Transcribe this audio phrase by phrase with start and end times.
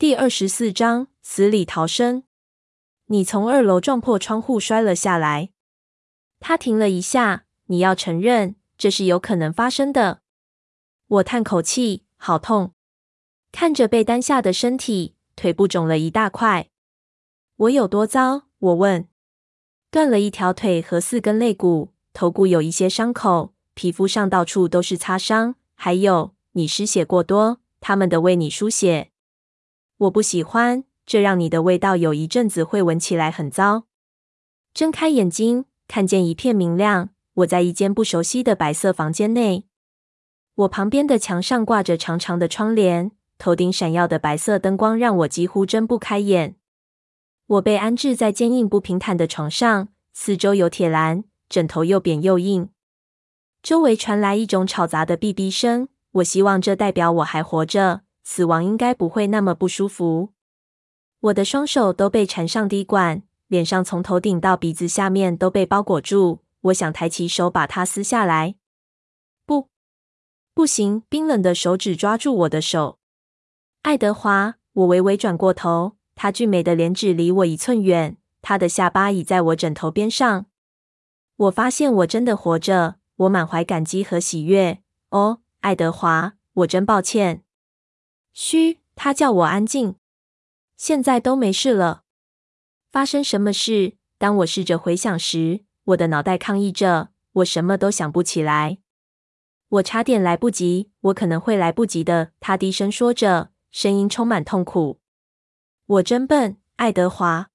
[0.00, 2.22] 第二十四章死里逃生。
[3.06, 5.50] 你从二楼撞破窗户摔了下来。
[6.38, 7.46] 他停了一下。
[7.66, 10.20] 你要承认这是有可能发生的。
[11.08, 12.74] 我叹口气，好痛。
[13.50, 16.68] 看着被担下的身体，腿部肿了一大块。
[17.56, 18.44] 我有多糟？
[18.60, 19.08] 我问。
[19.90, 25.56] 断了一条腿和四根肋骨，头骨有一些伤口，皮肤上到处都是擦伤。
[25.74, 29.10] 还有，你失血过多，他们的为你输血。
[29.98, 33.86] 我不喜欢，这让你的味道有一阵子会闻起来很糟。
[34.72, 37.10] 睁开眼睛，看见一片明亮。
[37.34, 39.64] 我在一间不熟悉的白色房间内。
[40.54, 46.56] 我旁边的墙上挂着长长的窗帘，头顶闪耀的白色灯光让我几乎睁不开眼。
[47.46, 52.68] 我被安置在坚硬不平坦的床上，四周有铁栏，枕头又扁又硬。
[53.62, 55.88] 周围传来一种吵杂的哔哔声。
[56.12, 58.02] 我希望这代表我还活着。
[58.30, 60.34] 死亡应该不会那么不舒服。
[61.18, 66.40] 我的双手都被缠上滴管，脸上从头顶到鼻子下面都被包裹住。
[66.60, 68.56] 我想抬起手把它撕下来，
[69.46, 69.70] 不，
[70.52, 71.04] 不行！
[71.08, 72.98] 冰冷的手指抓住我的手。
[73.80, 80.44] 爱德华，我微微转过头，他俊美的脸只离我一寸远，他的下巴倚在我枕头边上。
[81.36, 84.82] 我发现我真的活着，我满怀感激和喜悦。
[85.08, 87.42] 哦，爱德华，我真抱歉。
[88.40, 89.96] 嘘，他叫我安静。
[90.76, 92.04] 现在都没事了。
[92.88, 93.96] 发生什么事？
[94.16, 98.78] 当我试着回想时，我的脑袋抗议着，我什么都想不起来。
[99.70, 102.30] 我差点来不及，我可能会来不及的。
[102.38, 105.00] 他低声说着，声音充满痛苦。
[105.86, 107.50] 我真笨，爱德华。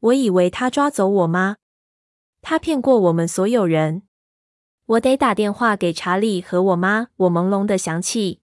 [0.00, 1.56] 我以为他抓走我妈。
[2.42, 4.02] 他骗过我们所有人。
[4.84, 7.08] 我得打电话给查理和我妈。
[7.16, 8.42] 我朦胧的想起。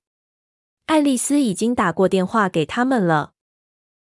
[0.92, 3.31] 爱丽丝已经打过电话给他们了。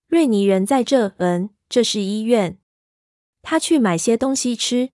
[0.07, 2.57] 瑞尼人在这，嗯，这是医院。
[3.41, 4.91] 他去买些东西吃。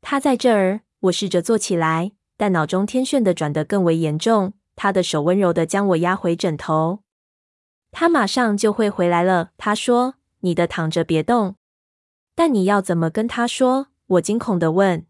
[0.00, 0.82] 他在这儿。
[1.00, 4.52] 我试着坐起来，但脑中天旋地转得更为严重。
[4.76, 7.00] 他的手温柔地将我压回枕头。
[7.90, 9.50] 他马上就会回来了。
[9.58, 11.56] 他说：“你的躺着，别动。”
[12.36, 13.88] 但你要怎么跟他说？
[14.06, 15.04] 我惊恐地问。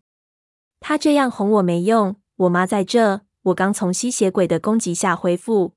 [0.81, 2.17] 他这样哄我没用。
[2.37, 3.21] 我妈在这。
[3.43, 5.75] 我刚从吸血鬼的攻击下恢复。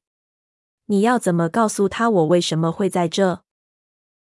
[0.88, 3.42] 你要怎么告诉他我为什么会在这？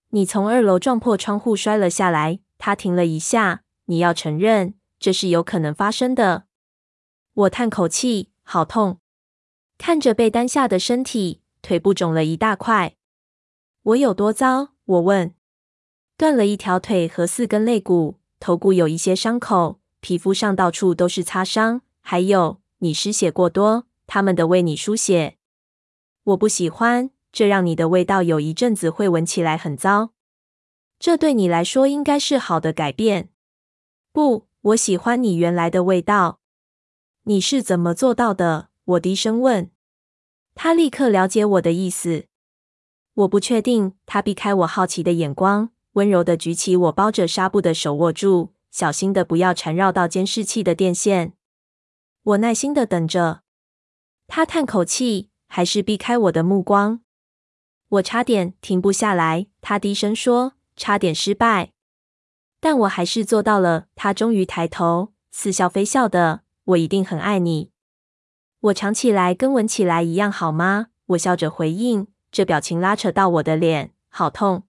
[0.09, 2.40] 你从二楼撞破窗户摔了下来。
[2.57, 3.63] 他停了一下。
[3.85, 6.46] 你要承认这是有可能发生的。
[7.34, 9.00] 我叹口气，好痛。
[9.78, 12.95] 看着被单下的身体，腿部肿了一大块。
[13.81, 14.69] 我有多糟？
[14.85, 15.34] 我问。
[16.16, 21.81] 断了一条腿和四根肋骨，头骨有一些伤口，皮肤上到处都是擦伤。
[22.00, 25.38] 还有，你失血过多，他们得为你输血。
[26.23, 30.13] 我不喜欢，这让你的味道有一阵子会闻起来很糟。
[30.97, 33.29] 这对你来说应该是好的改变。
[34.13, 36.39] 不，我喜欢你原来的味道。
[37.23, 38.69] 你是怎么做到的？
[38.85, 39.69] 我低声问。
[40.56, 42.28] 他立刻了解我的意思。
[43.16, 43.95] 我不确定。
[44.06, 51.33] 他避开我好奇的眼光，温柔地举起我包着纱布的手握住，小心的不要缠绕到监视器的电线。
[52.23, 53.41] 我耐心的等着。
[54.28, 55.31] 他叹口气。
[55.56, 57.02] 还是避开我的目光，
[57.88, 59.46] 我差点停不下来。
[59.62, 61.74] 他低声说：“差点失败，
[62.59, 66.42] 但我还是做到了。”他终于抬头，似笑非笑的
[66.74, 67.69] ：“我一定很爱你。
[68.62, 74.63] 我尝起来跟闻起来一样好吗？”我笑着回应，这表情拉扯到我的脸，好痛。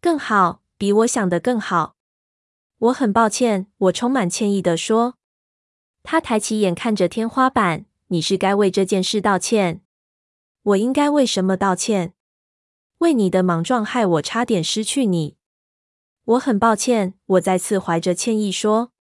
[0.00, 1.96] 更好，比我想的更好。
[2.78, 5.16] 我很抱歉，我充满歉意地说。
[6.02, 9.82] 他抬起眼看着天花板：“你是该为这件事道歉。”
[10.70, 12.14] 我应该为什么道歉？
[12.98, 15.36] 为你的莽撞害我差点失去你。
[16.24, 17.14] 我很抱歉。
[17.26, 18.92] 我再次怀着歉意说：“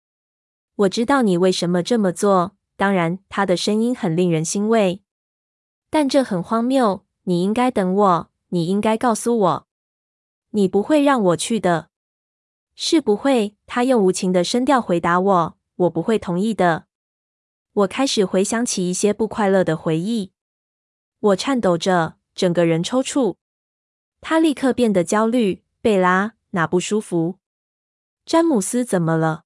[0.75, 2.55] 我知道你为什么这么做。
[2.77, 5.03] 当然，他的声音很令人欣慰，
[5.89, 7.05] 但这很荒谬。
[7.23, 8.31] 你应该等我。
[8.51, 9.67] 你应该告诉我，
[10.51, 11.89] 你不会让我去的。
[12.73, 16.85] 是不会。”他用无情的声调回答我：“我不会同意的。”
[17.73, 20.31] 我开始回想起一些不快乐的回忆。
[21.19, 23.35] 我颤抖着，整个人抽搐。
[24.21, 25.63] 他立刻变得焦虑。
[25.81, 27.39] 贝拉，哪不舒服？
[28.25, 29.43] 詹姆斯怎么了？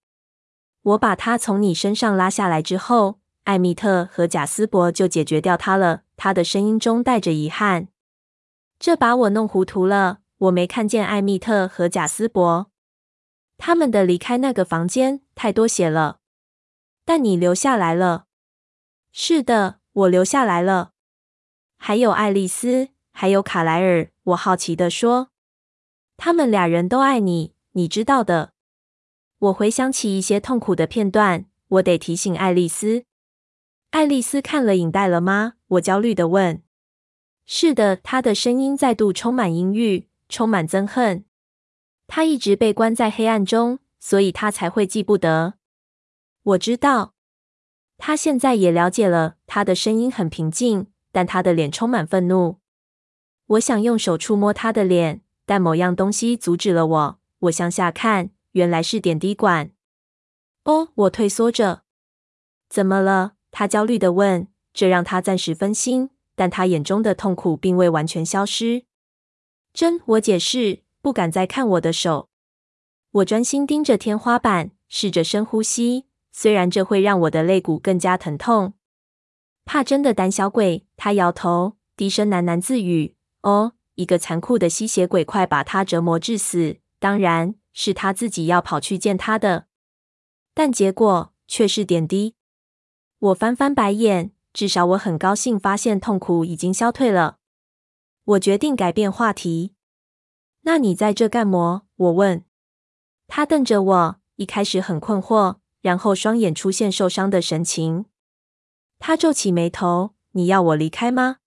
[0.81, 6.01] 我把他从你身上拉下来之后，艾米特和贾斯伯就解决掉他了。
[6.17, 7.89] 他的声音中带着遗憾。
[8.79, 10.21] 这把我弄糊涂了。
[10.39, 12.71] 我没看见艾米特和贾斯伯，
[13.57, 16.19] 他们的离开那个房间太多血了。
[17.05, 18.25] 但你留下来了。
[19.11, 20.92] 是的，我留下来了。
[21.85, 24.09] 还有爱丽丝，还有卡莱尔。
[24.23, 25.31] 我好奇地说
[26.15, 28.53] ：“他们俩人都爱你，你知道的。”
[29.37, 33.03] 我回想起一些痛苦的片段，我得提醒爱丽丝。
[33.91, 35.55] 爱丽丝看了影带了吗？
[35.67, 36.63] 我焦虑地问。
[37.45, 41.25] 是的，她的声音再度充满阴郁，充满憎恨。
[42.07, 45.55] 她一直被关在黑暗中，所以她才会记不得。
[46.43, 47.13] 我知道，
[47.97, 49.35] 她现在也了解了。
[49.45, 52.57] 她的声音很平静，但他的脸充满愤怒。
[53.45, 57.19] 我想用手触摸他的脸，但某样东西阻止了我。
[57.39, 59.71] 我向下看，原来是点滴管。
[60.65, 61.83] 哦，我退缩着。
[62.67, 63.33] 怎么了？
[63.51, 64.47] 他焦虑地问。
[64.73, 66.09] 这让他暂时分心。
[66.35, 68.85] 但他眼中的痛苦并未完全消失。
[69.71, 72.29] 真，我解释，不敢再看我的手。
[73.11, 78.73] 我专心盯着天花板，试着深呼吸，虽然这会让我的肋骨更加疼痛。
[79.65, 86.77] 怕真的胆小鬼，他摇头，低声喃喃自语：“哦，一个残酷的吸血鬼，快把他折磨致死。
[86.99, 89.67] 当然是他自己要跑去见他的，
[90.53, 92.35] 但结果却是点滴。”
[93.19, 94.31] 我翻翻白眼。
[94.53, 97.39] 至少我很高兴发现痛苦已经消退了。
[98.23, 99.73] 我决定改变话题。
[100.61, 101.87] 那你在这干么？
[101.95, 102.45] 我问。
[103.27, 108.05] 他瞪着我，一开始很困惑，然后双眼出现受伤的神情。
[109.05, 111.39] 他皱起眉头：“你要我离开吗？”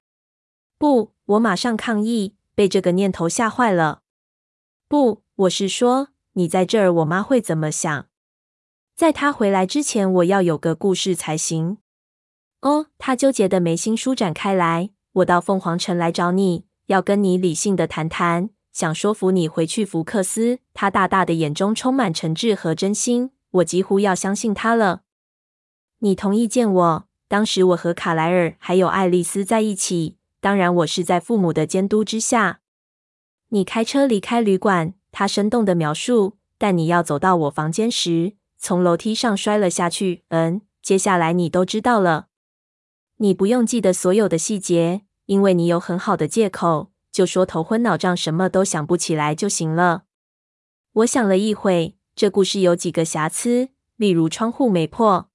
[0.77, 4.03] 不，我马上抗议，被这个念头吓坏了。
[4.87, 8.09] 不，我是说，你在这儿，我妈会怎么想？
[8.95, 11.79] 在她回来之前，我要有个故事才行。
[12.61, 14.91] 哦，他纠结的眉心舒展开来。
[15.13, 20.59] 我到凤凰城来找你，要跟你理性的谈谈，想说服你回去福克斯。
[20.75, 25.05] 他大大的眼中充满诚挚和真心，我几乎要相信他了。
[26.01, 27.09] 你同意见我？
[27.29, 32.61] 当时我和卡莱尔还有爱丽丝在一起，当然我是在父母的监督之下。
[33.49, 36.37] 你开车离开旅馆，他生动的描述。
[36.59, 40.25] 但你要走到我房间时，从楼梯上摔了下去。
[40.29, 42.29] 嗯，接下来你都知道了。
[43.19, 50.05] 你不用记得所有的细节，因为你有很好的借口，就说头昏脑胀，什么都想不起来就行了。
[50.93, 55.29] 我想了一会，这故事有几个瑕疵，例如窗户没破。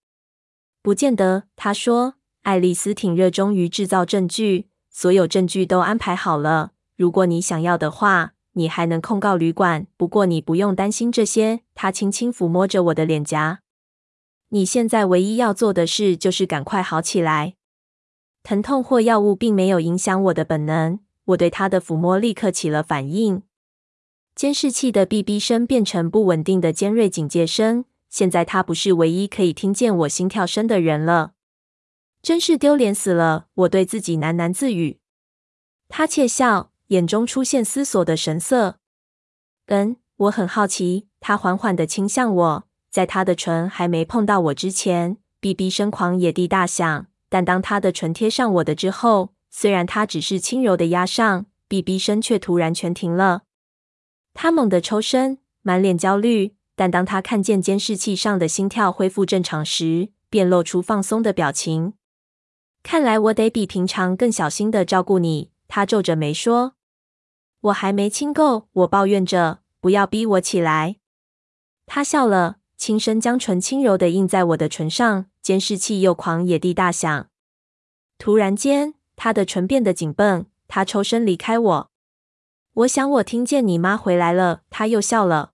[0.81, 2.15] 不见得，他说。
[2.43, 6.71] 爱丽丝挺热衷于制造证据，所有证据都安排好了。
[6.95, 9.85] 如果你想要的话，你还能控告旅馆。
[9.95, 11.59] 不过你不用担心这些。
[11.75, 13.59] 他轻轻抚摸着我的脸颊。
[14.49, 17.53] 你现在唯一要做的事就是赶快好起来。
[18.41, 20.99] 疼痛或药物并没有影响我的本能。
[21.25, 23.43] 我对他的抚摸立刻起了反应。
[24.33, 27.85] 监视器的哔哔声变成不稳定的尖锐警戒声。
[28.11, 31.31] 现在他不是唯一可以听见我心跳声的人了。
[32.21, 33.47] 真是丢脸死了！
[33.55, 34.99] 我对自己喃喃自语。
[35.89, 38.77] 他窃笑，眼中出现思索的神色。
[39.67, 41.07] 嗯，我很好奇。
[41.19, 47.07] 他缓缓地倾向我，在他的唇还没碰到我之前，哔哔声狂野地大响。
[47.29, 53.43] 但当他的唇贴上我的之后，虽然他只是轻柔的压上，哔哔声却突然全停了。
[54.33, 56.55] 他猛地抽身，满脸焦虑。
[56.81, 61.93] 但当他看见监视器上的心跳恢复正常时，便露出放松的表情。
[62.81, 65.51] 看来我得比平常更小心地照顾你。
[65.67, 66.73] 他皱着眉说
[67.61, 70.95] ：“我还没亲够。”我抱怨着：“不要逼我起来。”
[71.85, 75.27] 他笑了，轻声将唇轻柔地印在我的唇上。
[75.43, 77.27] 监视器又狂野地大响。
[78.17, 80.47] 突然间，他的唇变得紧绷。
[80.67, 81.91] 他抽身离开我。
[82.73, 84.61] 我想我听见你妈回来了。
[84.71, 85.51] 他又笑了。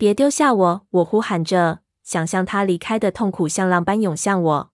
[0.00, 0.86] 别丢下我！
[0.88, 4.70] 我呼喊着，想象他离开的痛苦像浪般涌向我。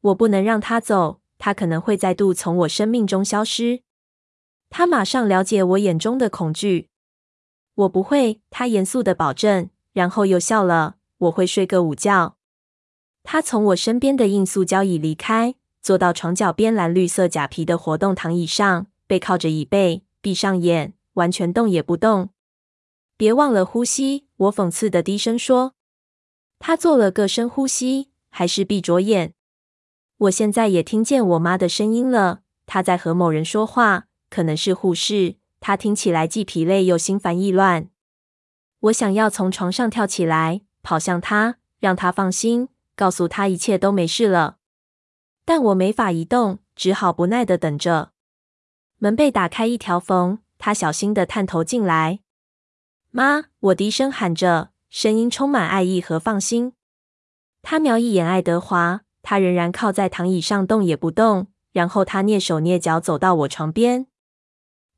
[0.00, 1.20] 我不能让他走。
[1.38, 3.84] 他可能会再度从我生命中消失。
[4.68, 6.88] 他马上了解我眼中的恐惧。
[7.76, 10.96] 我不会，他严肃地保证，然后又笑了。
[11.18, 12.34] 我会睡个午觉。
[13.22, 22.30] 他从我身边的硬塑胶椅离开，坐到床脚边蓝绿色假皮的活动躺椅上，背靠着椅背，闭上眼，完全动也不动。
[23.22, 25.76] 别忘了呼吸，我讽刺的低声说。
[26.58, 29.34] 他做了个深呼吸，还是闭着眼。
[30.16, 35.36] 我现在也听见我妈的声音了，她在和某人说话，可能是护士。
[35.60, 37.90] 她听起来既疲累又心烦意乱。
[38.80, 42.70] 我想要从床上跳起来，跑向她，让她放心。
[42.96, 44.56] 告诉她一切都没事了，
[45.44, 48.10] 但我没法移动，只好不耐的等着。
[48.98, 52.18] 门被打开一条缝，他小心的探头进来。
[53.14, 56.72] 妈，我低声喊着，声音充满爱意和放心。
[57.60, 61.48] 他瞄一眼爱德华，他仍然靠在躺椅上动也不动。
[61.72, 64.06] 然后他蹑手蹑脚走到我床边，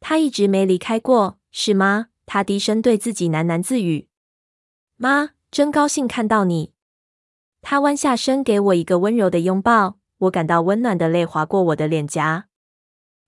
[0.00, 2.08] 他一直没离开过，是吗？
[2.24, 4.08] 他低声对自己喃喃自语。
[4.96, 6.72] 妈，真高兴看到你。
[7.62, 12.46] 他弯下身给我一个温柔的拥抱，我感到温暖的泪划过我的脸颊。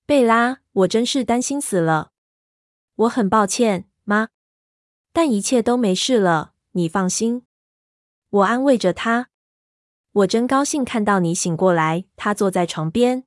[0.07, 2.13] 贝拉，我真是担心死了。
[2.95, 4.29] 我很抱歉，妈，
[5.17, 7.47] 但一切都没事了，你放心。
[8.29, 9.31] 我安慰着他。
[10.13, 12.05] 我真高兴看到你醒过来。
[12.17, 13.25] 他坐在床边。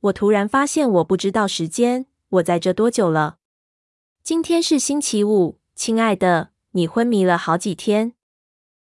[0.00, 3.38] 我突然发现我不知道时间，我在这多久了？
[4.24, 6.50] 今天是星期五，亲爱的。
[6.72, 8.14] 你昏迷了好几天。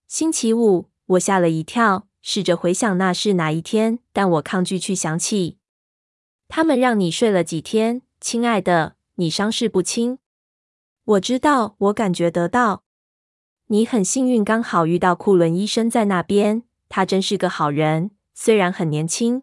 [0.06, 5.56] 星期五，我吓了一跳，试着回想那是哪一天，但我抗拒去想起。
[6.46, 8.96] 他们让你睡了几天，亲爱的？
[9.14, 10.18] 你伤势不轻。
[11.04, 12.84] 我知道，我感觉得到。
[13.66, 16.62] 你很幸运，刚好遇到库伦医生在那边。
[16.88, 19.42] 他真是个好人，虽然很年轻。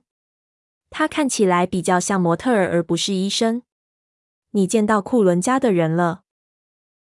[0.89, 3.63] 他看起来比较像模特儿，而不是医生。
[4.51, 6.22] 你见到库伦家的人了？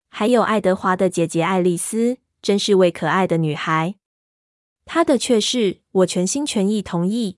[0.09, 3.95] 还有爱德华的姐姐爱丽丝，真是位可爱的女孩。
[4.85, 7.37] 她的确是，我全心全意同意。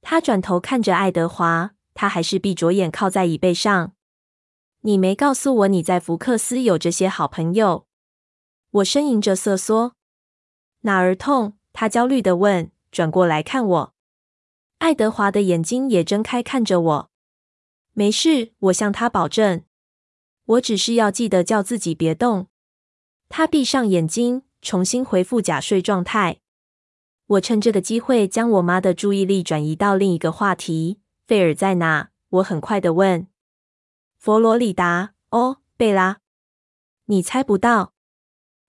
[0.00, 3.92] 他转头看着爱德华，他还是闭着眼靠在椅背上。
[4.86, 7.86] 你没告诉我你在福克斯有这些好朋友。
[8.70, 9.94] 我呻吟着瑟缩。
[10.80, 11.54] 哪儿痛？
[11.72, 13.94] 他焦虑地问，转过来看我。
[14.80, 17.10] 爱德华的眼睛也睁开看着我。
[17.94, 19.62] 没事，我向他保证。
[20.44, 22.48] 我只是要记得叫自己别动。
[23.30, 26.40] 他闭上眼睛，重新恢复假睡状态。
[27.26, 31.00] 我趁这个机会将我妈的注意力转移到另一个话题。
[31.26, 32.10] 费尔在哪？
[32.28, 33.26] 我很快地问。
[34.24, 35.12] 佛罗里达。
[35.28, 36.20] 哦，贝拉，
[37.04, 37.92] 你猜不到。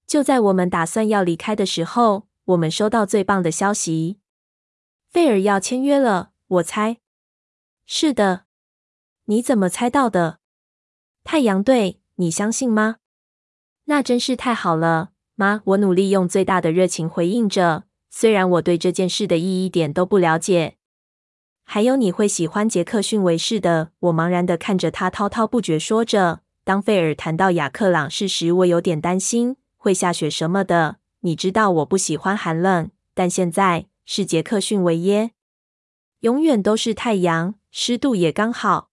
[0.06, 4.20] 就在我们打算要离开的时候，我们收到最棒的消息。
[5.08, 6.32] 费尔要签约了。
[6.46, 6.98] 我猜。
[7.86, 8.48] 是的。
[9.28, 10.40] 你怎么猜到的？
[11.24, 12.98] 太阳队，你相信吗？
[13.86, 15.62] 那真是太好了，妈！
[15.68, 20.76] 我努力用最大的热情回应着，虽然我对这件事的意义一点都不了解。
[21.66, 23.92] 还有你会喜欢杰克逊维士的。
[24.00, 26.40] 我茫然地看着他，滔滔不绝说着。
[26.64, 30.98] 当费尔谈到雅克朗市时，我有点担心会下雪什么的。
[31.22, 35.32] 你知道我不喜欢寒冷，但现在是杰克逊维耶，
[36.22, 38.90] 永远都是太阳，湿度也刚好。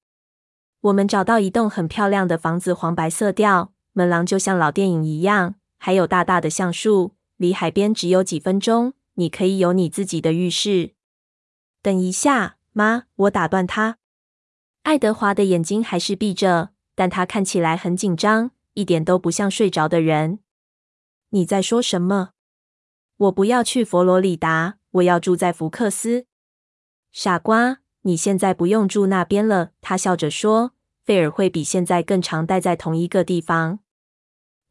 [0.80, 8.94] 我们找到一栋很漂亮的房子，黄白色调，门廊就像老电影一样，还有大大的橡树，离海边只有几分钟。
[9.14, 10.94] 你可以有你自己的浴室。
[11.82, 13.98] 等一下，妈，我打断他。
[14.82, 20.40] 爱德华的眼睛还是闭着，但他看起来很紧张，一点都不像睡着的人。
[21.30, 22.30] 你在说什么？
[23.16, 26.26] 我不要去佛罗里达，我要住在福克斯。
[27.12, 27.78] 傻瓜。
[28.04, 30.72] 你现在不用住那边了，他笑着说。
[31.04, 33.78] 费尔会比现在更常待在同一个地方。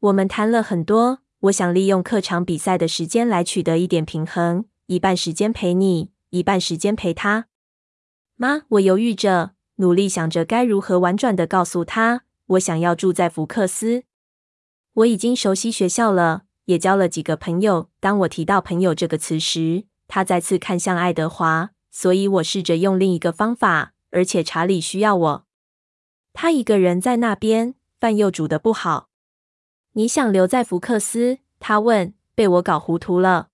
[0.00, 7.46] 我们谈了很多，我想利用客场比赛的时间来取得一点平衡，一半时间陪你，一半时间陪他。
[8.42, 14.02] 妈，我犹豫着，努力想着该如何婉转地告诉他，我想要住在福克斯。
[14.94, 17.88] 我已经熟悉学校了，也交了几个朋友。
[18.00, 21.70] 当我提到“朋友”这个词时，他再次看向爱德华。
[21.92, 25.46] 所以我试着用另一个方法，而且查理需要我。
[26.32, 29.08] 他一个人在那边，饭又煮得不好。
[29.92, 31.38] 你想留在福克斯？
[31.60, 32.12] 他问。
[32.34, 33.50] 被我搞糊涂了。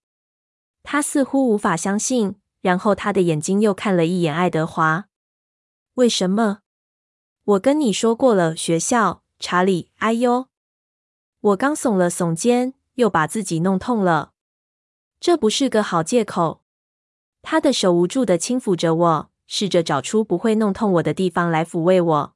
[0.83, 5.07] 他似乎无法相信，然后他的眼睛又看了一眼爱德华。
[5.95, 6.61] 为什么？
[7.45, 9.23] 我跟你说过了，学校。
[9.41, 10.49] 查理，哎哟，
[11.41, 14.33] 我刚耸了耸肩，又把自己弄痛了。
[15.21, 16.65] 这不是个好借口。
[17.41, 22.35] 他的手无助的轻抚着我，试着找出不会弄痛我的地方来抚慰我。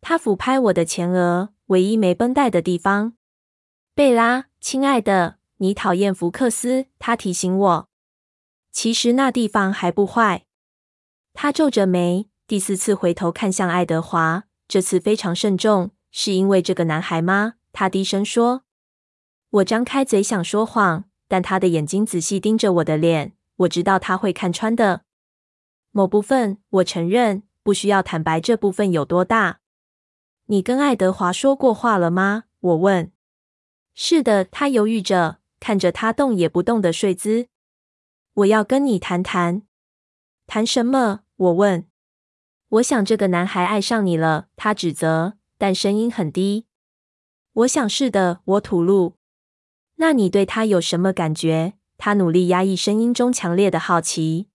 [0.00, 3.12] 他抚拍我的前额，唯一没绷带的地方。
[3.94, 7.88] 贝拉，亲爱的，你讨厌福克斯，他提醒我。
[8.76, 10.44] 其实那地方还不坏。
[11.32, 15.92] 他皱着眉，第四次回头看向爱德华，这次非常慎重。
[16.10, 17.54] 是因为这个男孩吗？
[17.72, 18.64] 他低声说。
[19.48, 23.32] 我张开嘴想说谎，但他的眼睛仔细盯着我的脸。
[23.56, 25.04] 我知道他会看穿的。
[25.90, 29.60] 某部分，我承认，不需要坦白这部分有多大。
[30.48, 32.44] 你跟爱德华说过话了吗？
[32.60, 33.10] 我问。
[33.94, 37.48] 是的，他犹豫着，看着他动也不动的睡姿。
[38.36, 39.62] 我要跟你谈谈。
[40.46, 41.20] 谈什么？
[41.36, 41.86] 我问。
[42.68, 46.66] 我想这个男孩爱上你了，他指责，但声音很低。
[47.54, 49.16] 我想是的，我吐露。
[49.94, 51.74] 那你对他有什么感觉？
[51.96, 54.50] 他努力压抑声音中强烈的好奇。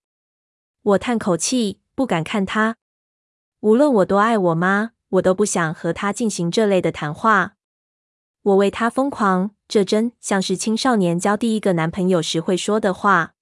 [0.83, 2.75] 我叹口气，不敢看他。
[3.61, 7.55] 无论我多爱我妈，我都不想和他进行这类的谈话。
[8.43, 13.33] 我为他疯狂，这真像是青少年交第一个男朋友时会说的话。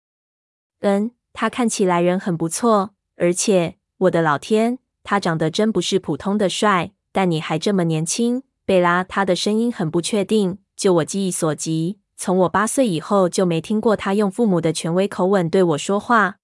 [0.80, 6.92] 嗯，他看起来人很不错，而且，我的老天，他长得真不是普通的帅。
[7.12, 9.04] 但你还这么年轻，贝拉。
[9.04, 10.60] 他的声音很不确定。
[10.76, 16.38] 就我记忆所及，从我八岁以后就没听过他用父母的权威口吻对我说话。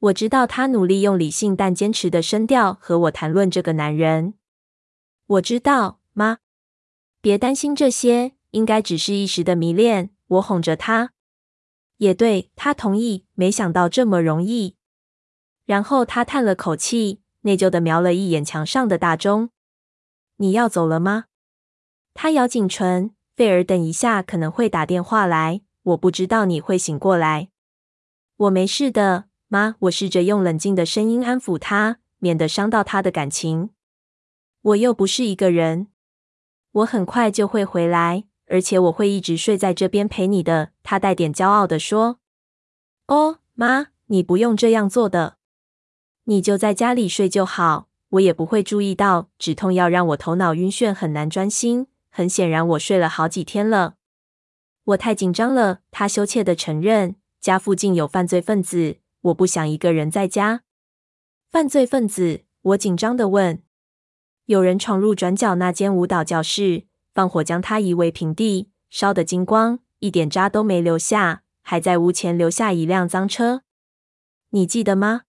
[0.00, 4.34] 我知道他努力用理性但坚持的声调和我谈论这个男人。
[5.26, 6.38] 我知道，妈。
[7.20, 10.10] 别担心这些，应该只是一时的迷恋。
[10.28, 11.10] 我哄着他。
[11.98, 13.24] 也对，他同意。
[13.34, 14.76] 没想到这么容易。
[15.64, 19.50] 然后他叹了口气，内疚的瞄了一眼墙上的大钟。
[20.36, 21.24] 你要走了吗？
[22.12, 23.12] 他咬紧唇。
[23.34, 25.62] 费尔，等一下可能会打电话来。
[25.82, 27.48] 我不知道你会醒过来。
[28.36, 29.74] 我没事的，妈。
[29.80, 33.70] 我试着用冷静的声音安抚他，免得伤到他的感情。
[34.62, 35.88] 我又不是一个人。
[36.70, 38.24] 我很快就会回来，
[38.54, 40.70] 而且我会一直睡在这边陪你的。
[40.84, 42.20] 他带点骄傲地说
[43.08, 45.38] ：“哦，妈，你不用这样做的。
[46.26, 49.28] 你就在家里睡就好，我也不会注意到。
[49.40, 51.88] 止痛药让我头脑晕眩，很难专心。
[52.10, 53.96] 很显然，我睡了好几天了。
[54.84, 60.62] 我太紧张了。”他羞怯地承认：“家附近有犯罪分子，我不想一个人在家。”
[61.50, 62.42] 犯罪分子？
[62.62, 63.60] 我紧张地问。
[64.46, 66.84] 有人闯入转角那间舞蹈教室，
[67.14, 73.62] 放火将它夷为平地，烧得精光，一点渣都没留下，还在屋前留下一辆脏车。
[74.50, 75.22] 你记得吗？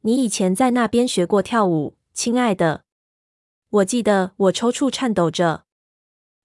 [0.00, 2.84] 你以前在那边学过跳舞，亲爱的。
[3.68, 4.32] 我记得。
[4.36, 5.64] 我抽搐颤抖着。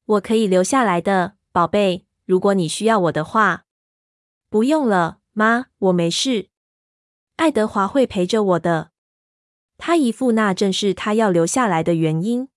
[0.05, 3.65] 我可以留下来的，宝贝，如果你需要我的话。
[4.49, 6.49] 不用了，妈，我没事。
[7.37, 8.91] 爱德华会陪着我的。
[9.77, 12.49] 他一副那正是他要留下来的原因。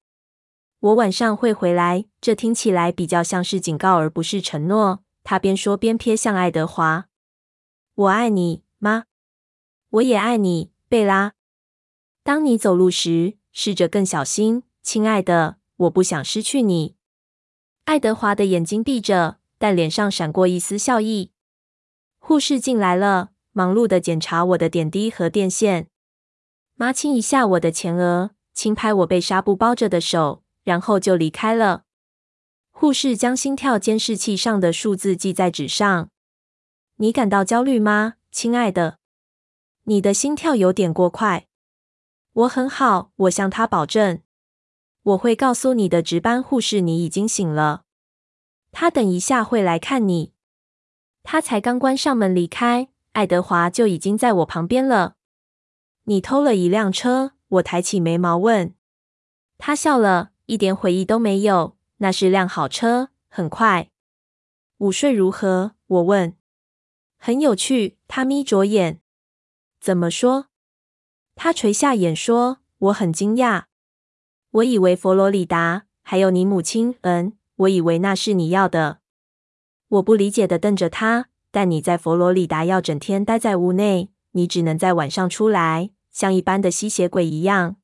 [0.82, 5.04] 我晚上会回来，这听起来比较像是警告而不是承诺。
[5.22, 7.06] 他边说边瞥向爱德华
[7.94, 9.04] ：“我爱你，妈。
[9.90, 11.34] 我也爱你，贝拉。
[12.24, 15.58] 当你走路时，试着更小心，亲爱的。
[15.76, 16.96] 我不想失去你。”
[17.86, 21.30] 爱德华的眼睛闭着，但脸上闪过一丝笑意。
[22.18, 25.86] 护士进来了，忙碌地检查我的点滴和电线。
[26.74, 31.84] 妈亲一下我的前额，轻拍我被纱布包着的手，然后就离开了。
[32.70, 36.10] 护士将心跳监视器上的数字记在纸上。
[36.96, 38.98] 你感到焦虑吗，亲爱的？
[39.84, 41.46] 你的心跳有点过快。
[42.32, 44.20] 我很好，我向他保证。
[45.02, 47.84] 我会告诉你的值班护士你已经醒了。
[48.70, 50.32] 他等一下会来看你。
[51.22, 55.14] 他才刚关上门离开，爱德华就已经在我旁边了。
[56.04, 57.32] 你偷了一辆车？
[57.48, 58.74] 我抬起眉毛问。
[59.58, 61.76] 他笑了，一点悔意都没有。
[61.98, 63.90] 那是辆好车，很快。
[64.78, 65.76] 午睡如何？
[65.86, 66.36] 我问。
[67.16, 67.98] 很有趣。
[68.08, 69.00] 他眯着眼。
[69.80, 70.46] 怎么说？
[71.34, 72.58] 他垂下眼说。
[72.78, 73.64] 我很惊讶。
[74.50, 76.96] 我以为佛罗里达还有你母亲。
[77.02, 78.98] 嗯，我以为那是你要的。
[79.88, 81.28] 我不理解的瞪着他。
[81.52, 84.10] 但你在佛罗里达要整天待在屋内。
[84.32, 87.76] 你只能在晚上出来，像一般的吸血鬼一样。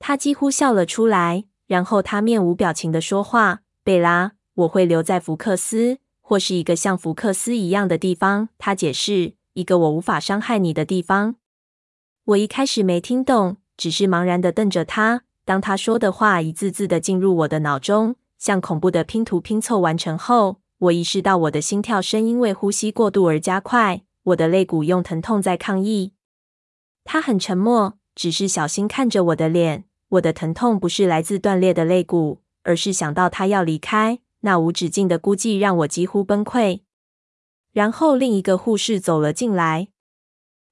[0.00, 11.36] 他几乎笑了出来，然后他面无表情地说话：“贝拉，我会留在福克斯，或是一个像福克斯一样的地方。”他解释：“一个我无法伤害你的地方。”
[12.26, 15.22] 我一开始没听懂，只是茫然地瞪着他。
[15.46, 24.02] 当他说的话一字字地进入我的脑中，像恐怖的拼图拼凑完成后，我意识到我的心跳声因为呼吸过度而加快。
[24.24, 26.12] 我的肋骨用疼痛在抗议。
[27.02, 29.84] 他很沉默，只是小心看着我的脸。
[30.12, 36.80] 我的疼痛不是来自断裂的肋骨，而是想到他要离开，那无止境的孤寂让我几乎崩溃。
[37.72, 39.88] 然后另一个护士走了进来。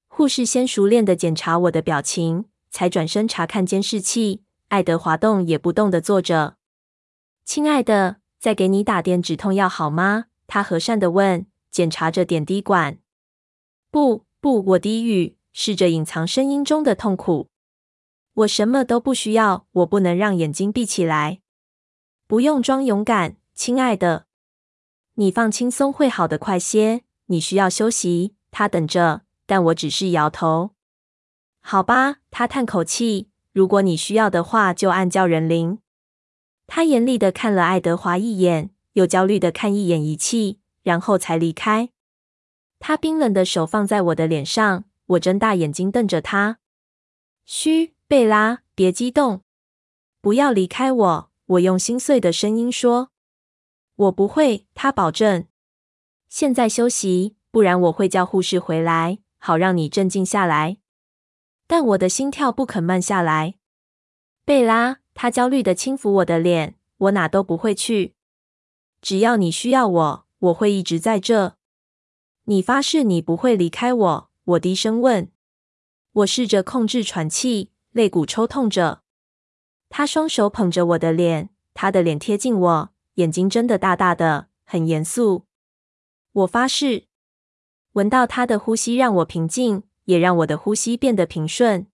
[0.07, 4.43] 护士先熟练地检查我的表情，才转身查看监视器。
[4.67, 6.57] 爱德华动也不动地坐着。
[7.43, 10.25] 亲爱的，再给你打点止痛药好吗？
[10.45, 12.99] 他和善地问，检查着点滴管。
[13.89, 17.49] 不不，我低语，试着隐藏声音中的痛苦。
[18.33, 21.41] 我什么都不需要，我不能让眼睛闭起来。
[22.27, 24.25] 不用装勇敢，亲爱的。
[25.15, 27.03] 你放轻松会好得快些。
[27.25, 28.35] 你需要休息。
[28.49, 30.71] 他等着，但我只是摇头。
[31.61, 33.29] 好吧，他叹口气。
[33.53, 35.79] 如果你需要的话，就按叫人铃。
[36.67, 41.89] 他严厉的看了爱德华一眼，又焦虑的看一眼仪器，然后才离开。
[42.79, 46.59] 他冰冷的手放在我的脸上，我睁大眼睛瞪着他。
[47.45, 49.41] 嘘，贝拉，别激动。
[50.19, 53.09] 不要离开我！”我用心碎的声音说。
[53.95, 55.47] “我不会。”他保证。
[56.27, 60.79] “现在休息，不然我会叫护士回来，好让你镇静下来。”
[61.67, 63.55] 但我的心跳不肯慢下来。
[64.43, 66.75] 贝拉，他焦虑地轻抚我的脸。
[66.97, 68.15] 我哪都不会去。
[69.01, 71.55] 只要你需要我，我会一直在这。
[72.43, 74.29] 你发誓你不会离开我？
[74.43, 75.31] 我低声问。
[76.11, 79.01] 我试着控制喘气，肋骨抽痛着。
[79.89, 85.45] 他双手捧着我的脸，他的脸贴近我，眼睛睁得大大的，很严肃。
[86.31, 87.07] 我发誓。
[87.93, 91.87] 闻到他的呼吸让我平静，也让我的呼吸变得平顺。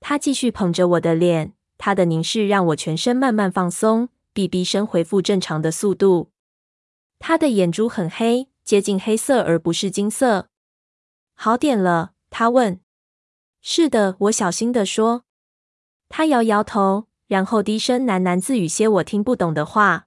[0.00, 1.54] 他继续捧着我的脸。
[1.78, 6.32] 他的凝视让我全身慢慢放松，哔哔声恢复正常的速度。
[7.20, 10.48] 他的眼珠很黑，接近黑色而不是金色。
[11.34, 12.14] 好点了？
[12.30, 12.80] 他问。
[13.60, 15.24] 是的，我小心地说。
[16.08, 20.06] 他摇摇头，然后低声喃喃自语些我听不懂的话。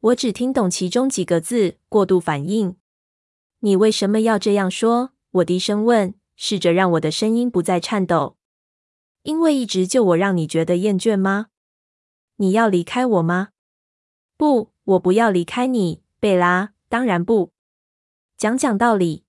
[0.00, 2.76] 我只听懂其中几个字：过度反应。
[3.60, 5.12] 你为什么要这样说？
[5.30, 8.36] 我低声问，试着让我的声音不再颤抖。
[9.22, 11.46] 因为一直就我，让你觉得厌倦吗？
[12.36, 13.48] 你要离开我吗？
[14.36, 16.74] 不，我不要离开你，贝拉。
[16.88, 17.52] 当然不。
[18.36, 19.24] 讲讲道理，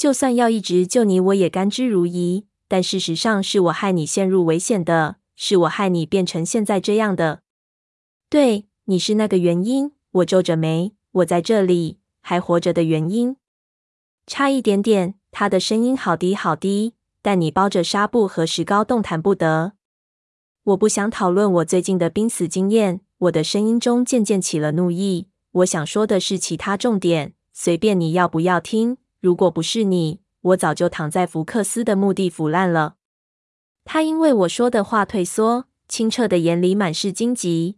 [0.00, 2.44] 就算要一直救你，我也甘之如饴。
[2.66, 7.42] 但事实上，是我害你陷入危险的，是我害你变成现在这样的。
[8.30, 9.92] 对，你是那个原因。
[10.12, 13.36] 我皱着眉，我在这里还活着的原因。
[14.26, 16.94] 差一点点，他的声音好低好低。
[17.20, 19.74] 但你包着纱布和石膏，动弹不得。
[20.62, 23.02] 我不想讨论我最近的濒死经验。
[23.18, 25.28] 我的声音中渐渐起了怒意。
[25.52, 28.96] 我想说的是其他重点，随便你要不要听。
[29.20, 32.96] 如果不是你，我早就躺在福克斯的墓地腐烂了。
[33.84, 37.76] 他因为我说的话退缩，清澈的眼里满是荆棘。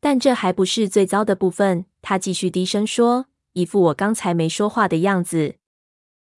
[0.00, 1.86] 但这还不是最糟的部分。
[2.02, 5.56] 他继续低声说，一副我刚才没说话的样子。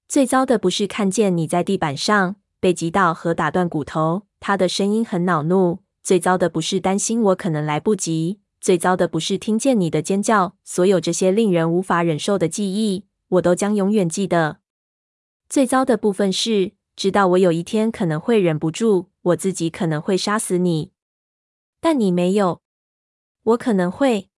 [0.08, 5.80] 最糟的不是看见你在地板上被击倒和打断骨头，他的声音很恼怒。
[6.02, 10.54] 最糟的不是担心我可能来不及，最糟的不是听见你的尖叫。
[10.62, 14.60] 所有这些令人无法忍受的记忆，我都将永远记得。
[15.48, 20.92] 最糟的部分是，知道我有一天可能会忍不住，我自己可能会杀死你，
[21.80, 22.62] 但你没有。
[23.42, 24.30] 我可能会。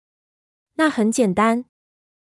[0.74, 1.64] 那很简单。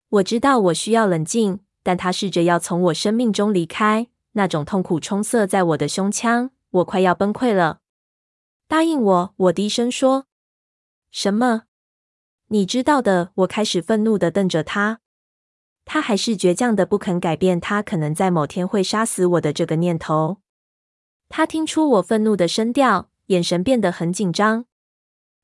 [0.08, 1.60] 我知道我需要冷静。
[1.84, 7.80] 但他试着要从我生命中离开，那种痛苦充塞在我的胸腔，我快要崩溃了。
[8.66, 10.26] 答应我，我低声说。
[11.10, 11.62] 什么？
[12.48, 13.32] 你知道的。
[13.36, 15.00] 我开始愤怒地瞪着他。
[15.90, 20.36] 他还是倔强的不肯改变他可能在某天会杀死我的这个念头。
[21.30, 24.66] 他听出我愤怒的声调，眼神变得很紧张。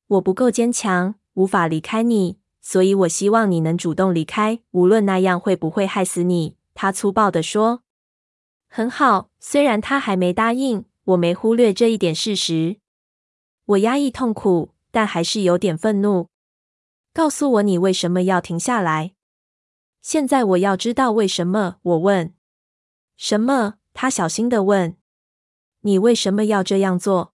[0.05, 2.37] 我不够坚强，无法离开你。
[2.61, 7.81] 所以我希望你能主动离开，无论那样会不会害死你。”他粗暴地说。
[8.69, 12.77] “很好。”虽然他还没答应，我没忽略这一点事实。
[13.65, 16.27] 我压抑痛苦，但还是有点愤怒。
[17.11, 19.14] 告诉我，你为什么要停下来？
[20.05, 21.77] 现在我要知道为什么。
[21.81, 22.31] 我问。
[23.17, 23.79] 什么？
[23.91, 24.95] 他小心地问。
[25.81, 27.33] 你为什么要这样做？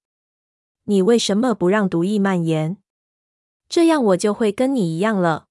[0.86, 2.78] 你为什么不让毒液蔓延？
[3.68, 5.48] 这样我就会跟你一样了。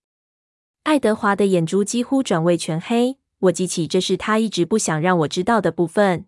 [0.84, 3.18] 爱德华的眼珠几乎转为全黑。
[3.40, 6.24] 我记起这是他一直不想让我知道的部分。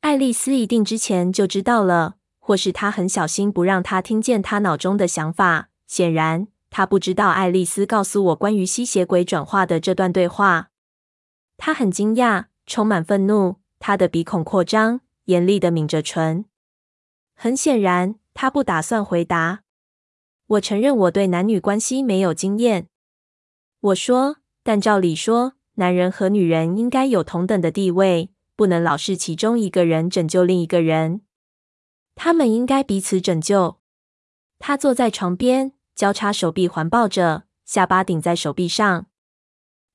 [0.00, 5.70] 爱丽丝一定之前就知道了，或是他很小心不让他听见他脑中的想法。
[5.86, 10.70] 显然，他不知道爱丽丝告诉我关于吸血鬼转化的这段对话。
[11.56, 16.46] 他很惊讶，充满愤怒，他的鼻孔扩张，严厉的抿着唇。
[17.36, 19.62] 很显然，他不打算回答。
[20.48, 22.88] 我承认我对男女关系没有经验。
[23.78, 31.20] 我说，但照理说，男人和女人应该有同等的地位，不能老是其中一个人拯救另一个人。
[32.16, 33.78] 他们应该彼此拯救。
[34.58, 39.06] 他坐在床边，交叉手臂环抱着，下巴顶在手臂上。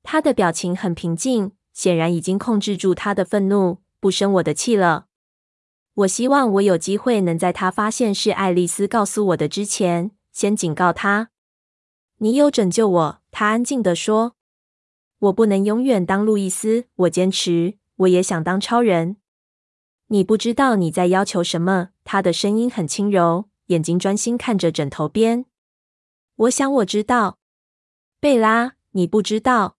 [0.03, 5.07] 他的表情很平静，显然已经控制住他的愤怒，不生我的气了。
[5.93, 10.11] 我希望我有机会能在他发现是爱丽丝告诉我的之前。
[10.31, 11.31] 先警告他，
[12.19, 13.21] 你有拯救我。
[13.31, 14.35] 他安静地说
[15.19, 19.17] ：“我不能永远当路易斯。”我坚持，我也想当超人。
[20.07, 21.89] 你不知道你在要求什么。
[22.05, 25.45] 他的声音很轻柔，眼睛专心看着枕头边。
[26.39, 27.37] 我想我知道，
[28.21, 29.75] 贝拉，你不知道。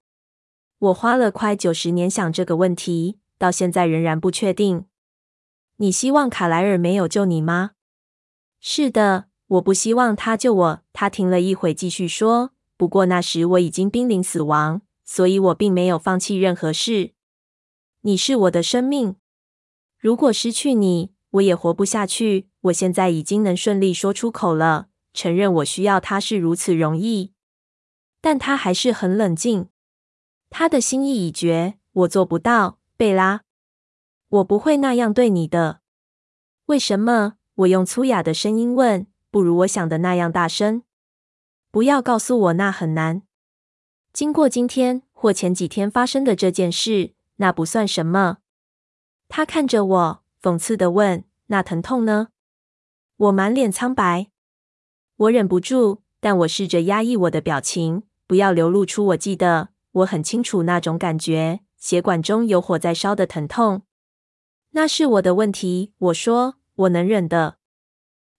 [0.78, 4.84] 我花了快九十年想这个问题，到现在仍然不确定。
[5.76, 7.70] 你希望卡莱尔没有救你吗？
[8.60, 10.82] 是的，我不希望他救我。
[10.92, 17.14] 他停了一会，继续说：“不过那时我已经濒临死亡，所以我并没有放弃任何事。
[18.02, 19.16] 你是我的生命，
[19.98, 22.50] 如果失去你，我也活不下去。
[22.64, 27.32] 我现在已经能顺利说出口了，承认我需要他是如此容易。
[28.20, 29.68] 但他还是很冷静，
[30.50, 31.78] 他的心意已决。
[31.92, 33.42] 我做不到，贝拉，
[34.28, 35.80] 我不会那样对你的。
[36.66, 40.82] 为什么？”我用粗哑的声音问：“不如我想的那样大声。
[41.70, 43.22] 不要告诉我那很难。
[44.12, 48.38] 经过今天或前几天发生的这件事，那不算什么。”
[49.28, 52.28] 他看着我，讽刺的问：“那疼痛呢？”
[53.16, 54.30] 我满脸苍白，
[55.20, 63.82] 我忍不住，但我试着压抑我的表情，不要流露出我记得，我很清楚那种感觉，血管中有火在烧的疼痛。
[64.70, 66.54] 那是我的问题，我说。
[66.80, 67.58] 我能忍的，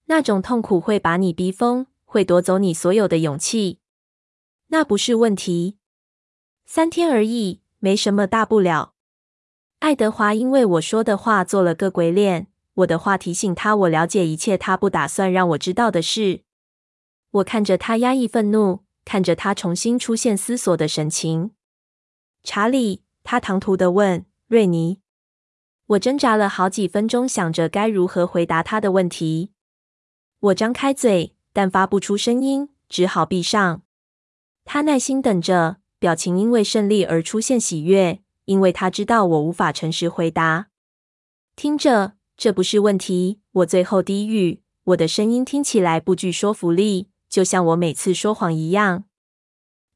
[0.05, 3.77] 那种痛苦会把你逼疯，会夺走你所有的勇气。
[4.69, 5.77] 那不是问题，
[6.65, 8.93] 三天而已，没什么大不了。
[9.77, 12.47] 爱德华因为我说的话做了个鬼脸。
[12.73, 16.41] 我的话提醒他，我了解一切他不打算让我知道的事。
[17.31, 21.51] 我看着他压抑愤怒，看着他重新出现思索的神情。
[22.43, 24.99] 查理，他唐突地问瑞尼。
[25.87, 29.51] 我挣扎了好几分钟，想着该如何回答他的问题。
[30.39, 33.81] 我张开嘴，但发不出声音，只好闭上。
[34.65, 40.67] 他耐心等着，表情因为胜利而出现喜悦，因为他知道我无法诚实回答。
[41.55, 43.39] 听着，这不是问题。
[43.51, 49.05] 我最后低语，我的声音听起来不具说服力，就像我每次说谎一样。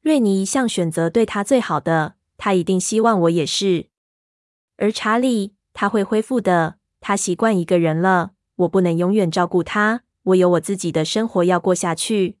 [0.00, 3.86] 瑞尼一向选择对他最好的，他一定希望我也是。
[4.76, 5.52] 而查理。
[5.78, 6.78] 他会恢复的。
[7.00, 8.30] 他习惯一个人了。
[8.54, 10.04] 我不能永远照顾他。
[10.22, 12.38] 我有我自己的生活要过下去。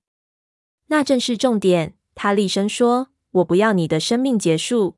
[0.86, 1.98] 那正是重点。
[2.14, 4.96] 他厉声说：“我不要你的生命结束。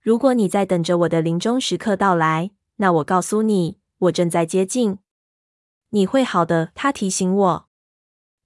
[0.00, 4.96] 如果你在等着我的临终时刻到来，那我告诉你，我正在接近。
[5.90, 7.68] 你会好的。”他提醒我。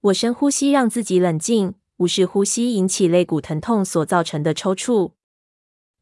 [0.07, 5.13] 我深呼吸，让自己冷静，无视呼吸引起肋骨疼痛所造成的抽搐。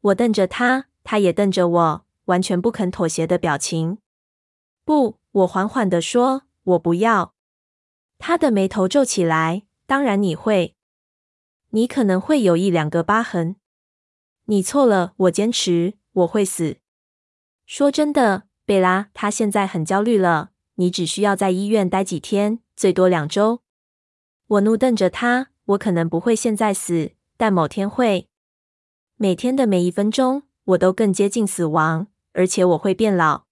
[0.00, 2.06] 我瞪着他，他也瞪着我。
[2.26, 3.98] 完全不肯妥协的表情。
[4.84, 7.34] 不，我缓缓地说：“我不要。”
[8.18, 9.62] 他的眉头皱起来。
[9.86, 10.74] 当然你会，
[11.70, 13.54] 你可能会有一两个疤痕。
[14.46, 16.78] 你错了，我坚持，我会死。
[17.64, 20.50] 说真的，贝拉，他现在很焦虑了。
[20.74, 23.62] 你只需要在医院待几天，最多两周。
[24.46, 25.48] 我怒瞪着他。
[25.66, 28.28] 我可能不会现在死，但某天会。
[29.16, 32.06] 每天的每一分钟，我都更接近死亡。
[32.34, 33.44] 而且我会变老。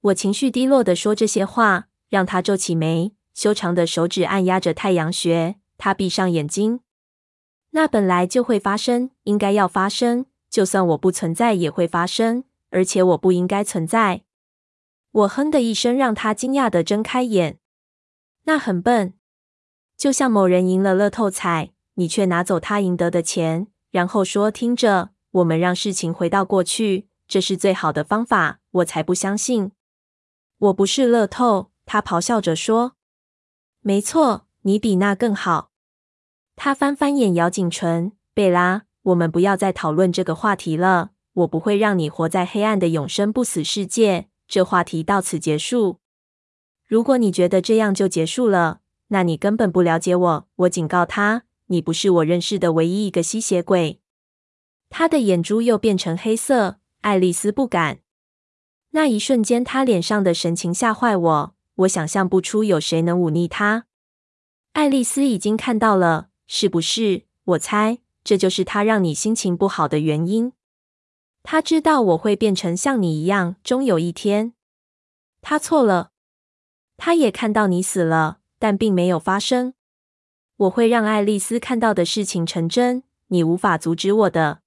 [0.00, 5.56] 我情绪低落地说这些话，让他皱起眉，修长的手指按压着太阳穴。
[5.78, 6.80] 他闭上眼睛。
[7.70, 10.26] 那本来就会发生，应该要发生。
[10.48, 12.44] 就算我不存在，也会发生。
[12.70, 14.22] 而且我不应该存在。
[15.10, 17.58] 我哼的一声，让他惊讶地睁开眼。
[18.44, 19.14] 那很笨，
[19.96, 29.72] 就像某人赢了乐透彩，你却拿走他赢得的钱，然后说：“听着，我们让事情回到过去。”这是最好的方法，我才不相信。
[30.58, 32.92] 我不是乐透，他咆哮着说。
[33.80, 35.70] 没错，你比那更好。
[36.54, 38.12] 他翻翻眼，咬紧唇。
[38.34, 41.12] 贝拉，我们不要再讨论这个话题了。
[41.32, 44.28] 我不会让你活在黑暗的永生不死世界。
[44.46, 45.98] 这话题到此结束。
[46.86, 48.80] 如果你觉得这样就结束了，
[49.14, 50.48] 那你根本不了解我。
[50.56, 54.00] 我警告他，你不是我认识的唯一一个吸血鬼。
[54.90, 56.80] 他的眼珠又变成黑色。
[57.02, 58.00] 爱丽丝不敢。
[58.90, 61.54] 那一瞬间，他脸上的神情吓坏我。
[61.76, 63.86] 我想象不出有谁能忤逆他。
[64.72, 67.26] 爱丽丝已经看到了，是不是？
[67.44, 70.52] 我猜这就是他让你心情不好的原因。
[71.44, 74.54] 他知道我会变成像你一样，终有一天。
[75.40, 76.10] 他错了。
[76.96, 79.74] 他也看到你死了，但并没有发生。
[80.56, 83.02] 我会让爱丽丝看到的事情成真。
[83.26, 84.62] 你无法阻止我的。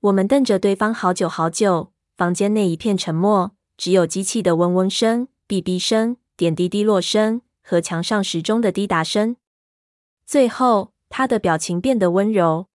[0.00, 9.36] 我们瞪着对方好久好久，房间内一片沉默，只有机器的嗡嗡声、哔哔声、点滴滴落声和墙上时钟的滴答声。
[10.26, 12.68] 最后，他的表情变得温柔。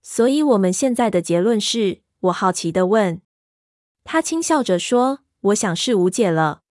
[0.00, 2.02] 所以，我们现在的结论是？
[2.20, 3.20] 我好奇的问。
[4.04, 6.62] 他轻笑着说：“我想是无解了。”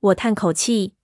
[0.00, 0.94] 我叹口气：“，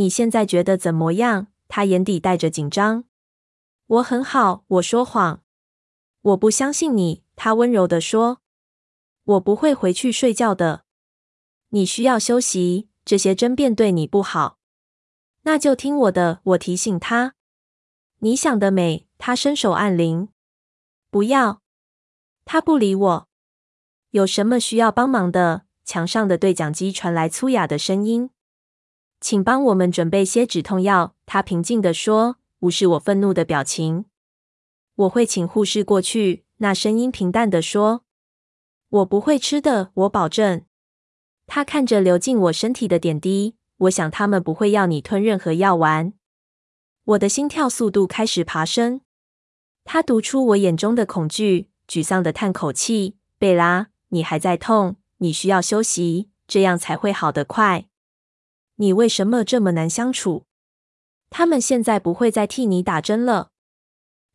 [0.00, 3.04] 你现在觉得怎么样？”他眼底带着紧张。
[3.86, 5.42] 我很好，我说谎。
[6.22, 8.40] 我不相信你，他温柔地说
[9.36, 10.84] ：“我不会回去睡觉的。
[11.68, 14.58] 你需要休息，这些争辩对你不好。
[15.42, 16.40] 那就听我的。
[16.44, 17.34] 我提醒他。
[18.20, 19.06] 你想得美。
[19.18, 20.28] 他伸手按铃。
[21.10, 21.60] 不要。
[22.46, 23.28] 他不理我。
[24.10, 25.66] 有什么需要帮忙的？
[25.84, 28.30] 墙上的对讲机传来粗哑的声音。
[29.20, 31.14] 请帮我们准备些止痛药。
[31.26, 34.06] 他平静地说，无视我愤怒的表情。
[34.96, 36.44] 我会请护士过去。
[36.58, 38.04] 那声音平淡地说。
[38.88, 40.62] 我不会吃的，我保证。
[41.46, 46.12] 他看着流进我身体的点滴，我想他们不会要你吞任何药丸。
[47.04, 49.00] 我的心跳速度开始爬升。
[49.84, 57.86] 他读出我眼中的恐惧，沮丧地叹口气：“贝拉，你还在痛，你需要休息，这样才会好得快。
[58.80, 60.46] 你为什么这么难相处？
[61.28, 63.50] 他们现在不会再替你打针了。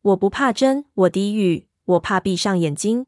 [0.04, 3.08] 我不怕针。”我低语：“我怕闭上眼睛。”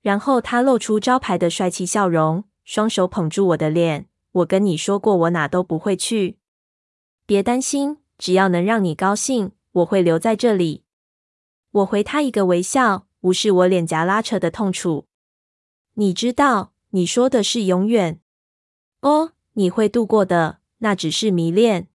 [0.00, 4.08] 然后他露出招牌的帅气笑容，双手捧住我的脸。
[4.32, 6.38] 我跟你说过，我哪都不会去。
[7.26, 10.82] 别担心，只要能让你高兴，我会留在这里。
[11.72, 15.04] 我回他一个微笑，无视我脸颊拉扯的痛楚。
[15.94, 18.20] 你知道，你说的是永远。
[19.02, 21.88] 哦，你会度过的，那只是迷恋。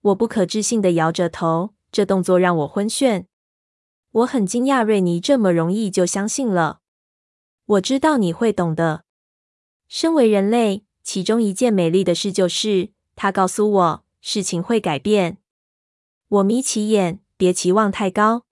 [0.00, 3.26] 我不可置信地摇着头，这动作让我昏眩。
[4.10, 6.80] 我很惊讶，瑞尼这么容易就相信了。
[7.66, 9.04] 我知道你会懂的。
[9.86, 15.36] 身为人类，其中一件美丽的事就是，他告诉我事情会改变。
[16.28, 18.46] 我眯起眼，别期望太高。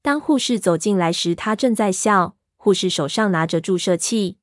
[0.00, 2.38] 当护士走进来时，他正在笑。
[2.56, 4.38] 护士手上拿着注射器。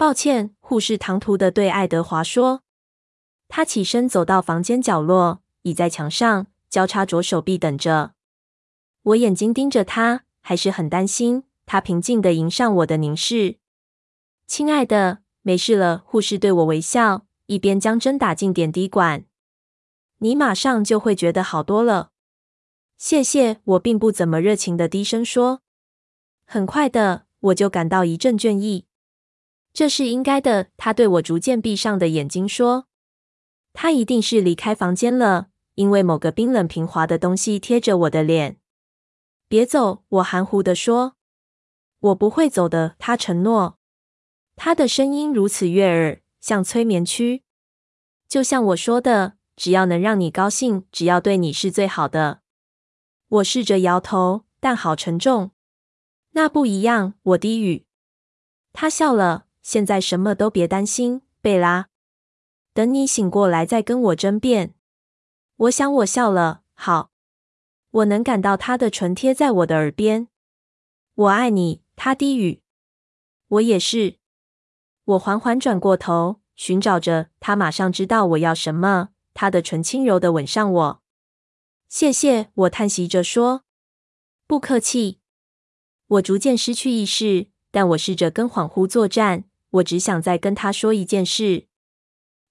[0.00, 2.62] 抱歉，护士唐突地对爱德华说。
[3.48, 8.14] 他起身走到房间角落，倚在墙上，交叉着手臂等着。
[9.02, 11.44] 我眼睛盯着他，还是很担心。
[11.66, 13.58] 他平静地迎上我的凝视。
[14.46, 16.02] 亲爱的，没事了。
[16.06, 19.26] 护士对我微笑，一边将针打进点滴管。
[20.20, 22.12] 你马上就会觉得好多了。
[22.96, 23.60] 谢谢。
[23.64, 25.60] 我并不怎么热情地低声说。
[26.46, 28.86] 很快的，我就感到一阵倦意。
[29.72, 30.68] 这是应该的。
[30.76, 32.86] 他对我逐渐闭上的眼睛说。
[33.72, 38.58] 他一定是离开房间了，因为某个冰冷平滑的东西贴着我的脸。
[39.48, 41.16] 别走，我含糊地说。
[42.00, 43.78] 我不会走的，他承诺。
[44.56, 47.44] 他的声音如此悦耳，像催眠曲。
[48.28, 52.40] 就像我说的，只要能让你高兴，只要对你是最好的。
[53.28, 55.52] 我试着摇头，但好沉重。
[56.32, 57.86] 那不一样，我低语。
[58.72, 59.46] 他笑了。
[59.62, 61.88] 现在什么都别担心，贝拉。
[62.72, 64.74] 等你醒过来再跟我争辩。
[65.56, 66.62] 我想我笑了。
[66.74, 67.10] 好。
[67.90, 70.28] 我能感到他的唇贴在我的耳边。
[71.14, 71.82] 我爱你。
[71.96, 72.62] 他低语
[73.48, 74.16] ：“我也是。”
[75.04, 77.54] 我缓缓转过头，寻找着他。
[77.54, 79.10] 马上知道我要什么。
[79.34, 81.02] 他的唇轻柔的吻上我。
[81.90, 83.64] 谢谢，我叹息着说
[84.46, 85.18] ：“不客气。”
[86.06, 89.44] 我逐渐失去意识，但我试着跟恍惚作战。
[89.70, 91.66] 我只想再跟他说一件事。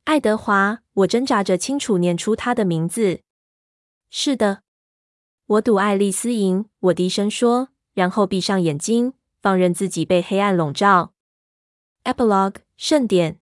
[0.06, 3.22] 爱德华，我挣扎着清楚念出他的名字。
[4.10, 4.64] 是的，
[5.46, 6.66] 我赌爱丽丝赢。
[6.80, 9.14] 我低声说，然后闭上眼睛。
[9.42, 11.14] 放任自己被黑暗笼罩。
[12.04, 13.40] Epilogue 盛典。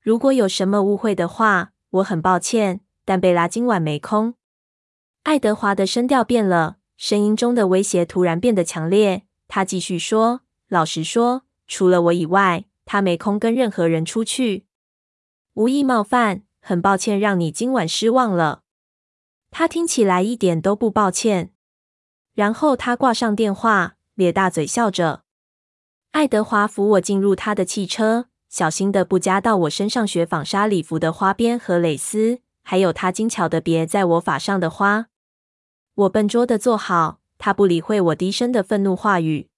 [0.00, 2.80] 如果有什么误会的话，我很抱歉。
[3.04, 4.34] 但贝拉今晚没空。
[5.24, 9.24] 爱德华的声调变了，声音中的威胁突然变得强烈。
[9.46, 14.66] 他继续说：“老实说，除了我以外，他没空跟任何人出去。
[15.54, 18.62] 无意冒犯，很抱歉让你今晚失望了。”
[19.52, 21.52] 他听起来一点都不抱歉。
[22.34, 23.94] 然后他挂上电话。
[24.16, 25.22] 咧大嘴笑着，
[26.10, 35.06] 爱德华扶我进入他的汽车，小心的不夹到我身上雪纺纱礼服的花边和蕾丝，还有他精巧的别在我发上的花。
[35.94, 39.48] 我笨拙的坐好，他不理会我低声的愤怒话语。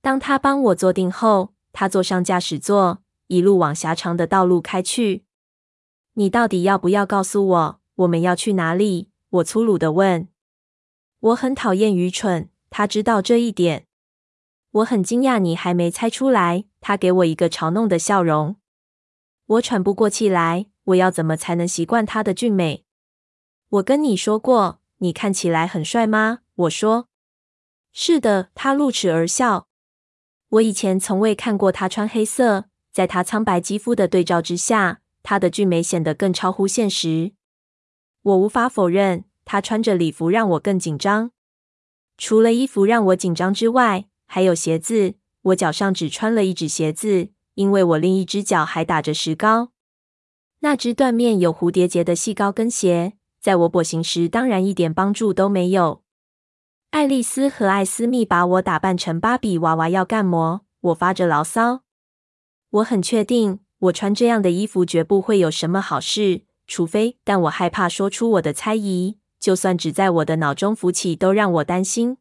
[0.00, 5.24] 当他帮我坐定后，他坐上驾驶座，一路往狭长的道路开去。
[6.14, 9.10] 你到底要不要告诉我我们要去哪里？
[9.28, 10.28] 我粗鲁地问。
[11.18, 12.48] 我很讨厌愚蠢。
[12.70, 13.86] 他知道这一点，
[14.70, 16.64] 我很惊讶你还没猜出来。
[16.80, 18.56] 他给我一个嘲弄的笑容，
[19.46, 20.66] 我喘不过气来。
[20.84, 22.84] 我要怎么才能习惯他的俊美？
[23.68, 26.40] 我跟你说过，你看起来很帅吗？
[26.54, 27.08] 我说，
[27.92, 28.50] 是的。
[28.54, 29.68] 他露齿而笑。
[30.54, 37.32] 我以前从未看过他穿黑色，在他苍白肌肤的对照之下，他的俊美显得更超乎现实。
[38.22, 41.32] 我无法否认，他穿着礼服让我更紧张。
[42.16, 45.14] 除了衣服让我紧张之外，还有鞋子。
[45.42, 49.72] 我脚上只穿了一只鞋子，因为我另一只脚还打着石膏。
[50.60, 56.03] 那只缎面有蝴蝶结的细高跟鞋，在我跛行时当然一点帮助都没有。
[56.94, 60.60] 爱丽丝和艾斯密把我打扮成芭比娃娃要干么？
[60.80, 61.80] 我发着牢骚。
[62.70, 67.18] 我很确定，我穿这样的衣服绝不会有什么好事，除非……
[67.24, 72.18] 但我害怕说出我的猜疑，就算只在我的脑中浮起，都让我担心。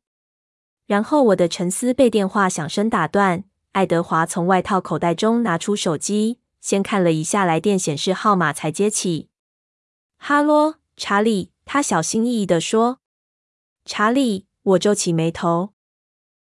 [0.88, 3.44] 然后我的沉思被电话响声打断。
[3.74, 9.30] 爱德华从外套口袋中拿出手机，先看了一下来电显示号码，才接起。
[10.18, 12.98] “哈喽，查理。”他小心翼翼地说。
[13.86, 15.74] “查理。”我皱起眉头。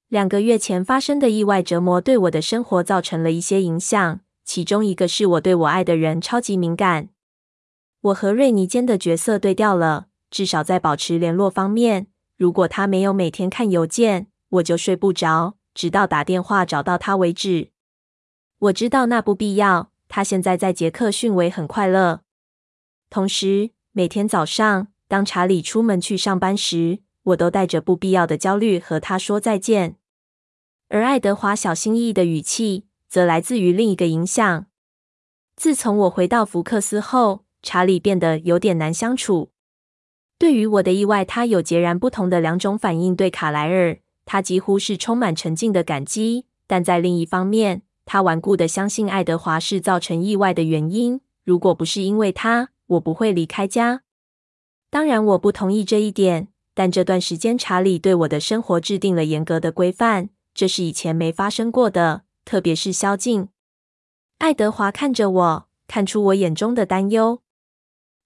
[0.10, 7.10] 两个月前发生的意外折磨对我的生活造成了一些影响，其中一个是我对我爱的人超级敏感。
[8.02, 12.08] 我和瑞妮间的角色对调了，至少在保持联络方面。
[12.36, 17.70] 如果他没有每天看邮件，我就睡不着，直到打电话找到他为止。
[18.60, 19.92] 我知道那不必要。
[20.10, 22.22] 他现在在杰克逊维很快乐。
[23.10, 29.98] 同时，每天早上当查理出门去上班时，我都带着不必要的焦虑和他说再见，
[30.88, 34.66] 而爱德华小心翼翼的语气则来自于另一个影响。
[35.56, 39.52] 自从我回到福克斯后，查理变得有点难相处。
[40.38, 43.14] 对于我的意外，他有截然不同的两种反应。
[43.14, 51.20] 对卡莱尔，他几乎是充满沉静的感激；但在另一方面，他顽固的相信爱德华是造成意外的原因。
[51.44, 54.04] 如果不是因为他，我不会离开家。
[54.90, 56.48] 当然，我不同意这一点。
[56.80, 63.50] 但这段时间，查理对我的生活制定了严格的规范，这是以前没发生过的，特别是宵禁。
[64.38, 67.42] 爱德华看着我，看出我眼中的担忧。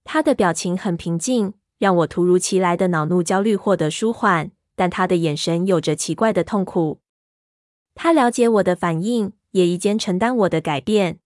[0.03, 6.99] 他的表情很平静，让我突如其来的恼怒、焦虑获得舒缓，但他的眼神有着奇怪的痛苦。
[7.95, 11.17] 他了解我的反应，也一肩承担我的改变。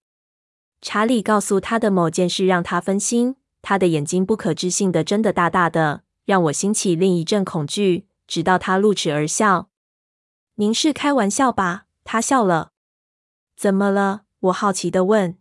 [0.81, 6.03] 查理告诉他的某件事让他分心，他的眼睛不可置信地睁得大大的。
[6.27, 9.69] 让我兴起另一阵恐惧，直到他露齿而笑。
[10.59, 12.73] “您是开玩笑吧？”他笑了。
[13.55, 15.37] “怎么了？”我好奇地问。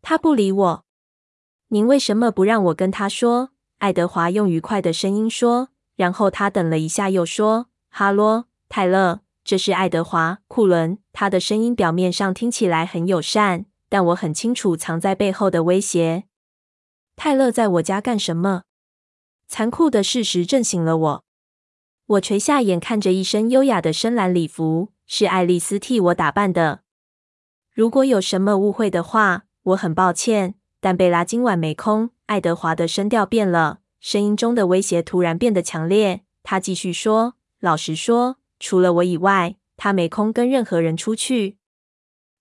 [0.00, 0.84] 他不理我。
[1.68, 3.50] “您为什么不让我跟他说？”
[3.80, 5.68] 爱德华用愉快的声音说。
[5.96, 16.24] 然后他等了一下，又说：“哈喽，泰勒，这是爱德华·库伦。”他的声音表面上听起来很友善，但我很清楚藏在背后的威胁。
[17.16, 18.62] 泰勒在我家干什么？
[19.48, 21.24] 残酷的事实震醒了我。
[22.06, 26.82] 我垂下眼，看着一身优雅的深蓝礼服，是爱丽丝替我打扮的。
[27.72, 30.54] 如果有什么误会的话，我很抱歉。
[30.80, 32.10] 但贝拉今晚没空。
[32.26, 36.20] 爱德华的声调变了，声音中的威胁突然变得强烈。
[36.44, 41.56] 他继续说：“老实说，除了我以外，他没空跟任何人出去。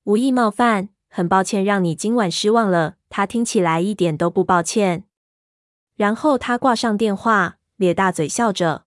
[0.03, 5.06] 无意冒犯，很抱歉让你今晚失望了。”他听起来一点都不抱歉。
[5.97, 8.85] 然后他挂上电话，咧大嘴笑着。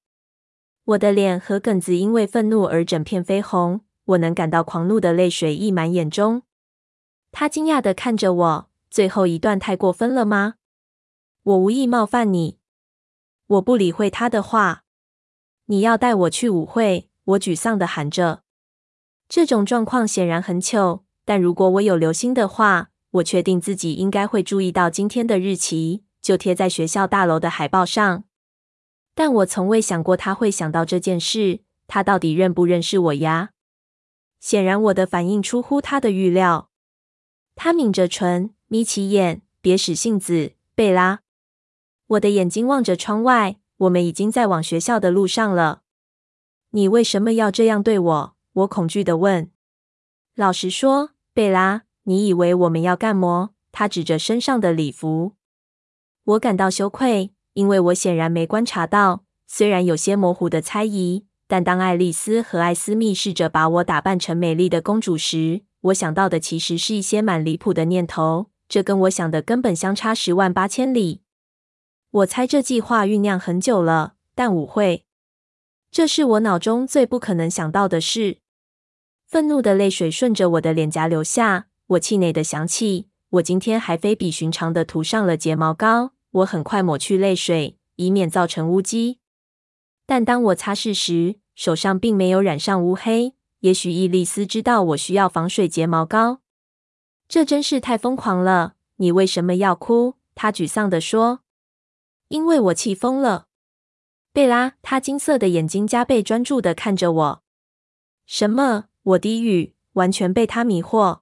[0.84, 6.42] 我的脸和梗子因为愤怒而整片绯红，我能感到狂怒的泪水溢满眼中。
[7.32, 10.54] 他惊讶地看着我，最后一段太过分了吗？
[11.42, 12.58] 我无意冒犯你。
[13.46, 14.84] 我不理会他的话。
[15.66, 17.08] 你要带我去舞会？
[17.24, 18.42] 我沮丧地喊着。
[19.28, 26.04] 这种状况显然很糗，但如果我有留心的话，我确定自己应该会注意到今天的日期。
[26.30, 28.22] 就贴在学校大楼的海报上，
[29.16, 31.58] 但我从未想过他会想到这件事。
[31.88, 33.50] 他到底认不认识我呀？
[34.38, 36.70] 显然，我的反应出乎他的预料。
[37.56, 41.22] 他抿着唇，眯起眼，别使性子，贝拉。
[42.06, 45.82] 我的眼睛望着窗外，我们已经在往学校的路上了。
[46.70, 48.36] 你为什么要这样对我？
[48.52, 49.50] 我恐惧地问。
[50.36, 53.50] 老实说，贝拉，你以为我们要干么？
[53.72, 55.32] 他指着身上的礼服。
[56.24, 59.24] 我感到羞愧，因为我显然没观察到。
[59.46, 68.50] 虽然有些模糊的猜疑，但当爱丽丝和艾斯密试着把我打扮成美丽的公主时，我想到的其实是一些蛮离谱的念头。
[68.68, 71.22] 这跟我想的根本相差十万八千里。
[72.12, 75.04] 我猜这计划酝酿很久了，但舞会，
[75.90, 78.38] 这是我脑中最不可能想到的事。
[79.26, 86.12] 愤怒的泪水顺着我的脸颊流下，我气馁的想起，我今天还非比寻常的涂上了睫毛膏。
[86.32, 89.18] 我很快抹去泪水，以免造成污迹。
[90.04, 93.34] 但当我擦拭时，手上并没有染上乌黑。
[93.60, 96.40] 也许伊丽丝知道我需要防水睫毛膏。
[97.28, 98.74] 这真是太疯狂了！
[98.96, 100.14] 你为什么要哭？
[100.34, 101.40] 她沮丧地说
[102.28, 103.46] ：“因为我气疯了。”
[104.32, 107.42] 贝拉，她金色的眼睛加倍专注地看着我。
[108.26, 108.86] 什么？
[109.02, 111.20] 我低语，完全被她迷惑。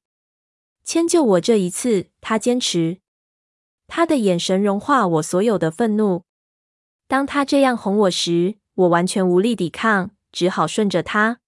[0.88, 3.02] 迁就我这一次，他坚持。
[3.88, 6.22] 他的眼神融化我所有的愤怒。
[7.06, 11.40] 当他这样哄我时，我完全无力抵抗，只好顺着他。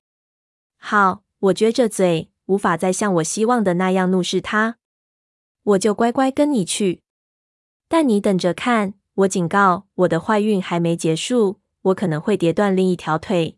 [0.76, 4.76] 好，我撅着嘴，无法再像我希望的那样怒视他。
[5.62, 7.00] 我就乖乖跟你去。
[7.88, 13.56] 但你等着看，我警告，我的坏运还没结束，我可能会跌断另一条腿。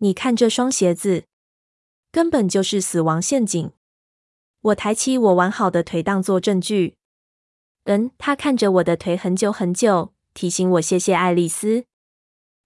[0.00, 1.24] 你看这双鞋子，
[2.10, 3.72] 根本就是死亡陷阱。
[4.62, 6.96] 我抬起我完好的腿当作证据。
[7.84, 11.84] 嗯，他看着我的腿很久很久，提醒我谢谢爱丽丝。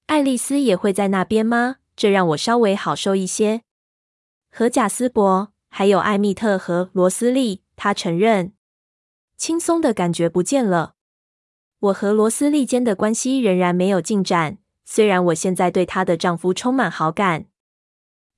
[0.06, 1.76] 爱丽丝也会在那边吗？
[1.96, 3.62] 这让我稍微好受一些。
[4.50, 8.52] 和贾斯伯，还有艾蜜特和罗斯利，他承认。
[9.38, 10.94] 轻松的感觉不见了。
[11.78, 17.46] 我和罗斯利间的关系仍然没有进展，虽然我现在对她的丈夫充满好感。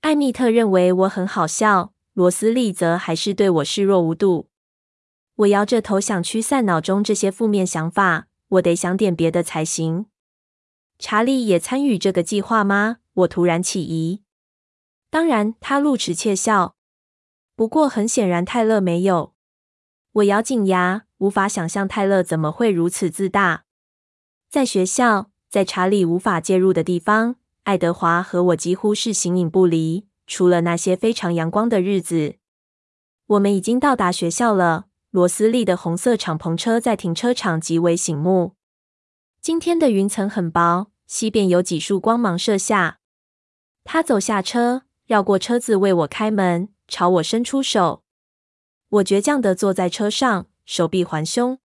[0.01, 4.49] 艾米特认为我很好笑，罗斯利则还是对我视若无睹。
[5.37, 10.07] 我摇着头想驱散脑中这些负面想法，我得想点别的才行。
[10.99, 12.97] 查理也参与这个计划吗？
[13.15, 14.25] 我突然起疑。
[15.09, 16.75] 当然，他露齿窃笑。
[17.55, 19.33] 不过很显然，泰勒没有。
[20.11, 23.63] 我咬紧牙，无法想象泰勒怎么会如此自大。
[24.51, 30.09] 在学校，在查理无法介入的地方，爱德华和我几乎是形影不离。
[30.29, 32.37] 除了那些非常阳光的日子，
[33.27, 34.85] 我们已经到达学校了。
[35.11, 38.53] 罗斯利的红色敞篷车在停车场极为醒目。
[39.41, 42.99] 今天的云层很薄，西边有几束光芒射下。
[43.85, 48.03] 他走下车，绕过车子为我开门，朝我伸出手。
[48.91, 51.59] 我倔强地坐在车上，手臂环胸。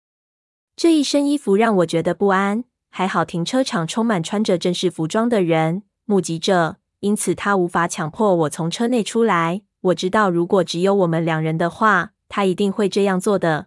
[0.77, 2.65] 这一身衣服让我觉得不安。
[2.91, 9.62] 还好停车场充满穿着正式服装的人，目击者，因此他无法强迫我从车内出来。
[9.80, 13.66] 我知道，如果只有我们两人的话，他一定会这样做的。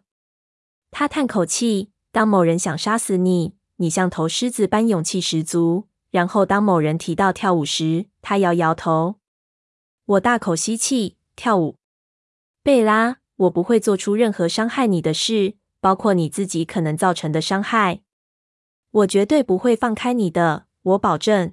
[0.90, 5.88] 他叹口气：“当某人想杀死你，你像头狮子般勇气十足。
[6.12, 9.16] 然后当某人提到跳舞时，他摇摇头。”
[10.06, 11.76] 我大口吸气：“跳舞，
[12.64, 18.00] 贝拉。”我不会做出任何伤害你的事，包括你自己可能造成的伤害。
[18.92, 21.52] 我绝对不会放开你的，我保证。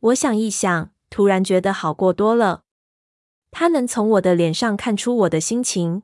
[0.00, 2.64] 我想一想，突然觉得好过多了。
[3.50, 6.02] 他能从我的脸上看出我的心情。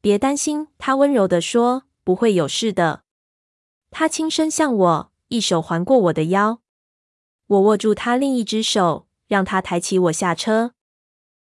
[0.00, 3.04] 别担心，他温柔地说，不会有事的。
[3.90, 6.60] 他轻声向我，一手环过我的腰。
[7.46, 10.72] 我握住他另一只手，让他抬起我下车。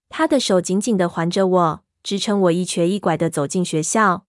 [0.08, 1.84] 他的手紧紧地环着我。
[2.02, 4.26] 支撑我一瘸一拐地走进学校。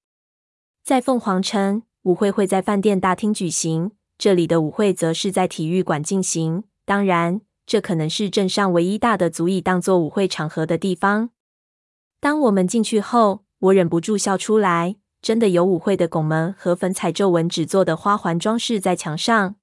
[0.82, 6.64] 在凤凰城，舞会会在饭店大厅举行，这里的舞会则是在体育馆进行。
[6.86, 11.32] 当然，这可能是镇上唯一大的足以当作舞会场合的地方。
[12.20, 14.96] 当我们进去后，我忍不住笑出来。
[15.22, 19.56] 真的有舞会的拱门和粉彩皱纹纸做的花环装饰在墙上，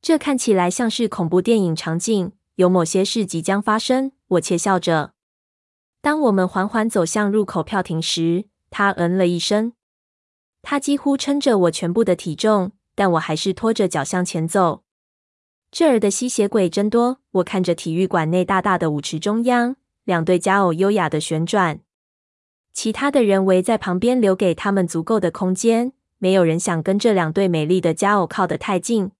[0.00, 4.12] 这看起来像是恐怖电影场景，有某些事即将发生。
[4.28, 5.12] 我窃笑着。
[6.00, 9.74] 当我们缓缓走向入口票亭时，他嗯了一声。
[10.62, 14.84] 他几乎撑着我全部的体重，但我还是拖着脚向前走。
[15.70, 17.18] 这儿的吸血鬼真多。
[17.32, 21.80] 我看着体育馆内大大的舞池中央，两对佳偶优雅的旋转，
[22.72, 25.92] 其他的人围在旁边，留给他们足够的空间。
[26.18, 29.12] 没有人想跟这两对美丽的佳偶靠得太近。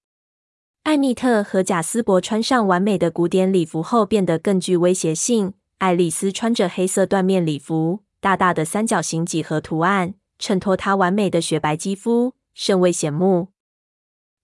[0.83, 5.55] 艾蜜特和贾斯伯穿上完美的古典礼服后，变得更具威胁性。
[5.79, 13.49] 爱丽丝穿着黑色缎面礼服，大大的三角形几何图案衬托她完美的雪白肌肤，甚为显目。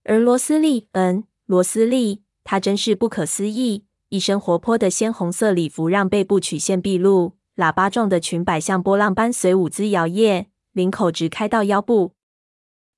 [0.03, 12.11] 而罗斯利，嗯，罗斯利，她真是不可思议，一身活泼的鲜红色礼服让背部曲线毕露，喇叭状的裙摆像波浪般随舞姿摇曳，领口直开到腰部。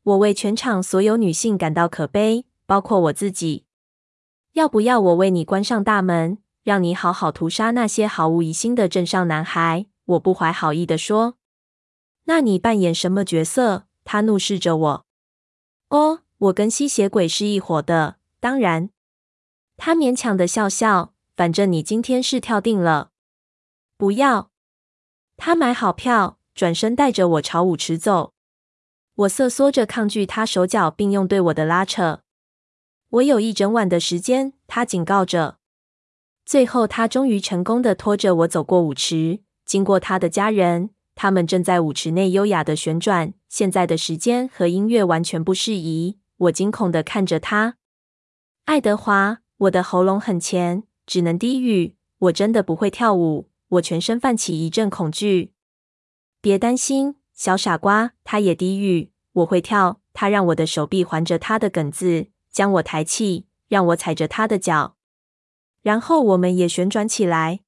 [0.02, 3.66] 我为全场所有女性感到可悲，包括我自己。
[4.54, 6.40] 要不要我为你关上大门？
[6.64, 11.36] 让你好好屠杀那些毫无疑心的镇上男孩，我不怀好意地说。
[12.26, 13.86] 那你扮演什么角色？
[14.04, 15.06] 他怒视着我。
[15.90, 18.90] 哦，我跟吸血鬼是一伙的，当然。
[19.78, 21.14] 他勉强的笑笑。
[21.40, 23.12] 反正你今天是跳定了。
[23.96, 24.52] 不要。
[25.38, 28.34] 他买好票，转身带着我朝舞池走。
[29.16, 32.24] 我瑟缩着抗拒他手脚并用对我的拉扯。
[33.12, 35.60] 我有一整晚的时间，他警告着。
[36.46, 43.34] 最后，他终于成功的拖着我走过舞池，经过他的家人，他们正在舞池内优雅的旋转。
[43.48, 46.20] 现在的时间和音乐完全不适宜。
[46.36, 47.78] 我惊恐的看着他，
[48.70, 51.96] 爱德华，我的喉咙很浅，只能低语。
[52.20, 53.50] 我真的不会跳舞。
[53.70, 55.54] 我全身泛起一阵恐惧。
[56.40, 59.12] 别担心，小傻瓜，他也低语。
[59.32, 60.02] 我会跳。
[60.14, 64.96] 他让我的手臂环着他的梗子，将我抬起，让我踩着他的脚，
[65.82, 67.62] 然后我们也旋转起来。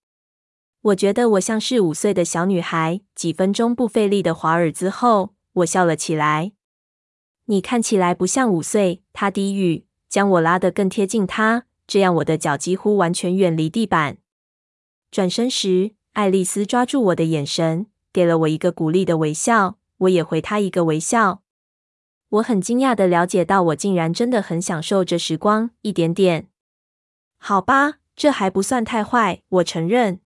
[0.82, 3.02] 我觉得我像是五岁的小女孩。
[3.16, 6.52] 几分钟不费力的华尔兹后，我笑了起来。
[7.46, 14.18] 你看起来不像五岁，他低语，将我拉得更贴近他，这样我的脚几乎完全远离地板。
[15.10, 21.42] 转身时，爱丽丝抓住我的眼神，给了我一个鼓励的微笑，我也回她一个微笑。
[22.28, 26.50] 我很惊讶地了解到，我竟然真的很享受这时光，一点点。
[27.38, 30.20] 好吧，这还不算太坏，我承认。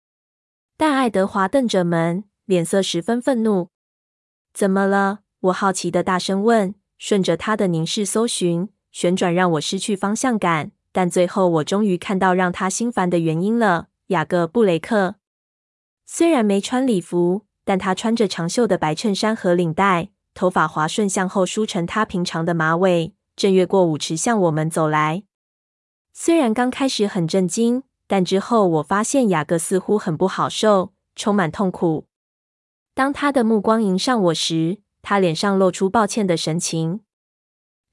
[0.75, 3.69] 但爱德华瞪着门，脸色十分愤怒。
[4.51, 5.19] 怎么了？
[5.41, 10.71] 我好奇地大声问，顺着他的凝视搜寻，旋转让我失去方向感。
[10.93, 13.89] 但最后，我终于看到让他心烦的原因了。
[14.07, 15.15] 雅各布雷克
[16.05, 25.23] 虽然没穿礼服，但他穿着长袖的白衬衫和领带，头发滑顺向后梳成他平常的马尾，正越过舞池向我们走来。
[26.13, 27.83] 虽然刚开始很震惊。
[28.07, 32.05] 但之后，我发现雅各似乎很不好受，充满痛苦。
[32.93, 36.99] 当他的目光迎上我时，他脸上露出抱歉的神情。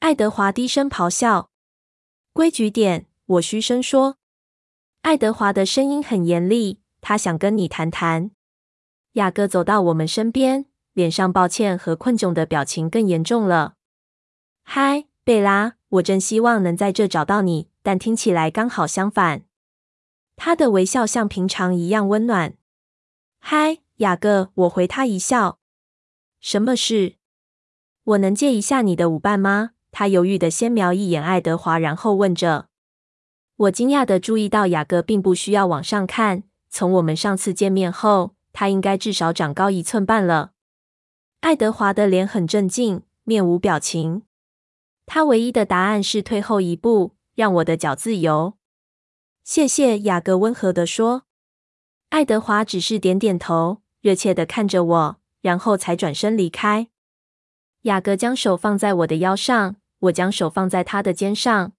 [0.02, 1.48] 爱德华低声咆哮
[2.34, 4.16] ：“规矩点！”我嘘声说。
[5.02, 8.32] 爱德华的声音很严厉，他想跟你谈谈。
[9.12, 13.76] 雅各走到我们身边，脸上抱歉和困窘的表情更严重了。
[14.64, 19.44] 嗨，贝拉，我真希望能在这找到你，但听起来刚好相反。
[20.34, 22.56] 他的微笑像平常一样温暖。
[23.38, 25.60] 嗨，雅各，我回他一笑。
[26.40, 27.14] 什么事？
[28.02, 29.70] 我能借一下你的舞伴吗？
[29.92, 32.66] 他犹豫的先瞄一眼爱德华，然后问着。
[33.56, 36.42] 我惊讶的注意到雅各并不需要往上看。
[36.68, 40.52] 从我们上次见面后，他应该至少长高一寸半了。
[41.40, 44.22] 爱德华的脸很镇静，面无表情。
[45.04, 48.54] 他唯一的答案是退后一步，让我的脚自由。
[49.44, 51.24] 谢谢，雅各温和的说。
[52.08, 56.88] 爱德华只是点点头，热切的看着我，然后才转身离开。
[57.82, 61.72] 雅各将手放在我的腰上，我将手放在他的肩上。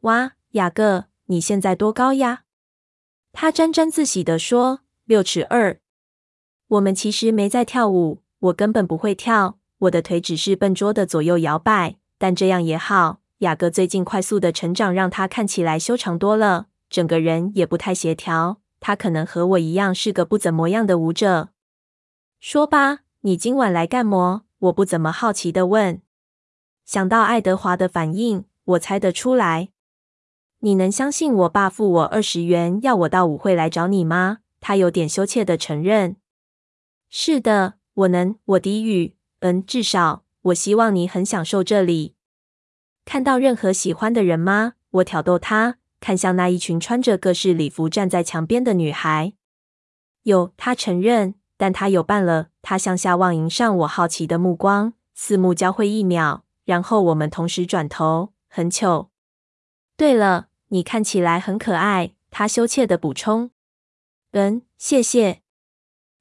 [0.00, 2.42] 哇，雅各，你现在多高呀？
[3.32, 5.78] 他沾沾自喜地说：“六尺二。”
[6.68, 11.96] 我们其实没在跳舞，我根本不会跳，我的腿只是笨拙地左右摇摆。
[12.18, 16.66] 但这样也好，雅各最近快速的成长让他看起来修长多了。
[16.88, 21.48] 整个人也不太协调，他可能和我一样是个不怎么样的舞者。
[22.38, 24.42] 说吧，你今晚来干么？
[24.58, 26.00] 我不怎么好奇地问。
[26.84, 29.70] 想到爱德华的反应，我猜得出来。
[30.60, 34.38] 你能相信我爸付我二十元要我到舞会来找你吗？
[34.60, 36.16] 他有点羞怯地承认。
[37.08, 38.36] 是的，我能。
[38.44, 39.16] 我低语。
[39.40, 42.14] 嗯，至少我希望你很享受这里。
[43.04, 44.74] 看到任何喜欢的人吗？
[44.90, 45.78] 我挑逗他。
[45.98, 49.34] 看向那一群穿着各式礼服站在墙边的女孩，
[50.24, 52.48] 有，他承认，但他有伴了。
[52.60, 59.10] 他向下望，迎上我好奇的目光，四目交汇一秒，然后我们同时转头，很糗。
[59.96, 62.14] 对了，你看起来很可爱。
[62.30, 63.50] 他羞怯的补充。
[64.30, 65.42] 嗯，谢谢。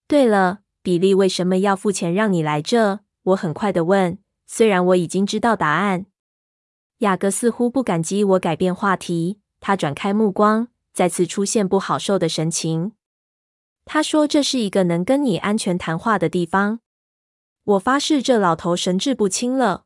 [0.07, 2.99] 对了，比利为什么要付钱让你来这？
[3.23, 6.07] 我很快的问，虽然我已经知道答案。
[6.97, 9.39] 雅各似乎不感激我改变话题。
[9.61, 12.91] 他转开目光，再次出现不好受的神情。
[13.85, 16.79] 他说：“这是一个能跟你安全谈话的地方。”
[17.63, 19.85] 我发誓，这老头神志不清了。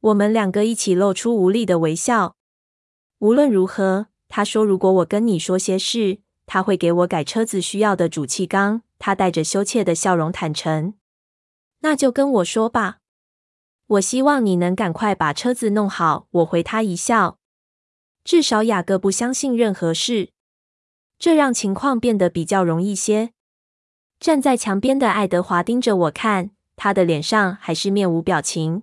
[0.00, 2.36] 我们两个一起露出无力的微笑。
[3.18, 10.94] 无论如何，他说：“如果我跟你说些事，他会给我改车子需要的主气缸。”他带着羞怯的笑容坦诚
[11.80, 12.98] ：“那就跟我说吧。
[13.86, 17.38] 我希望你能赶快把车子弄好。”我回他一笑。
[18.22, 20.30] 至少雅各不相信任何事，
[21.18, 23.32] 这让情况变得比较容易些。
[24.18, 28.82] 站在墙边的爱德华盯着我看，他的脸上还是面无表情。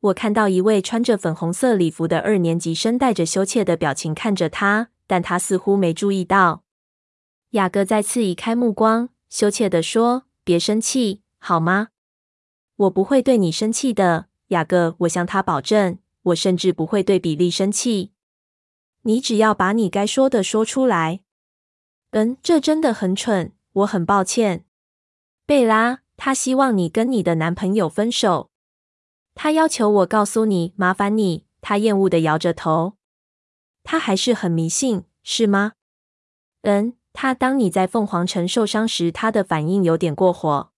[0.00, 6.62] 我看到一位穿着粉红色礼服的二年级生带着羞怯的表情看着他，但他似乎没注意到。
[7.50, 11.88] 雅各再次移开目光，羞怯地说：“别生气，好吗？
[12.76, 18.12] 我不会对你生气的，雅各。”我向他保证，我甚至不会对比利生气。
[19.02, 21.22] 你只要把你该说的说出来。
[22.10, 24.64] 嗯，这真的很蠢，我很抱歉。
[25.44, 28.47] 贝拉，他希望你跟你的男朋友分手。
[29.40, 31.44] 他要求我告诉你，麻烦你。
[31.60, 32.94] 他厌恶地摇着头。
[33.84, 35.74] 他还是很迷信，是吗？
[36.62, 40.72] 嗯，他当你在凤凰城受伤时，他的反应有点过火。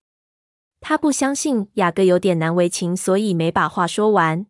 [0.79, 4.45] 他不相信雅各有点难为情，所以没把话说完。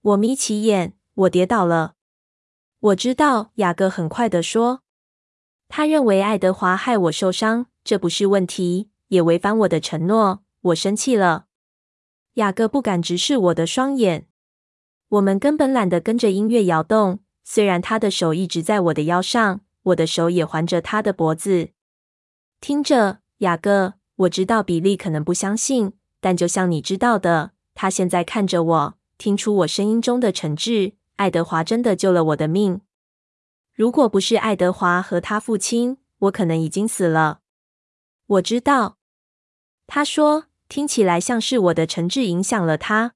[0.00, 1.96] 我眯起眼，我跌倒了。
[2.80, 4.80] 我知道，雅各很快地说。
[5.68, 10.42] 他认为爱德华害我受伤，这不是问题，也违反我的承诺。
[10.62, 11.47] 我生气了。
[12.38, 14.28] 雅各不敢直视我的双眼。
[15.08, 17.18] 我们根本懒得跟着音乐摇动。
[17.42, 21.70] 虽然他的手一直在我的腰上，我的手也环着他的脖子。
[22.60, 30.92] 听着，雅各，我知道比利可能不相信，但就像你知道的，他现在看着我，听出我声音中的诚挚。
[31.16, 32.82] 爱德华真的救了我的命。
[33.74, 37.40] 如果不是爱德华和他父亲，我可能已经死了。
[38.26, 38.98] 我知道，
[39.86, 43.14] 他说，听起来像是我的诚挚影响了他。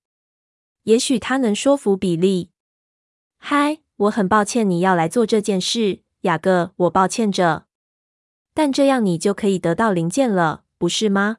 [0.85, 2.51] 也许他能说服比利。
[3.39, 7.67] 嗨，我很抱歉你要来做这件事，雅各，我抱歉着。
[8.55, 11.39] 但这样你就可以得到零件了，不是吗？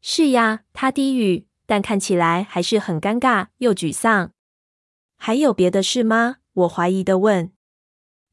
[0.00, 4.32] 是呀，他低语，但看起来还是很尴尬又沮丧。
[5.16, 6.36] 还有别的事吗？
[6.52, 7.52] 我怀疑的问。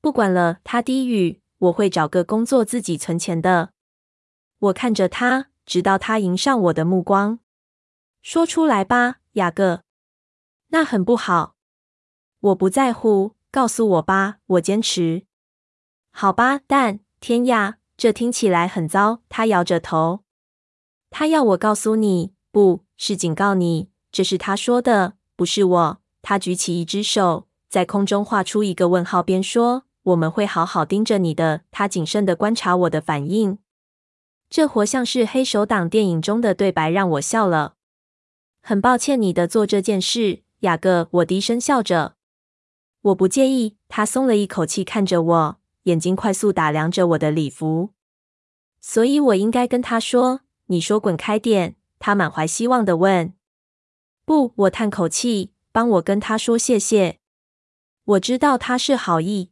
[0.01, 1.41] 不管了，他低语。
[1.57, 3.71] 我会找个工作自己存钱的。
[4.59, 7.39] 我看着他，直到他迎上我的目光。
[8.21, 9.81] 说出来吧，雅各。
[10.69, 11.55] 那很不好。
[12.39, 14.37] 我不在乎，告诉我吧。
[14.45, 15.25] 我坚持。
[16.11, 19.21] 好吧，但天呀，这听起来很糟。
[19.29, 20.21] 他摇着头。
[21.09, 23.89] 他要我告诉你，不是警告你。
[24.11, 26.01] 这是他说的，不是我。
[26.21, 27.47] 他举起一只手。
[27.69, 33.59] 在空中画出一个问号，边说：“我们会好好盯着你的。”他谨慎的观察我的反应。
[34.55, 37.75] 这活像是黑手党电影中的对白，让我笑了。
[38.61, 41.09] 很抱歉你的做这件事，雅各。
[41.11, 42.15] 我低声笑着。
[43.01, 43.75] 我不介意。
[43.89, 47.89] 他松了一口气，看着我，眼睛快速打量着我的礼服。
[48.79, 53.33] 所以我应该跟他说：“你说滚开点。”他满怀希望地问。
[54.23, 57.19] 不，我叹口气，帮我跟他说谢谢。
[58.05, 59.51] 我知道他是好意。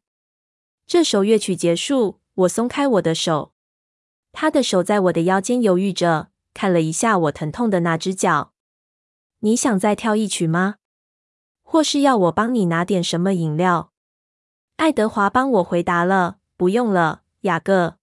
[0.88, 3.53] 这首乐曲结束，我松开我的手，
[4.34, 8.52] 他的手在我的腰间犹豫着，看了一下我疼痛的那只脚。
[9.40, 10.76] 你想再跳一曲吗？
[11.62, 13.92] 或是要我帮你拿点什么饮料？
[14.76, 17.98] 爱德华帮我回答了，不用了，雅各。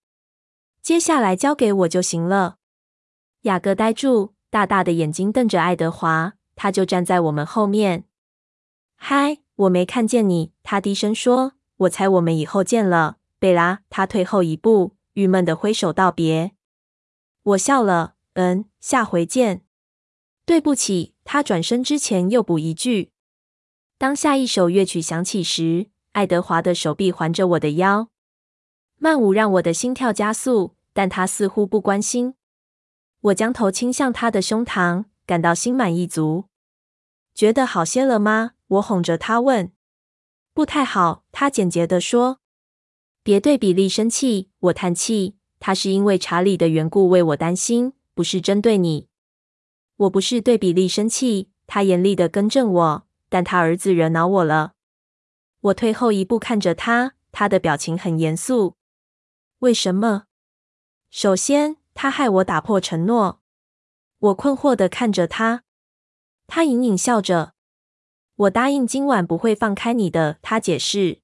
[0.80, 2.56] 接下来交给我就行了。
[3.42, 8.04] 雅各呆住，大大的眼睛瞪着爱德华，他就站在我们后面。
[8.96, 9.38] 嗨。
[9.60, 11.52] 我没看见你，他低声说。
[11.76, 13.80] 我猜我们以后见了，贝拉。
[13.90, 16.52] 他退后一步，郁闷地挥手道别。
[17.42, 19.64] 我笑了，嗯，下回见。
[20.44, 21.14] 对不起。
[21.32, 23.12] 他转身之前又补一句。
[23.96, 28.08] 当下一首乐曲响起时，爱德华的手臂环着我的腰，
[28.96, 32.34] 慢舞让我的心跳加速，但他似乎不关心。
[33.20, 36.46] 我将头倾向他的胸膛，感到心满意足。
[37.32, 38.54] 觉得好些了吗？
[38.66, 39.70] 我哄着他问。
[40.52, 42.40] 不太好，他简洁地说。
[43.22, 45.36] 别对比利生气，我叹气。
[45.58, 49.08] 他是因为查理的缘故为我担心，不是针对你。
[49.96, 53.06] 我不是对比利生气，他严厉地更正我。
[53.28, 54.72] 但他儿子惹恼我了。
[55.60, 58.76] 我退后一步看着他，他的表情很严肃。
[59.60, 60.24] 为什么？
[61.10, 63.40] 首先，他害我打破承诺。
[64.18, 65.62] 我困惑地看着他。
[66.48, 67.52] 他隐隐笑着。
[68.34, 71.20] 我答应今晚不会放开你的，他解释。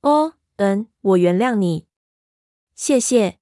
[0.00, 1.86] 哦，嗯，我原谅你，
[2.74, 3.40] 谢谢。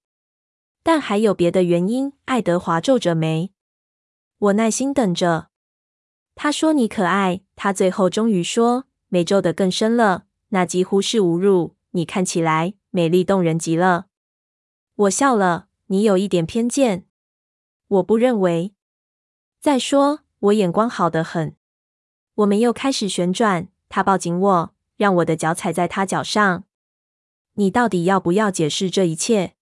[0.82, 3.52] 但还有别的原因，爱德华皱着眉。
[4.38, 5.50] 我耐心等着。
[6.34, 11.76] 他说你可爱，他最后终于说，眉皱得更深了，那几乎是侮辱。
[11.90, 14.06] 你看起来美丽动人极了。
[14.94, 15.68] 我笑了。
[15.88, 17.06] 你有一点偏见。
[17.88, 18.74] 我不认为。
[19.61, 20.20] 再说。
[20.38, 21.54] 我眼光好得很。
[22.36, 26.64] 我们又开始旋转，他抱紧我，让我的脚踩在他脚上。
[27.61, 29.52] 你到底要不要解释这一切？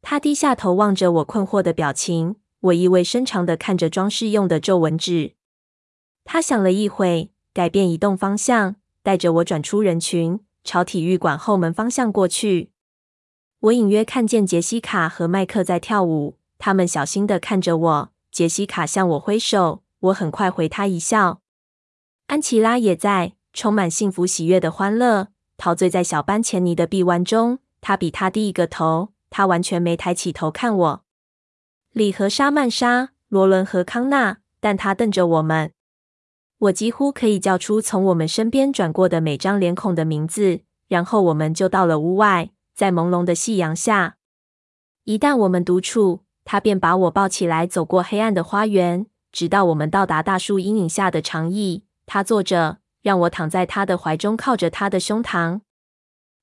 [0.00, 2.36] 他低下头望着我困惑的表情。
[2.60, 5.34] 我意味深长地看着装饰用的皱纹纸。
[6.24, 12.70] 他想了一会，改变移动方向，带着我转出人群，朝体育馆后门方向过去。
[13.60, 18.12] 我隐约看见杰西卡和麦克在跳舞，他们小心地看着我。
[18.30, 21.42] 杰西卡向我挥手，我很快回他一笑。
[22.28, 27.58] 安琪拉也在，充满幸福喜悦的欢乐，陶醉在小班钱尼的臂弯中。
[27.80, 31.04] 他比他低一个头，他完全没抬起头看我。
[31.92, 35.72] 里和莎曼莎、罗伦和康纳，但他瞪着我们。
[36.58, 40.60] 我几乎可以叫出从我们身边转过的每张脸孔的名字。
[40.88, 44.16] 然后我们就到了屋外，在朦胧的夕阳下。
[45.04, 46.20] 一旦我们独处。
[46.44, 51.84] 他便把我抱起来，走过黑暗的花园，直到我们到达大树阴影下的长椅。
[52.04, 55.60] 他坐着，让我躺在他的怀中，靠着他的胸膛。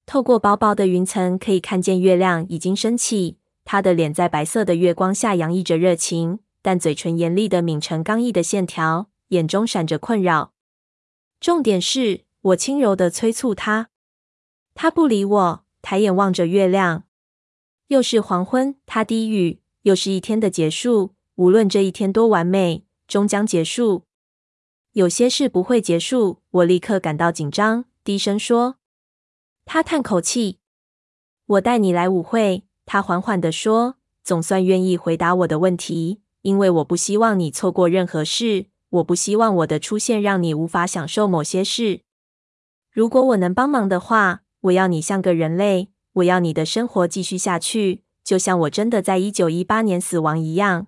[0.05, 3.38] 透过薄薄的云层，可以看见月亮已经升起。
[3.64, 10.53] 他的脸在白色的月光下洋溢着热情，但嘴唇严厉的抿成刚毅的线条，眼中闪着困扰。
[11.39, 13.89] 重点是我轻柔的催促他，
[14.74, 17.03] 他不理我，抬眼望着月亮。
[17.88, 21.14] 又是黄昏，他低语，又是一天的结束。
[21.36, 24.05] 无论这一天多完美，终将结束。
[25.00, 28.76] 有些事不会结束，我立刻感到紧张，低声说。
[29.64, 30.60] 他叹口气。
[31.45, 32.66] 我带你来舞会。
[32.86, 33.95] 他缓缓地说
[34.26, 38.66] ：“总算愿意回答我的问题，因为我不希望你错过任何事。
[38.89, 42.02] 我不希望我的出现让你无法享受某些事。
[42.91, 45.93] 如果我能帮忙的话，我要你像个人类。
[46.16, 50.88] 我要你的生活继续下去，就像我真的在一九一八年死亡一样。”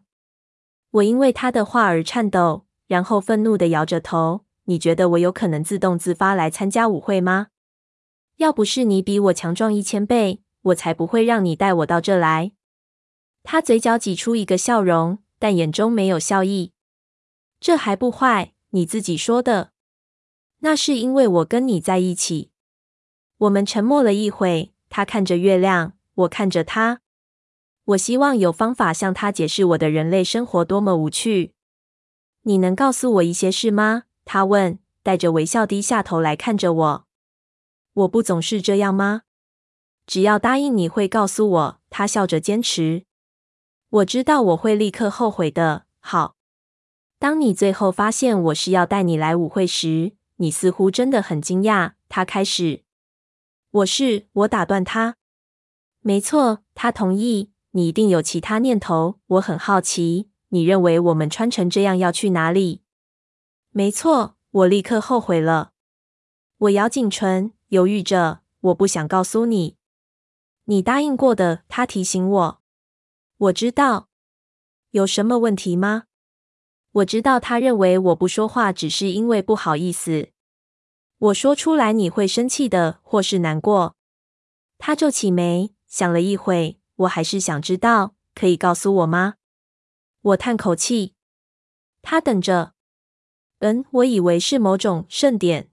[0.91, 4.43] 我因为他的话而颤抖，然后愤怒地摇着头。
[4.65, 7.47] 你觉得我有可能自动自发来参加舞会吗？
[8.35, 12.51] 要不是你比我强壮一千倍，我才不会让你带我到这来。
[13.43, 16.73] 他嘴角挤出一个笑容，但眼中没有笑意。
[17.61, 19.71] 这还不坏，你自己说的。
[20.59, 22.51] 那是因为我跟你在一起。
[23.37, 26.99] 我们沉默了一会，他看着月亮，我看着他。
[27.85, 31.53] 我希望有方法向他解释我的人类生活多么无趣。
[32.43, 34.03] 你能告诉我一些事吗？
[34.25, 37.07] 他问，带着微笑低下头来看着我。
[37.93, 39.23] 我不总是这样吗？
[40.07, 41.81] 只要答应，你会告诉我。
[41.89, 43.05] 他笑着坚持。
[43.89, 45.85] 我知道我会立刻后悔的。
[45.99, 46.35] 好，
[47.19, 51.93] 当你最后发现我是要带你来舞会时，你似乎真的很惊讶。
[52.09, 52.83] 他开始。
[53.69, 54.27] 我是。
[54.33, 55.17] 我打断他。
[55.99, 57.51] 没错，他同意。
[57.73, 59.19] 你一定有其他念头。
[59.27, 62.81] 我很好奇，你认为我们穿成这样要去哪里？
[63.71, 65.71] 没错，我立刻后悔了。
[66.57, 67.53] 我咬紧唇。
[67.69, 69.77] 犹豫着，我不想告诉你。
[70.65, 72.61] 你答应过的，他提醒我。
[73.37, 74.09] 我知道。
[74.89, 76.03] 有什么问题吗？
[76.91, 80.31] 我知道他认为我不说话只是因为不好意思。
[81.17, 83.95] 我说出来你会生气的，或是难过。
[84.77, 89.35] 他皱起眉，想了一会，我还是想知道，可以告诉我吗？
[90.22, 91.15] 我叹口气。
[92.01, 92.74] 他等着。
[93.59, 95.69] 嗯，我以为是某种盛典。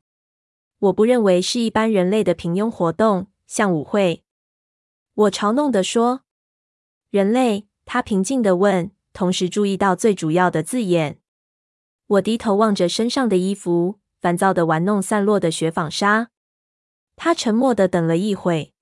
[0.78, 4.24] 我不认为是一般人类的平庸活动，像舞会。
[5.14, 6.22] 我嘲弄地说
[7.11, 11.20] ：“人类？”他平静地问，同时注意到最主要的字眼。
[12.07, 16.30] 我低头望着身上的衣服，烦躁地玩弄散落的雪纺纱。
[17.16, 18.74] 他沉默地等了一会。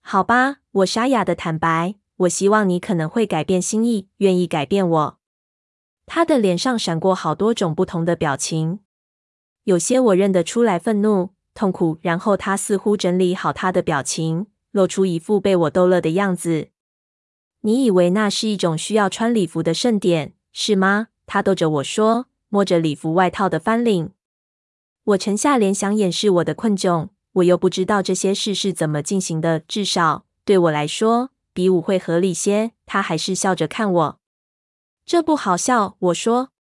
[0.00, 5.18] 好吧，我沙哑地坦白：“我希望你可能会改变心意，愿意改变我。”
[6.06, 8.80] 他的脸上闪过好多种不同的表情。
[9.64, 11.98] 有些我认得出来，愤怒、痛苦。
[12.02, 16.68] 然后他似乎整理好他的表情，露出一副被我逗乐的样子。
[17.60, 21.08] 你以为那是一种需要穿礼服的盛典，是吗？
[21.26, 24.10] 他逗着我说，摸着礼服外套的翻领。
[25.04, 27.10] 我沉下脸，想掩饰我的困窘。
[27.34, 31.30] 我又不知道这些事是怎么进行的，至少对我来说，
[31.60, 32.72] 比舞会合理些。
[32.86, 34.20] 他还是笑着看我。
[35.04, 36.52] 这不好笑，我说。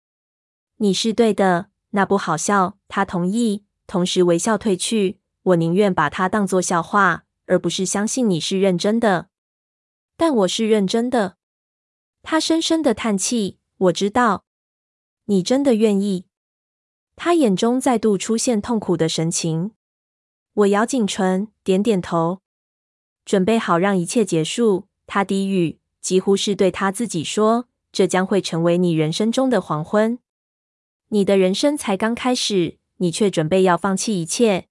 [0.76, 1.70] 你是对的。
[1.92, 5.22] 那不好笑，他同意，同时微笑退去。
[5.44, 9.30] 我宁愿把它当作笑话，而不是相信你是认真的。
[10.18, 11.38] 但我是认真的。
[12.22, 13.60] 他深深的叹气。
[13.78, 14.44] 我知道，
[15.28, 16.26] 你真的愿意。
[17.16, 19.72] 他眼中再度出现痛苦的神情。
[20.52, 22.42] 我咬紧唇，点点头，
[23.24, 24.89] 准备好让一切结束。
[25.12, 30.20] 他低语，几乎是对他自己说：“这将会成为你人生中的黄昏。”
[31.10, 34.68] 你的人生才刚开始，你却准备要放弃一切。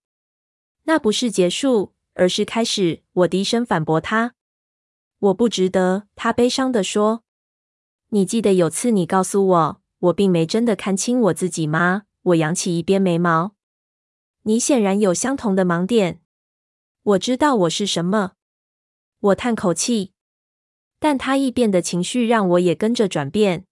[0.84, 3.02] 那不是结束，而是开始。
[3.14, 4.34] 我低声反驳他
[5.18, 7.24] ：“我不值得。”他悲伤地说
[8.10, 13.56] ：“你记得有次你告诉我，我并没真的看清我自己吗？”我扬起一边眉毛。
[14.42, 16.20] 你显然有相同的盲点。
[17.02, 18.34] 我知道我是什么。
[19.20, 20.12] 我叹口气，
[20.98, 23.64] 但他异变的情绪让我也跟着转变。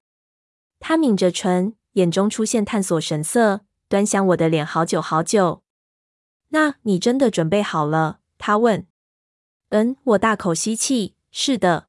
[0.79, 1.75] 他抿着唇。
[1.97, 5.63] 眼中出现探索神色，端详我的脸好久好久。
[6.49, 8.21] 那你真的准备好了？
[8.37, 8.87] 他问。
[9.71, 11.15] 嗯，我大口吸气。
[11.31, 11.89] 是的。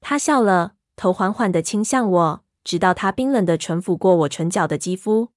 [0.00, 5.28] 他笑了，头缓缓地倾向我，直到他冰冷的唇抚过我唇角的肌肤。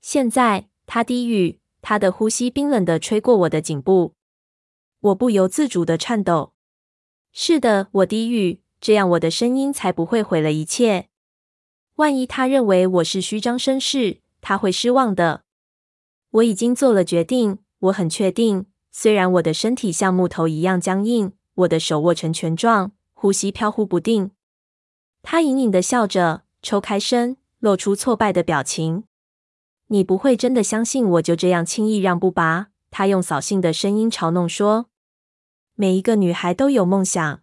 [0.00, 4.14] 现在，他低语，他的呼吸冰冷地吹过我的颈部。
[5.00, 6.53] 我不由自主地颤抖。
[7.36, 11.08] 是的，我低语，这样我的声音才不会毁了一切。
[11.96, 15.42] 万一他认为我是虚张声势，他会失望的。
[16.30, 18.66] 我已经做了决定，我很确定。
[18.92, 24.30] 虽然我的身体像木头一样僵硬，我的手握成拳状，呼吸飘忽不定。
[25.20, 29.02] 他隐隐的笑着，抽开身，露出挫败的表情。
[29.88, 32.68] 你不会真的相信我就这样轻易让步吧？
[32.92, 34.86] 他用扫兴的声音嘲弄说
[35.74, 37.42] ：“每一个女孩都有梦想。”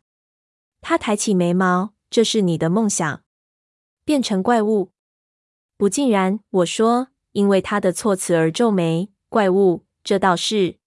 [0.82, 3.24] 他抬起眉毛：“这是你的梦想？
[4.04, 4.92] 变成怪物？”
[5.78, 9.86] 不尽然，我说，因为他的措辞而皱眉：“怪物？
[10.04, 10.78] 这倒是。”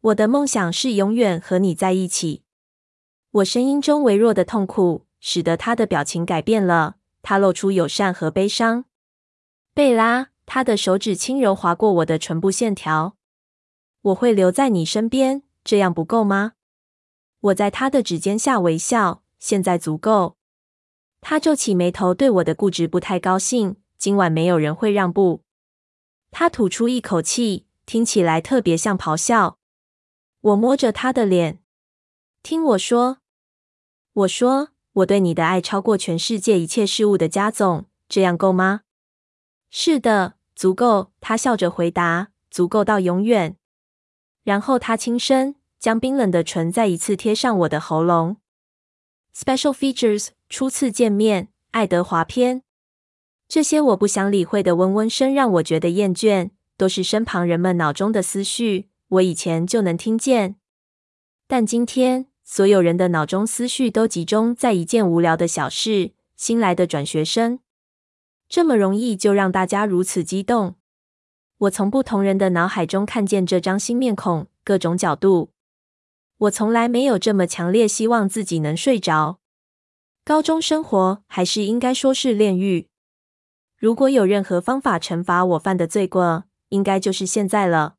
[0.00, 2.44] 我的梦想是永远和你在一起。
[3.32, 8.84] 我声音中微弱的痛苦使得他的表情改变了，他露出友善和悲伤。
[9.74, 13.16] 贝拉，他的手指轻柔划过我的唇部线条。
[14.02, 16.52] 我会留在你身边，这样不够吗？
[17.40, 20.36] 我在他的指尖下微笑，现在足够。
[21.20, 23.74] 他皱起眉头，对我的固执不太高兴。
[23.98, 25.42] 今晚没有人会让步。
[26.30, 29.58] 他吐出一口气，听起来特别像咆哮。
[30.40, 31.58] 我摸着他的脸，
[32.44, 33.18] 听我说。
[34.12, 38.82] 我说，我对你的爱超过全世界一切事物的加总，这样够吗？
[39.68, 41.10] 是的，足够。
[41.20, 43.56] 他笑着回答，足够到永远。
[44.46, 48.36] 然后他轻声将冰冷的唇再一次贴上我的喉咙。
[49.34, 52.62] Special features，初次见面，爱德华篇。
[53.48, 58.88] 这些我不想理会的嗡嗡声让我觉得厌倦，都是身旁人们脑中的思绪。
[59.08, 60.54] 我以前就能听见，
[61.48, 67.58] 但今天所有人的脑中思绪都集中在一件无聊的小事：新来的转学生。
[68.48, 70.76] 这么容易就让大家如此激动？
[71.58, 75.50] 我从不同人的脑海中看见这张新面孔，各种角度。
[76.36, 79.38] 我从来没有这么强烈希望自己能睡着。
[80.22, 82.88] 高中生活，还是应该说是炼狱。
[83.78, 87.94] 如果有任何方法惩罚我犯的罪过，应该就是现在了。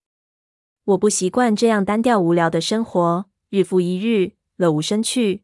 [0.85, 5.41] 我不习惯这样单调无聊的生活，日复一日，了无生趣。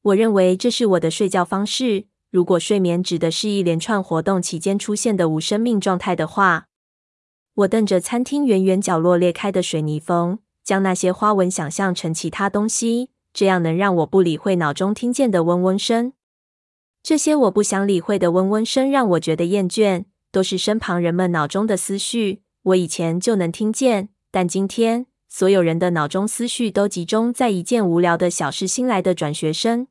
[0.00, 2.06] 我认为这是我的睡觉方式。
[2.30, 6.67] 如果睡眠指的是一连串活动期间出现的无生命状态的话，
[7.58, 16.12] 我瞪着餐厅远远角落裂开的水泥缝，将那些花纹想象成其他东西，这样能让我不理会脑中听见的嗡嗡声。
[17.02, 22.42] 这些我不想理会的嗡嗡声让我觉得厌倦，都是身旁人们脑中的思绪。
[22.62, 24.10] 我以前就能听见。
[24.30, 29.88] 但今天，所有人的脑中思绪都集中在一件无聊的小事：新来的转学生。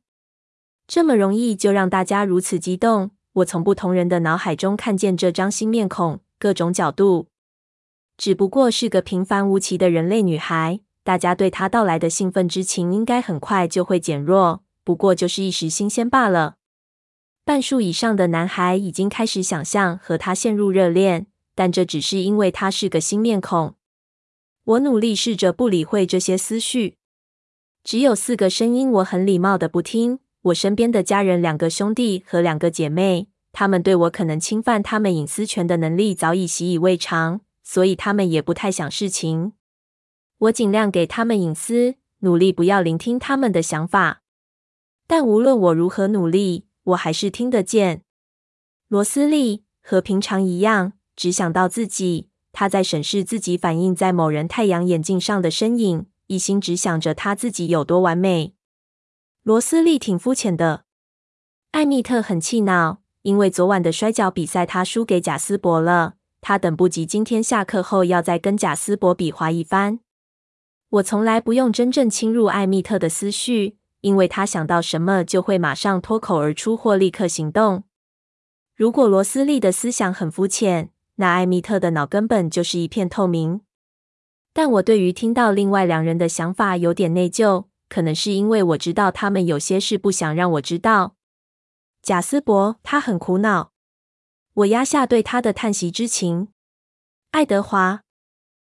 [0.86, 3.10] 这么容易就让大家如此激动？
[3.34, 7.26] 我从不同人的脑海中看见这张新面孔，各种角度。
[8.18, 16.56] 只不过是个平凡无奇的人类女孩，大家对她到来的兴奋之情应该很快就会减弱，不过就是一时新鲜罢了。
[17.44, 23.76] 半数以上的男孩已经开始想象和她陷入热恋，但这只是因为她是个新面孔。
[24.64, 26.96] 我努力试着不理会这些思绪。
[27.84, 30.18] 只有四个声音，我很礼貌的不听。
[30.42, 39.52] 我身边的家人，两个兄弟和两个姐妹，他们对我可能侵犯他们隐私权的能力早已习以为常，所以他们也不太想事情。
[40.38, 44.22] 我尽量给他们隐私，努力不要聆听他们的想法。
[45.06, 48.04] 但无论我如何努力，我还是听得见。
[48.88, 52.30] 罗斯利和平常一样，只想到自己。
[52.52, 58.54] 他在审视自己反映在某人太阳眼镜上的身影，一心只想着他自己有多完美。
[59.42, 60.84] 罗斯利挺肤浅的。
[61.72, 66.17] 艾蜜特很气恼，因为昨晚的摔跤比赛他输给贾斯伯了。
[66.40, 70.00] 他等不及今天下课后要再跟贾斯伯比划一番。
[70.90, 77.84] 我从来不用真正侵入艾米特的思绪，因为他想到什么就会马上脱口而出或立刻行动。
[78.74, 83.60] 如果罗斯利的思想很肤浅，那艾米特的脑根本就是一片透明，
[84.52, 91.16] 但我对于听到另外两人的想法有点内疚，可能是因为我知道他们有些事不想让我知道。
[92.00, 93.72] 贾斯伯，他很苦恼。
[94.58, 96.48] 我压下对他的叹息之情。
[97.30, 98.02] 爱德华，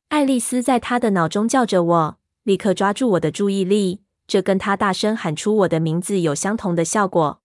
[0.09, 7.41] 爱丽丝在他的脑中叫着我，立刻抓住我的注意力，这跟他大声喊出我的名字有相同的效果。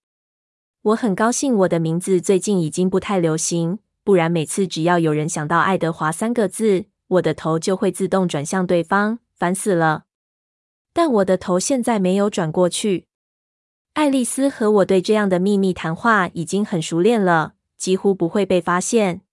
[0.82, 3.78] 我很高兴，我的名字最近已经不太流行。
[4.04, 10.06] 不然，每次只要有人想到爱德华三个字，我的头就会自动转向对方，烦死了。
[10.92, 13.06] 但我的头现在没有转过去。
[13.94, 17.54] 爱丽丝和我对这样的秘密谈话已经很熟练了，
[17.84, 19.24] 几乎不会被发现。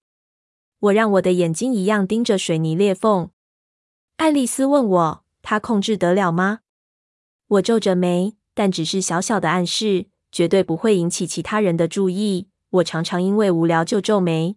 [0.81, 3.31] 我让我的眼睛一样盯着水泥裂缝。
[4.17, 6.63] 爱丽丝问我：“她控制得了吗？”
[7.47, 12.49] 我皱着眉，但只是小小的暗示，绝对不会引起其他人的注意。
[12.71, 14.57] 我常常因为无聊就皱眉。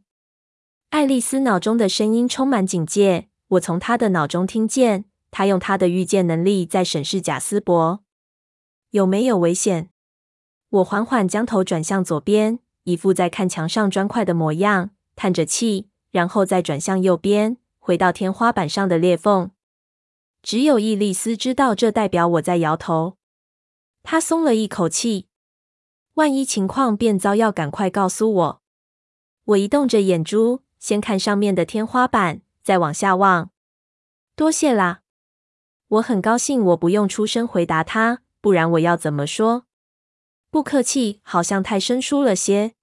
[0.90, 8.04] 爱丽丝脑中的声音充满警戒，我从她的脑中听见她用她的预见能力在审视贾斯伯。
[8.90, 9.92] 有没有危险？
[10.70, 19.52] 我缓缓将头转向左边，一副在看墙上砖块的模样，叹着气，然后再转向右边，回到天花板上的裂缝。
[20.42, 23.18] 只有伊丽丝知道，这代表我在摇头。
[24.04, 25.28] 她松了一口气。
[26.16, 28.62] 万一情况变糟，要赶快告诉我。
[29.46, 33.50] 我移动着眼珠，先看上面的天花板，再往下望。
[34.36, 35.02] 多谢啦，
[35.88, 39.66] 我很高兴，我不用出声回答他，不然我要怎么说？
[40.54, 42.76] 不客气，好像太生疏了些。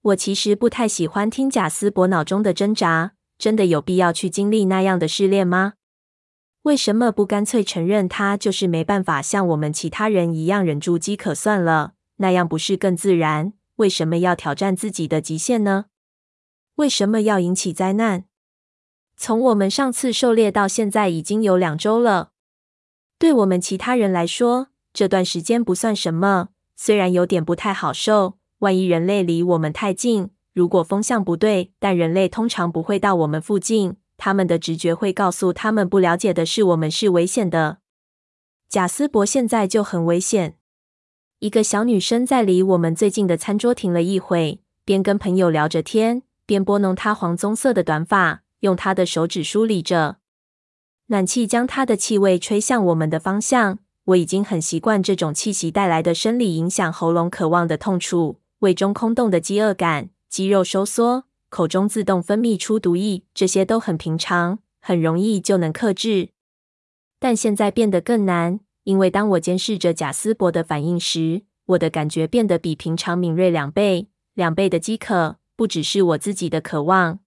[0.00, 3.14] 我其实不太喜欢听贾斯伯脑中的挣扎。
[3.36, 5.72] 真的有必要去经历那样的试炼吗？
[6.62, 11.94] 为什么不干脆承认他就是没办法像我们其他人一样忍住饥渴算了？
[12.18, 13.54] 那样不是更自然？
[13.74, 15.86] 为什么要挑战自己的极限呢？
[16.76, 18.26] 为什么要引起灾难？
[19.16, 22.30] 从我们上次狩猎到现在已经有两周了。
[23.18, 28.38] 对我们其他人来说，这段时间不算什么，虽然有点不太好受。
[28.58, 37.78] 万一人类离我们太近，如果风向不对，但人类通常不会到我们附近，他们的直觉会告诉他们不了解的是我们是危险的。
[38.70, 40.56] 贾斯伯现在就很危险。
[41.40, 50.16] 一个小女生在离我们最近的餐桌停了一会，边跟朋友聊着天，边拨弄她黄棕色的短发，用她的手指梳理着。
[51.08, 53.80] 暖气将她的气味吹向我们的方向。
[54.04, 66.30] 我已经很习惯这种气息带来的生理影响，喉咙渴望的痛楚，胃中空洞的饥饿感，肌肉收缩，口中自动分泌出毒液，这些都很平常，很容易就能克制。
[67.18, 68.60] 但现在变得更难。
[68.82, 77.20] 因为当我监视着贾斯伯的反应时，我的感觉变得比平常敏锐两倍，两倍的饥渴，不只是我自己的渴望。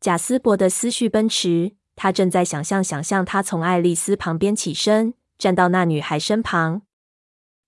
[0.00, 6.82] 贾斯伯的思绪奔驰，他正在想象，想象他从爱丽丝旁边起身，站到那女孩身旁，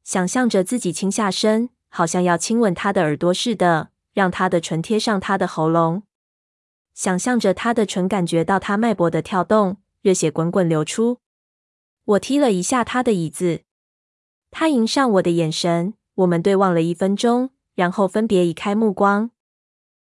[0.04, 6.04] 想象着自己倾下身，好像要亲吻她的耳朵似的，让她的唇贴上她的喉咙，
[6.94, 11.18] 想象着她的唇感觉到她脉搏的跳动，热血滚滚流出。
[12.04, 13.62] 我踢了一下他的椅子，
[14.52, 19.32] 他迎上我的眼神，我们对望了一分钟，然后分别移开目光。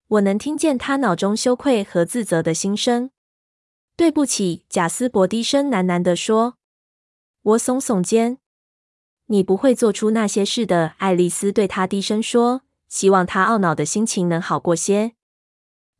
[0.09, 3.11] 我能听见他脑中羞愧和自责的心声。
[3.97, 6.59] 对不起，贾斯伯低声喃喃地说。
[7.47, 8.39] 我耸耸肩。
[9.27, 15.13] 你不会做出那些事的，爱丽丝对他低声说，希望他懊恼的心情能好过些。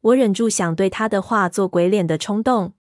[0.01, 2.73] 我忍住想对他的话做鬼脸的冲动。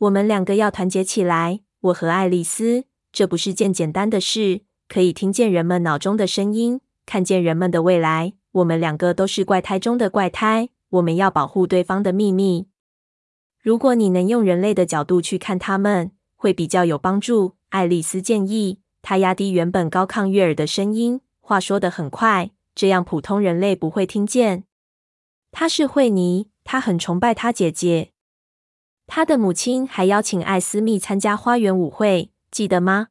[0.00, 1.60] 我们两个要团结起来。
[1.80, 4.62] 我和爱丽丝，这不是件简单的事。
[4.86, 8.34] 可以听见人们脑中的声音，看见人们的未来。
[8.52, 10.68] 我们两个都是怪胎中的怪胎。
[10.90, 12.68] 我们要保护对方的秘密。
[13.62, 17.57] 如果你能用人类的角度去看他们，会比较有帮助。
[17.68, 18.80] 爱丽丝建议。
[19.02, 24.64] 她压低原本高亢悦耳的声音，话说得很快，这样普通人类不会听见。
[25.50, 28.12] 她是惠妮，她很崇拜她姐姐。
[29.10, 33.08] 他的母亲还邀请艾斯密参加花园舞会，记得吗？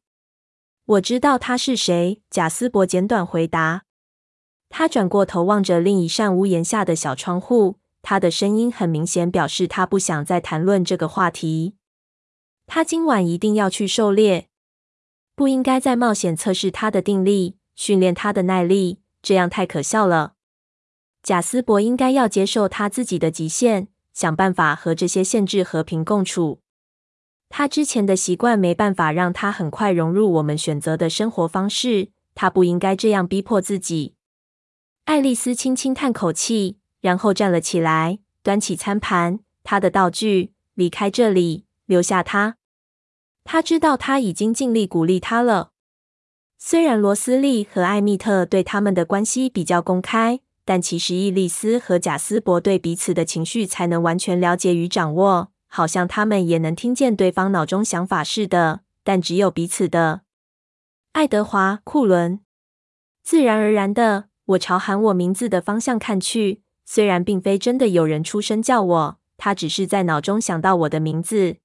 [0.86, 2.22] 我知道他是谁。
[2.30, 3.82] 贾斯伯简短回答。
[4.68, 11.74] 他转过头望着另一扇屋檐下的小窗户，他的声音很明显表示他不想再谈论这个话题。
[12.68, 14.47] 他今晚一定要去狩猎，
[15.38, 20.32] 不应该再冒险测试他的定力，训练他的耐力，这样太可笑了。
[21.22, 23.86] 贾斯伯应该要接受他自己的极限。
[24.12, 26.60] 想办法和这些限制和平共处。
[27.48, 32.08] 他之前的习惯没办法让他很快融入我们选择的生活方式。
[32.34, 34.16] 他不应该这样逼迫自己。
[35.04, 42.56] 爱丽丝轻轻叹口气，然后站了起来，端起餐盘、他的道具，离开这里，留下他。
[43.50, 45.70] 他知道他已经尽力鼓励他了。
[46.58, 50.40] 虽然罗斯利和艾蜜特对他们的关系比较公开。
[50.66, 58.80] 但其实，伊丽丝和贾斯伯对彼此的情绪才能完全了解与掌握，好像他们也能听见对方脑中想法似的。
[59.02, 60.20] 但只有彼此的。
[61.12, 62.40] 爱德华·库伦。
[63.22, 71.56] 自然而然的，我朝喊我名字的方向看去，虽然并非真的有人出声叫我，他只是在脑中想到我的名字。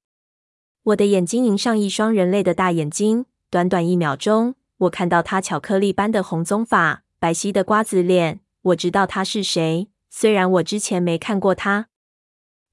[0.83, 8.41] 我的眼睛迎上一双人类的大眼睛，短短一秒钟，我看到他巧克力般的红棕发、白皙的瓜子脸。
[8.63, 11.87] 我知道他是谁，虽然我之前没看过他。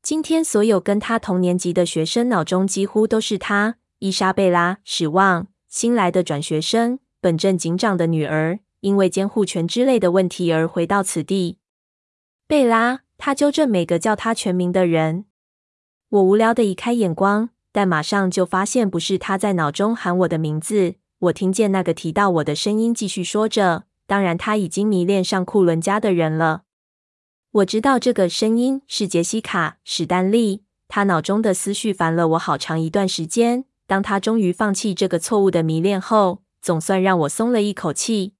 [0.02, 11.58] 今天所有跟他同年级的学生脑中几乎都是他：伊莎贝拉、史旺、新来的转学生、本镇警长的女儿，因为监护权之类的问题而回到此地。
[12.48, 15.26] 贝拉，他纠正每个叫他全名的人。
[16.08, 20.94] 我无聊的移开眼光，但马上就发现不是他在脑中喊我的名字。
[21.18, 26.62] 我听见那个提到我的声音继续说着：“当然，他已经迷恋上库伦家的人了。”
[27.52, 30.64] 我知道这个声音是杰西卡·史丹利。
[30.88, 33.64] 他脑中的思绪烦了我好长一段时间。
[33.86, 38.34] 当他终于放弃这个错误的迷恋后，总算让我松了一口气。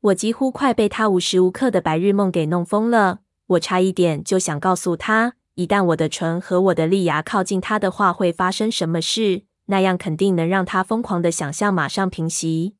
[0.00, 3.20] 我几乎快被他无时无刻的白日梦给弄疯了。
[3.46, 12.76] 我差一点就想告诉他，一旦我的唇和我的利牙靠近他的话，会发生什么事，那样肯定能让他疯狂的想象马上平息。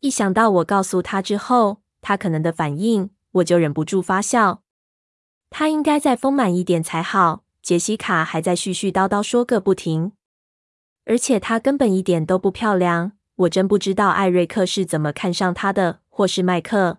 [0.00, 4.64] 一想到我告诉他之后，他可能的反应，我就忍不住发笑。
[5.50, 7.44] 他应该再丰满一点才好。
[7.62, 10.10] 杰西卡还在絮絮叨叨说个不停，
[11.04, 13.12] 而且她根本一点都不漂亮。
[13.36, 16.98] 我真不知道艾瑞克是怎么看上她的，或是麦克。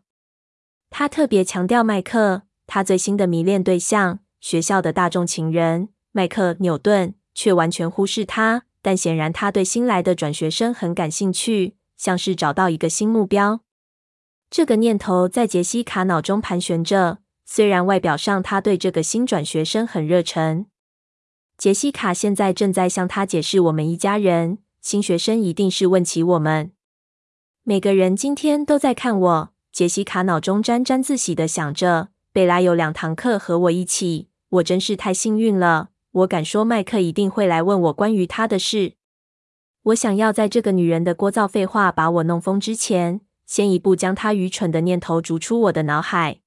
[0.89, 8.65] 他特别强调麦克，他最新的迷恋对象，学校的大众情人麦克纽顿，却完全忽视他。
[8.83, 13.61] 但显然他对新来的转学生很感兴趣，像是找到一个新目标。
[14.51, 17.17] 这个念头在杰西卡脑中盘旋着。
[17.43, 20.67] 虽然外表上他对这个新转学生很热忱，
[21.57, 24.59] 杰西卡现在正在向他解释我们一家人。
[24.79, 26.71] 新学生一定是问起我们，
[27.63, 29.49] 每个人今天都在看我。
[29.71, 35.89] 杰西卡脑中沾沾自喜地想着，贝拉有两堂课和我一起，我真是太幸运了。
[36.11, 38.93] 我敢说，麦克一定会来问我关于他的事。
[39.83, 46.39] 我想要在这个女人的聒噪废话把我弄疯之前，先一步将她愚蠢的念头逐出我的脑海。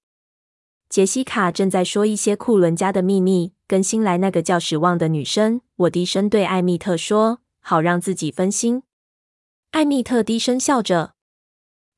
[0.88, 5.60] 杰西卡正在说一些库伦家的秘密，跟新来那个叫史旺的女生。
[5.76, 8.82] 我低声对艾蜜特说，好让自己分心。
[9.72, 11.12] 艾蜜特低声笑着，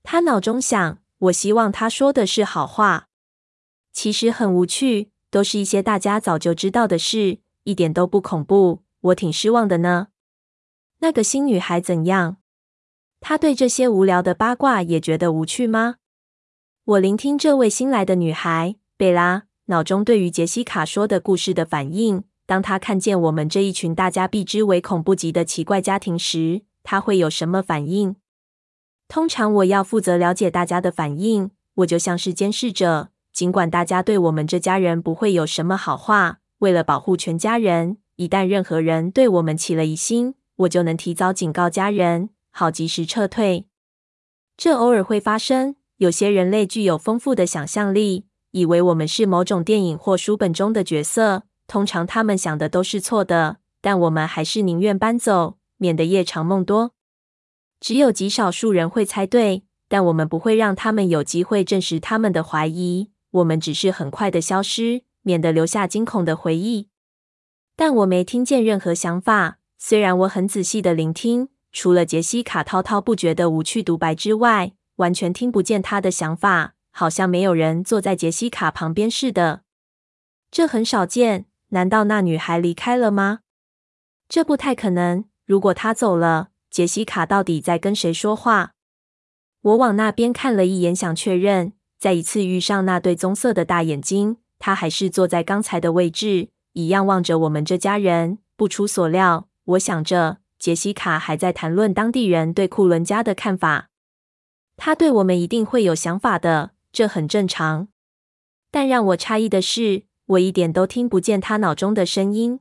[0.02, 3.06] 她脑中想：我希望她说的是好话。
[3.92, 8.82] 其实很无趣，都是一些大家早就知道的事，一点都不恐怖。
[9.00, 10.08] 我挺失望的呢。
[10.98, 12.36] 那个新女孩怎样？
[13.20, 15.96] 她对这些无聊的八卦也觉得无趣吗？
[16.84, 18.76] 我聆听这位新来的女孩。
[18.96, 28.16] 贝拉脑中对于杰西卡说的故事的反应，当她看见我们这一群大家避之唯恐不及的奇怪家庭时，她会有什么反应？
[29.08, 33.10] 通常我要负责了解大家的反应，我就像是监视者。
[33.40, 43.66] 尽管大家对我们这家人不会有什么好话，为了保护全家人，一旦任何人对我们起了疑心，我就能提早警告家人，好及时撤退。
[44.58, 45.76] 这偶尔会发生。
[45.96, 48.26] 有些人类具有丰富的想象力。
[48.50, 56.92] 以为我们是某种电影或书本中的角色，通常他们想的都是错的，但我们还是宁愿搬走，免得夜长梦多。
[57.80, 63.09] 只有极少数人会猜对，但我们不会让他们有机会证实他们的怀疑。
[63.30, 66.88] 我们只是很快的消失，免得留下惊恐的回忆。
[67.76, 76.74] 但我没听见任何想法，虽然我很仔细的聆听，除了杰西卡滔滔不绝的无趣独白之外，完全听不见他的想法。
[76.92, 79.62] 好像没有人坐在杰西卡旁边似的，
[80.50, 81.46] 这很少见。
[81.68, 83.40] 难道那女孩离开了吗？
[84.28, 85.24] 这不太可能。
[85.46, 88.72] 如果她走了，杰西卡到底在跟谁说话？
[89.62, 91.74] 我往那边看了一眼，想确认。
[92.00, 98.38] 再一次遇上那对棕色的大眼睛，他还是坐在刚才的位置，一样望着我们这家人。
[98.56, 103.90] 不出所料，我想着，杰西卡还在谈论当地人对库伦家的看法。
[104.78, 106.70] 他对我们一定会有想法的。
[106.90, 107.88] 这很正常，
[108.70, 112.60] 但让我诧异的是，我一点都听不见他脑中的声音。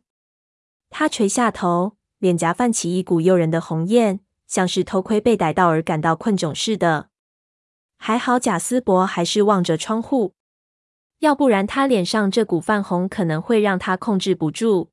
[0.90, 7.10] 他垂下头，脸颊泛起一股诱人的红艳，像是偷窥被逮到而感到困窘似的。
[8.02, 10.34] 还好贾斯伯还是望着窗户，
[11.20, 14.90] 要不然他脸上这股泛红可能会让他控制不住。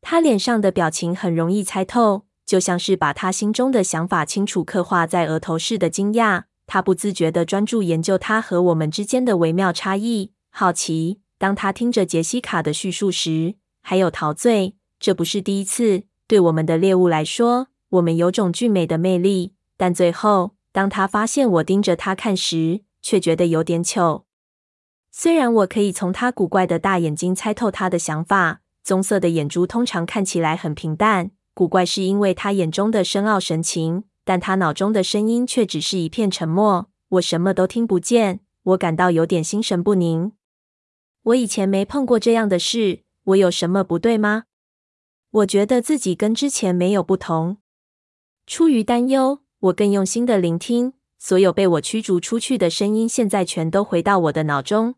[0.00, 6.44] 他脸上的表情很容易猜透，就像是把他心中的想法清楚刻画在额头似的惊讶。
[6.66, 11.20] 他不自觉地专注研究他和我们之间的微妙差异，好奇。
[11.38, 14.76] 当他听着杰西卡的叙述时，还有陶醉。
[15.00, 16.04] 这不是第一次。
[16.28, 19.54] 对我们的猎物来说，我们有种俊美的魅力。
[19.76, 24.24] 但最后，当他发现我盯着他看时，却觉得有点糗。
[25.10, 31.30] 虽然我可以从他古怪的大眼睛猜透他的想法，棕色的眼珠通常看起来很平淡。
[31.54, 34.04] 古怪是因为他眼中的深奥神情。
[34.24, 38.38] 但他脑中的声音却只是一片沉默，我什么都听不见。
[38.62, 40.30] 我感到有点心神不宁。
[41.24, 44.44] 我以前没碰过这样的事，我有什么不对吗？
[45.32, 47.56] 我觉得自己跟之前没有不同。
[48.46, 54.96] 出于担忧，我更用心的聆听，所有被我驱逐出去的声音，现在全都回到我的脑中。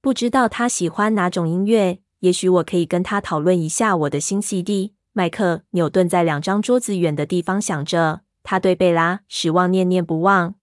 [0.00, 4.94] 不知道他喜欢哪种音乐，也许我可以跟他讨论一下我的新 CD。
[5.12, 10.56] 麦克纽顿在两张桌子远的地方想着，他对贝拉失望念念不忘。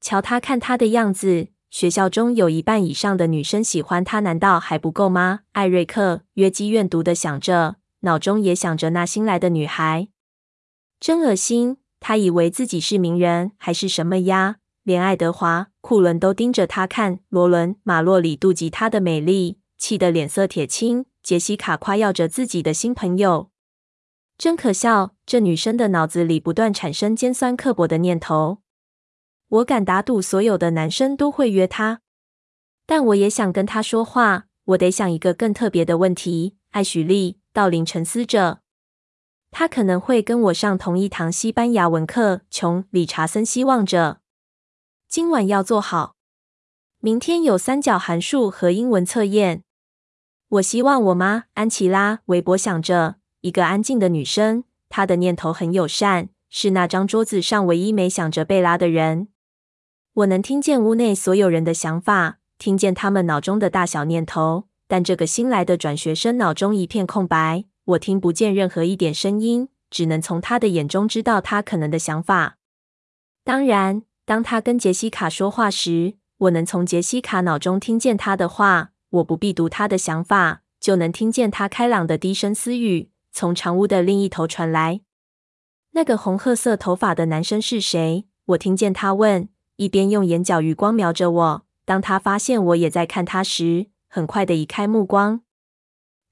[0.00, 5.40] 瞧他看他的样子，学校中有一半以上的女生喜欢他，难道还不够吗？
[5.52, 10.08] 艾瑞克约基怨毒的想着，脑中也想着那新来的女孩，
[10.98, 11.76] 真恶心。
[12.02, 14.56] 他以为自己是名人还是什么呀？
[14.82, 17.20] 连爱德华·库伦都盯着他看。
[17.28, 21.06] 罗伦·马洛里妒忌她的美丽，气得脸色铁青。
[21.22, 23.50] 杰西卡夸耀着自己的新朋友。
[24.36, 25.14] 真可笑！
[25.24, 28.58] 这女生的脑子里不断产生尖酸刻薄的念头。
[29.48, 32.00] 我敢打赌，所有的男生都会约她。
[32.84, 34.46] 但我也想跟她说话。
[34.64, 36.56] 我得想一个更特别的问题。
[36.70, 38.61] 艾许莉·道林沉思着。
[39.52, 42.40] 他可能会跟我上同一堂西班牙文课。
[42.50, 44.20] 琼·理查森希望着。
[45.06, 46.16] 今晚要做好。
[47.00, 49.62] 明天有三角函数和英文测验。
[50.48, 53.16] 我希望我妈安琪拉·韦伯想着。
[53.42, 59.28] 一个安静的女生，她的念头很友善，是那张桌子上唯一没想着贝拉的人。
[60.14, 72.56] 我能听见屋内所有人的想法，听见他们脑中的大小念头，但这个新来的转学生脑中一片空白，我听不见任何一点声音，只能从他的眼中知道他可能的想法。
[73.44, 83.10] 当然，当他跟杰西卡说话时，我能从杰西卡脑中听见他的话，我不必读他的想法，就能听见他开朗的低声私语。
[83.32, 85.00] 从长屋的另一头传来。
[85.92, 88.26] 那个红褐色头发的男生是谁？
[88.46, 91.62] 我听见他问，一边用眼角余光瞄着我。
[91.84, 95.42] 当他发现我也在看他时，很快的移开目光。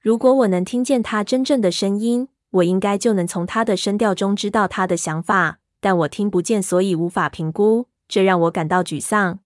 [0.01, 5.59] 如果我能听见他真正的声音，我应该就能从他的声调中知道他的想法。
[5.79, 9.39] 但我听不见，所以无法评估，这让我感到沮丧。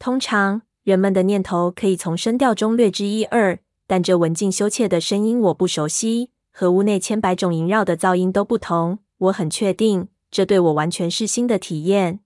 [0.00, 6.30] 通常人们的念头可以从声调中略知一二，但这文静羞怯的声音我不熟悉。
[6.52, 12.18] 和屋内千百种萦绕的噪音都不同，我很确定，这对我完全是新的体验。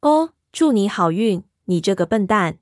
[0.00, 2.58] 哦，祝你好运，你这个笨蛋！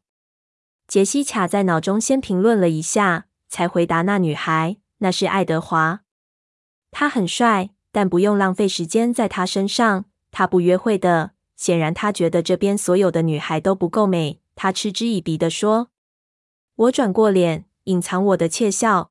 [0.87, 6.03] 杰西卡在脑中先评论了一下，才回答那女孩：“那是爱德华，
[6.91, 10.05] 他很帅，但不用浪费时间在他身上。
[10.31, 11.33] 他不约会的。
[11.57, 15.91] 显然，他觉得这边所有的女孩都不够美。”他嗤之以鼻地说。
[16.77, 19.11] 我转过脸，隐藏我的窃笑。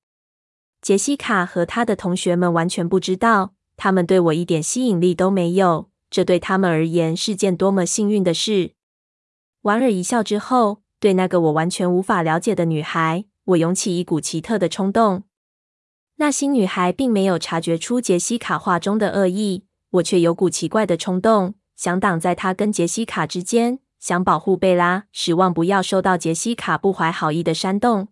[0.82, 5.90] 杰西卡和他的同学们完全不知道，他们对我一点吸引力都没有。
[6.12, 8.74] 这对他们而言是件多么幸运的事！
[9.62, 15.24] 莞尔一笑之后，对那个我完全无法了解的女孩，我涌起一股奇特的冲动。
[16.18, 28.08] 那新女孩并没有察觉出杰西卡话中的恶意，我却有股奇怪的冲动，想挡在她跟杰西卡之间，想保护贝拉，指望不要受到杰西卡不怀好意的煽动。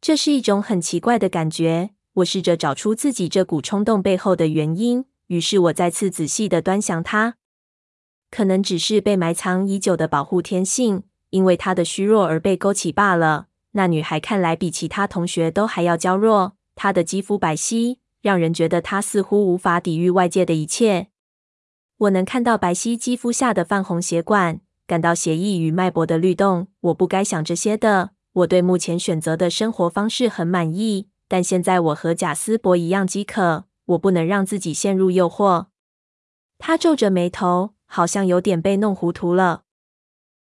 [0.00, 1.90] 这是一种很奇怪的感觉。
[2.14, 7.36] 我试着找出自己这股冲动背后的原因，于是我再次仔细的端详她。
[8.30, 13.46] 可能只是被埋藏已久的保护天性，因为她的虚弱而被勾起罢了。
[13.78, 21.10] 那女孩看来比其他同学都还要娇弱，她的肌肤白皙，让人觉得她似乎无法抵御外界的一切。
[21.98, 26.66] 我能看到白皙肌肤下的泛红血管，感到血液与脉搏的律动。
[26.80, 28.10] 我不该想这些的。
[28.32, 35.66] 我对目前选择的生活方式很满意，但现在我和贾斯伯一样饥渴，我不能让自己陷入诱惑。
[36.58, 39.62] 他皱着眉头，好像有点被弄糊涂了。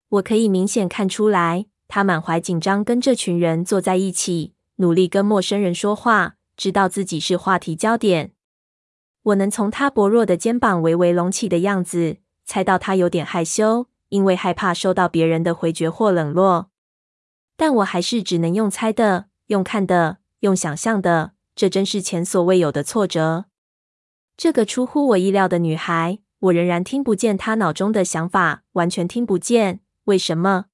[0.10, 8.34] 我可以明显看出来，他满怀紧张，跟这群人坐在一起，努力跟陌生人说话，知道自己是话题焦点。
[9.24, 16.70] 我能从他薄弱的肩膀微微隆起的样子，猜到他有点害羞，因为害怕受到别人的回绝或冷落。
[17.56, 21.32] 但我还是只能用猜的，用看的，用想象的。
[21.56, 23.46] 这真是前所未有的挫折。
[24.38, 29.80] 这个出乎我意料的女孩，我仍然听不见她脑中的想法，完全听不见。
[30.04, 30.66] 为什么？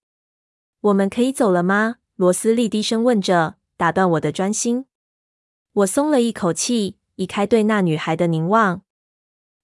[0.84, 1.96] 我们可以走了吗？
[2.18, 4.86] 罗斯利低声问着，打断我的专心。
[5.72, 8.82] 我松了一口气，移开对那女孩的凝望。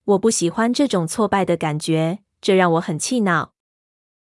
[0.05, 3.51] 我不喜欢这种挫败的感觉，这让我很气恼。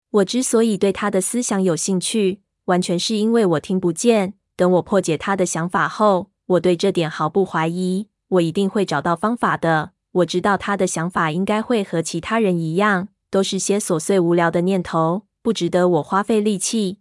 [0.09, 2.41] 我之所以对他的思想有兴趣。
[2.65, 4.33] 完全是因为我听不见。
[4.57, 8.09] 等我破解他的想法后，我对这点毫不怀疑。
[8.27, 9.93] 我一定会找到方法的。
[10.11, 16.99] 我知道他的想法应该会和其他人一样，都是些琐碎无聊的念头，不值得我花费力气。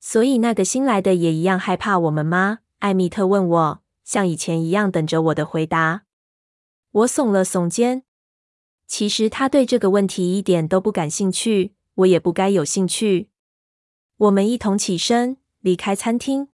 [0.00, 2.60] 所以那个新来的也一样害怕我们吗？
[2.80, 6.02] 艾米特问我，像以前一样等着我的回答。
[6.90, 8.02] 我耸了耸肩。
[8.86, 13.28] 其实他对这个问题一点都不感兴趣，我也不该有兴趣。
[14.18, 16.48] 我们一同起身离开餐厅。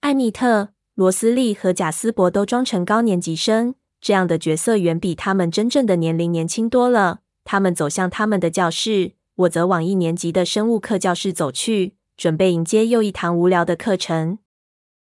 [0.00, 7.20] 艾米特、罗斯利和贾斯伯都装成高年级生，这样的角色远比他们真正的年龄年轻多了。
[7.44, 9.12] 他们走向他们的教室，
[9.42, 14.38] 我则往一年级的生物课教室走去，准备迎接又一堂无聊的课程。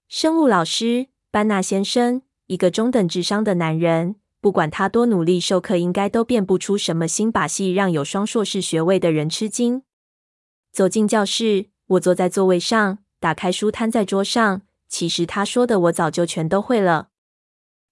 [0.08, 9.82] 生物老师班纳先生，一个中等智商的男人，不管他多努力授课，应该都变不出什么新把戏，让有双硕士学位的人吃惊。
[10.72, 14.62] 走进教室，我坐在座位上，打开书摊在桌上。
[14.88, 17.08] 其实他说的，我早就全都会了。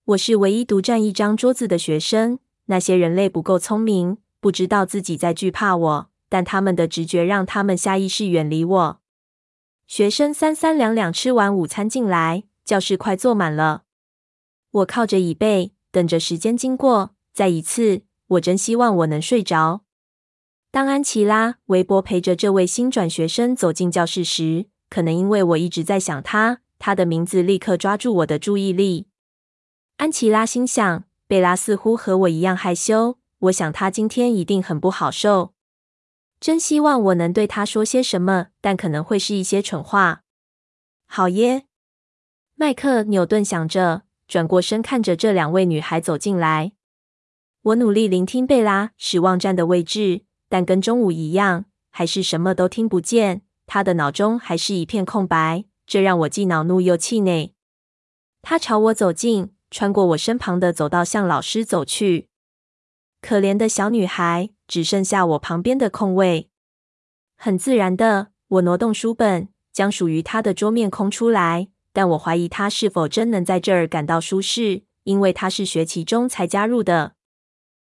[0.05, 2.39] 我是唯一独占一张桌子的学生。
[2.67, 9.01] 那些人类不够聪明，不知道自己在惧怕我，但他们的直觉让他们下意识远离我。
[9.87, 13.85] 学生三三两两吃完午餐进来，教室快坐满了。
[14.73, 17.15] 我靠着椅背，等着时间经过。
[17.33, 19.83] 再一次，我真希望我能睡着。
[20.73, 29.07] 当安琪拉·韦伯陪着这位新转学生走进教室时，可能因为我一直在想他，他的名字立刻抓住我的注意力。
[29.99, 35.55] 安琪拉心想，贝拉似乎和我一样害羞，我想他今天一定很不好受。
[36.45, 40.25] 真希望我能对他说些什么，但可能会是一些蠢话。
[41.07, 41.65] 好耶，
[42.55, 46.73] 麦克纽顿想着，转过身看着这两位女孩走进来。
[47.63, 53.41] 我努力聆听贝拉使望站的位置，但跟中午一样，还是什么都听不见。
[53.65, 57.55] 她的脑中还是一片空白，这让我既恼怒又气馁。
[58.43, 62.29] 她朝我走近，穿过我身旁的走道向老师走去。
[63.23, 64.54] 可怜的小女孩。
[64.67, 66.49] 只剩下我旁边的空位，
[67.37, 71.69] 很自然的，我挪动书本，将属于他的桌面空出来。
[71.93, 77.15] 但我怀疑他是否真能在这儿感到舒适，因为他是学期中才加入的。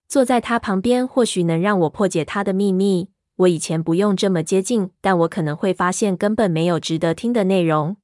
[0.08, 3.10] 坐在他旁边，或许能让我破解他的秘密。
[3.36, 7.98] 我以前不用这么接近，但我可能会发现根本没有值得听的内容。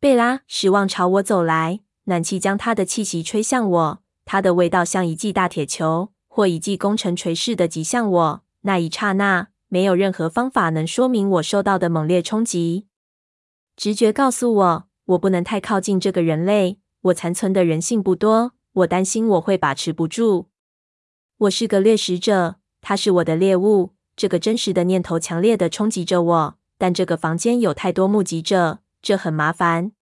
[0.00, 6.08] 贝拉失望朝我走来，暖气将他的气息吹向我，它的味道像一记大铁球。
[6.34, 12.86] 或一记攻城锤似的击向我，那一刹那，没有任何方法能说明我受到的猛烈冲击。
[13.76, 16.78] 直觉告诉我，我不能太靠近这个人类。
[17.02, 20.48] 我残存的人性不多，我担心我会把持不住。
[21.36, 23.90] 我是个掠食者，他是我的猎物。
[24.16, 29.92] 这个真实的念头强烈的冲击着我，但这个房间有太多目击者，这很麻烦。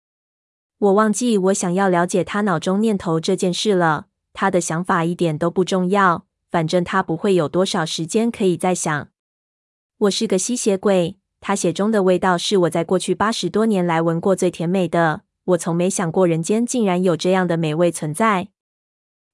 [0.77, 4.07] 我忘记我想要了解他脑中念头这件事了。
[4.33, 9.07] 他的想法一点都不重要，反正他不会有多少时间可以再想。
[9.97, 15.21] 我是个吸血鬼，他血中的味道是我在过去八十多年来闻过最甜美的。
[15.45, 18.49] 我从没想过人间竟然有这样的美味存在。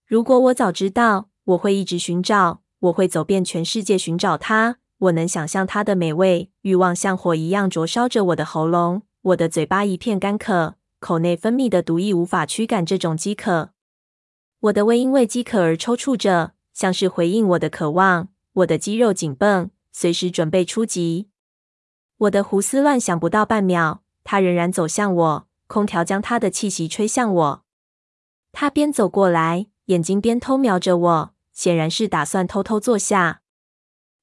[0.06, 4.78] 如果我早知道，我会一直寻找，我会走遍全世界寻找它。
[5.00, 13.72] 我能想象它的美味，欲望像火一样灼烧着我的喉咙，我的嘴巴一片干渴，口内分泌的毒液无法驱赶这种饥渴。
[14.68, 18.30] 我的胃因为饥渴而抽搐着，像是回应我的渴望。
[18.54, 21.30] 我的肌肉紧绷，随时准备出击。
[22.18, 25.48] 我的胡思乱想不到半秒，他仍然走向我。
[25.68, 27.64] 空调将他的气息吹向我。
[28.52, 33.42] 他边走过来，眼睛边偷瞄着我，显然是打算偷偷坐下。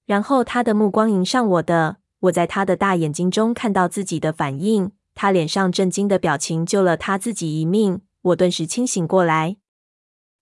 [0.06, 4.90] 然后他的目光迎上我的，我在他的大眼睛中看到自己的反应。
[5.14, 8.00] 他脸上震惊的表情救了他自己一命。
[8.22, 9.58] 我顿时清醒过来。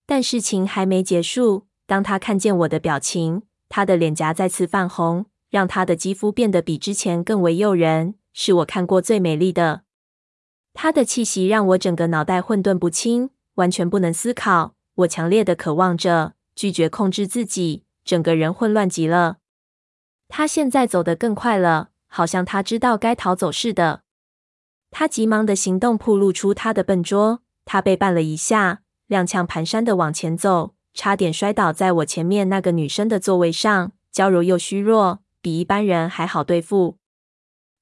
[0.05, 1.67] 但事情还没结束。
[1.85, 9.83] 当他看见我的表情，他的脸颊再次泛红，让他的肌肤变得比之前更为诱人，是我看过最美丽的。
[10.73, 14.75] 他的气息让我整个脑袋混沌不清，完全不能思考。
[14.95, 19.37] 我强烈的渴望着，拒绝控制自己，整个人混乱极了。
[20.29, 24.03] 他现在走得更快了，好像他知道该逃走似的。
[24.89, 27.41] 他急忙的行动暴露出他的笨拙。
[27.65, 28.82] 他被绊了一下。
[29.13, 36.97] 踉跄蹒跚的往前走，差点摔倒在我前面那个女生的座位上，娇柔又虚弱，比一般人还好对付。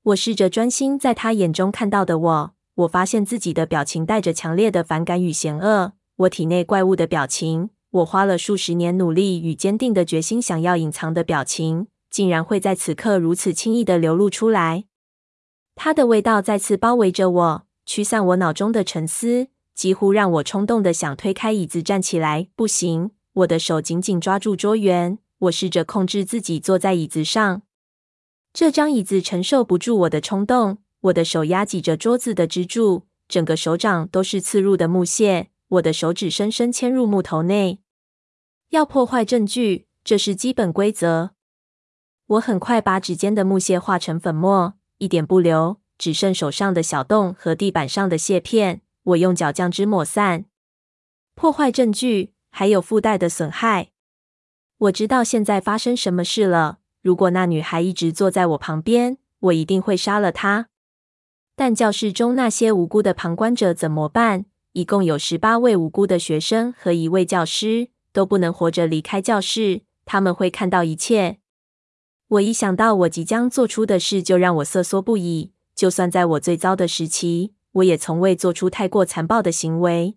[0.03, 5.93] 我试着专心在她眼中看到的我，我发现自己的表情带着强烈的反感与嫌恶。
[6.17, 14.85] 我体内怪物的表情，我花了数十年努力与坚定的决心想要隐藏的表情，竟然会在此刻如此轻易的流露出来。
[15.75, 19.47] 她的味道再次包围着我，驱散我脑中的沉思。
[19.73, 23.11] 几乎让我冲动的想推开椅子站起来，不行！
[23.33, 27.61] 我的手紧紧抓住桌缘，我试着控制自己坐在椅子上。
[28.53, 37.79] 这张椅子承受不住我的冲动，我的手压挤着桌子的支柱，整个手掌都是刺入的木屑，我的手指深深嵌入木头内。
[38.71, 41.31] 要破坏证据，这是基本规则。
[42.27, 48.81] 我很快把指尖的木屑化成粉末，一点不留，只剩手上的小洞和地板上的屑片。
[49.11, 50.45] 我用脚将之抹散。
[51.35, 53.91] 破坏证据，还有附带的损害。
[54.77, 56.79] 我知道现在发生什么事了。
[57.01, 60.67] 如果那女孩一直坐在我旁边，我一定会杀了她。
[61.55, 64.45] 但教室中那些无辜的旁观者怎么办？
[64.73, 69.81] 一共有十八位无辜的学生和一位教师都不能活着离开教室。
[70.05, 71.37] 他们会看到一切。
[72.27, 75.51] 我一想到我即将做出的事，就让我瑟缩不已。
[75.75, 80.15] 就算在我最糟的时期，我也从未做出太过残暴的行为。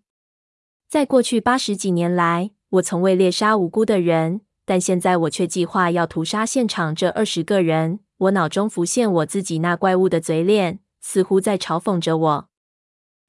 [0.89, 8.01] 在过去八十几年来，我从未猎杀无辜的人，但现在我却计划要屠杀现场这二十个人。
[8.19, 12.49] 我脑中浮现我自己那怪物的嘴脸，似乎在嘲讽着我。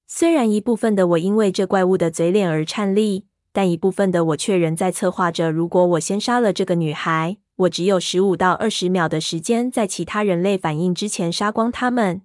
[0.08, 12.22] 虽然一部分的我因为这怪物的嘴脸而颤栗，但一部分的我却仍在策划着：如果我先杀了这个女孩，我只有十五到二十秒的时间，在其他人类反应之前杀光他们。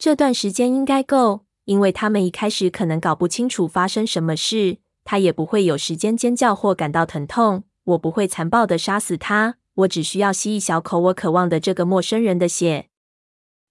[0.00, 7.64] 这段时间应该够，因为他们一开始可能搞不清楚发生什么事，他也不会有时间尖叫或感到疼痛。
[7.84, 12.88] 我不会残暴地杀死他，我只需要吸一小口我渴望的这个陌生人的血，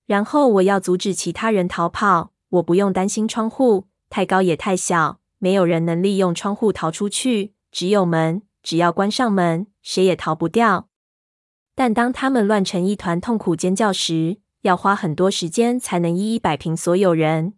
[0.05, 2.31] 然后我要阻止其他人逃跑。
[2.49, 7.55] 我不用担心窗户，太高也太小，没有人能利用窗户逃出去。
[7.71, 10.89] 只有门，只要关上门，谁也逃不掉。
[11.73, 17.53] 但当他们乱成一团，痛苦尖叫时，要花很多时间才能一一摆平所有人。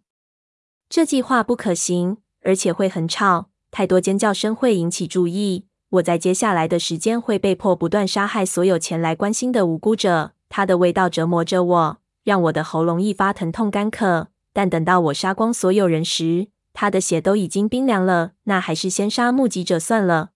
[0.88, 5.66] 这计划不可行，而且会很吵，太多尖叫声会引起注意。
[5.90, 10.32] 我在接下来的时间会被迫不断杀害所有前来关心的无辜者。
[10.48, 14.28] 它的味道折磨着我，让我的喉咙一发疼痛干渴。
[14.52, 18.32] 但等到我杀光所有人时，他的血都已经冰凉了。
[18.44, 20.30] 那还是先杀目击者算了。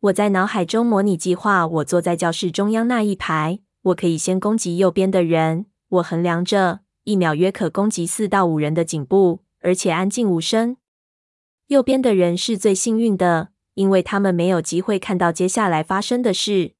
[0.00, 5.66] 我在脑海中模拟计划，我坐在教室中央那一排，我可以先攻击右边的人。
[5.92, 10.78] 我衡量着，一秒约可攻击四到五人的颈部，而且安静无声。
[11.66, 16.72] 右边的人是最幸运的，因为他们没有机会看到接下来发生的事。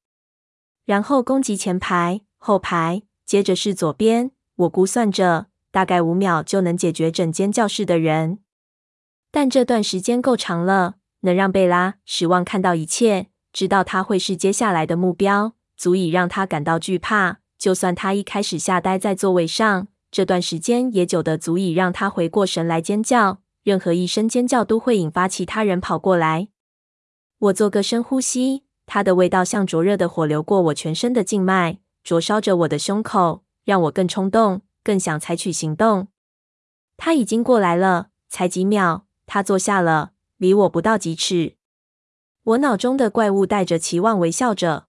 [0.85, 4.31] 然后攻击前排、后排，接着是左边。
[4.55, 8.39] 我估算着，大概五秒就能解决整间教室的人。
[9.31, 17.42] 但这段时间够长了，能让贝拉·失望看到一切，知道他会是接下来的目标，足以让他感到惧怕。
[17.63, 23.39] 就算他一开始吓呆在座位上，这段时间也久得足以让他回过神来尖叫。
[23.63, 26.49] 任何一声尖叫都会引发其他人跑过来。
[27.39, 36.09] 我做个深呼吸，它的味道像灼热的火流过我全身的静脉，灼烧着我的胸口，让我更冲动，更想采取行动。
[36.97, 41.55] 他已经过来了，才几秒，他坐下了，离我不到几尺。
[42.43, 44.87] 我脑中的怪物带着期望微笑着。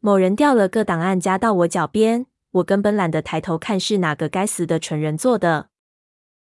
[0.00, 5.70] 某人掉了个档案夹到我脚边，我根本懒得抬头看是哪个该死的蠢人做的。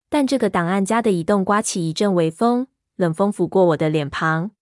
[0.09, 4.52] 但这个档案夹的移动刮起一阵微风，冷风拂过我的脸庞。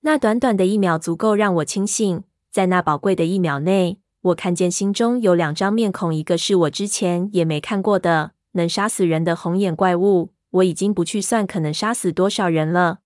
[0.00, 10.32] 那短短的一秒足够让我清醒，在那宝贵的一秒内，我看见心中有两张面孔，一个是我之前也没看过的能杀死人的红眼怪物。
[10.50, 13.00] 我已经不去算可能杀死多少人了。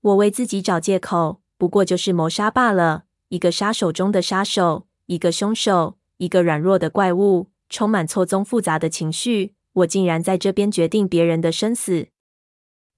[0.00, 3.04] 我为自己找借口，不过就是谋杀罢了。
[3.28, 9.54] 一个杀手中的杀手，一个凶手，一个软弱的怪物，充满错综复杂的情绪。
[9.72, 12.08] 我竟然在这边决定别人的生死。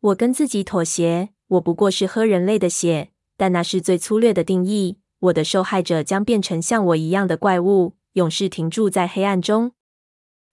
[0.01, 4.99] 我跟自己妥协，我不过是喝人类的血，但那是最粗略的定义。
[5.21, 9.73] 我的受害者将变成像我一样的怪物，永世停驻在黑暗中。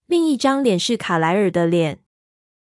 [0.07, 1.99] 另一张脸是卡莱尔的脸，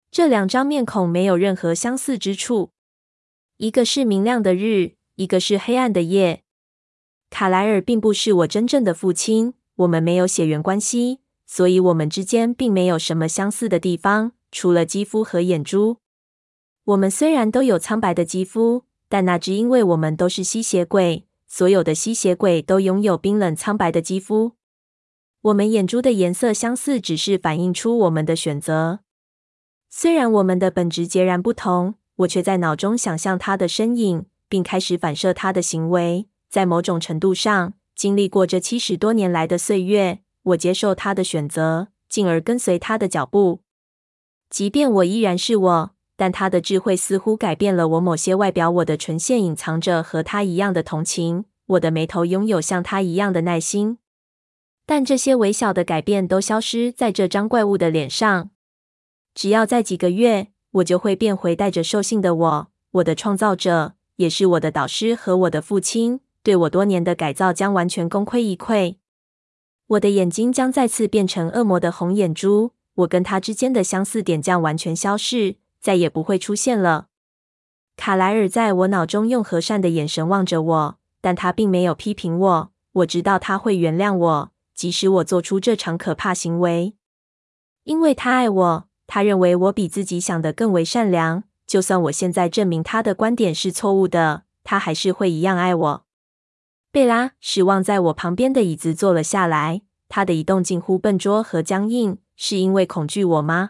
[0.10, 2.72] 这两张面孔没有任何相似之处。
[3.58, 6.41] 一个是明亮的日，一个是黑暗的夜。
[7.32, 15.98] 卡莱尔并不是我真正的父亲，我们没有血缘关系，所以我们之间并没有什么相似的地方，除了肌肤和眼珠。
[16.84, 24.52] 我们虽然都有苍白的肌肤，但那只因为我们都是吸血鬼，所有的吸血鬼都拥有冰冷苍白的肌肤。
[25.44, 29.00] 我们眼珠的颜色相似，只是反映出我们的选择。
[29.90, 36.28] 虽然我们的本质截然不同，我却在脑中想象他的身影，并开始反射他的行为。
[36.52, 43.62] 在某种程度上，经历过这七十多年来的岁月，我接受他的选择，进而跟随他的脚步。
[44.50, 48.70] 即便我依然是我，但他的智慧似乎改变了我某些外表。
[48.70, 54.00] 我的唇线隐藏着和他一样的同情，我的眉头拥有像他一样的耐心。
[54.86, 58.50] 但这些微小的改变都消失在这张怪物的脸上。
[59.34, 63.94] 只要在几个月，我就会变回带着兽性的我，我的创造者。
[64.18, 68.96] 也是我的导师和我的父亲，对我多年的改造将完全功亏一篑。
[69.88, 77.08] 我的眼睛将再次变成恶魔的红眼珠，我跟他之间的相似点将完全消失，再也不会出现了。
[77.98, 82.72] 卡莱尔在我脑中用和善的眼神望着我，但他并没有批评我。
[82.94, 86.96] 我知道他会原谅我，即使我做出这场可怕行为，
[87.84, 88.88] 因为他爱我。
[89.06, 91.44] 他认为我比自己想的更为善良。
[91.68, 96.06] 就算我现在证明他的观点是错误的，他还是会一样爱我。
[96.94, 103.70] 贝拉失望在我旁边的椅子坐了下来，他的移动近乎笨拙和僵硬，是因为恐惧我吗？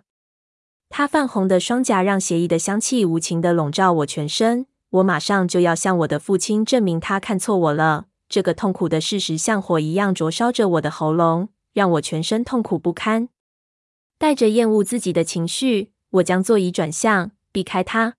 [0.89, 4.65] 他泛红的双颊让血液的香气无情地笼罩我全身。
[4.89, 8.07] 我马上就要向我的父亲证明他看错我了。
[8.27, 13.29] 这个痛苦的事实像火一样灼烧着我的喉咙，让我全身痛苦不堪。
[14.17, 18.15] 带着厌恶自己的情绪，我将座椅转向，避开他。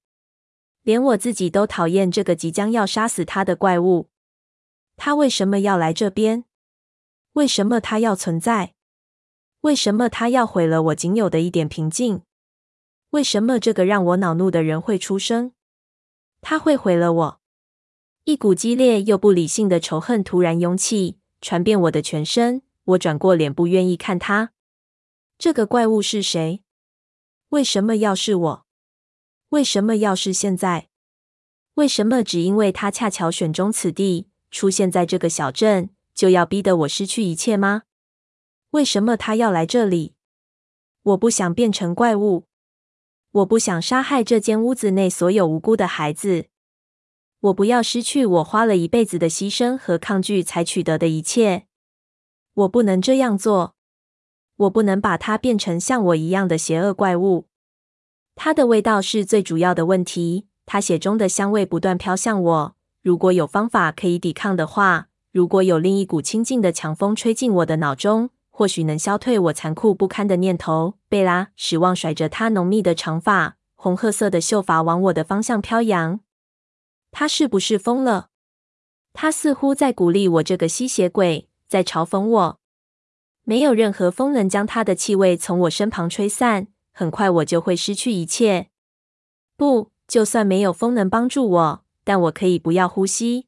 [0.84, 4.08] 连我自己都讨厌这个即将要杀死他的怪物。
[4.96, 6.44] 他为什么要来这边？
[7.32, 8.74] 为什么他要存在？
[9.62, 12.22] 为什么他要毁了我仅有的一点平静？
[13.10, 15.52] 为什么这个让我恼怒的人会出生？
[16.40, 17.40] 他会毁了我。
[18.24, 22.62] 一股激烈又不理性的仇恨突然涌起，传遍我的全身。
[22.84, 24.52] 我转过脸，不愿意看他。
[25.38, 26.62] 这个怪物是谁？
[27.50, 28.66] 为什么要是我？
[29.50, 30.88] 为什么要是现在？
[31.74, 34.28] 为什么只因为他恰巧选中此地？
[34.52, 37.82] 出现在这个小镇，就要逼得我失去一切吗？
[38.70, 40.14] 为什么他要来这里？
[41.02, 42.46] 我不想变成怪物，
[43.32, 46.46] 我不想杀害这间屋子内所有无辜的孩子，
[47.40, 51.66] 我不要失去我花了一辈子的牺牲和抗拒才取得的一切。
[52.54, 53.74] 我不能这样做，
[54.56, 57.48] 我不能把它变成像我一样的邪恶怪物。
[58.34, 62.76] 它的味道是最主要的问题，它血中的香味不断飘向我。
[63.02, 70.94] 如果有方法可以抵抗的话，如果有另一股清静的强风吹进我的脑中，或许能消退我残酷不堪的念头。
[71.08, 76.20] 贝拉失望甩着她浓密的长发，红褐色的秀发往我的方向飘扬。
[77.10, 78.28] 他是不是疯了？
[79.12, 82.60] 他似乎在鼓励我这个吸血鬼，在嘲讽我。
[83.42, 88.68] 没有任何风能将他的气味从我身旁吹散，很快我就会失去一切。
[89.56, 91.81] 不，就算没有风能帮助我。
[92.04, 93.46] 但我可以不要呼吸，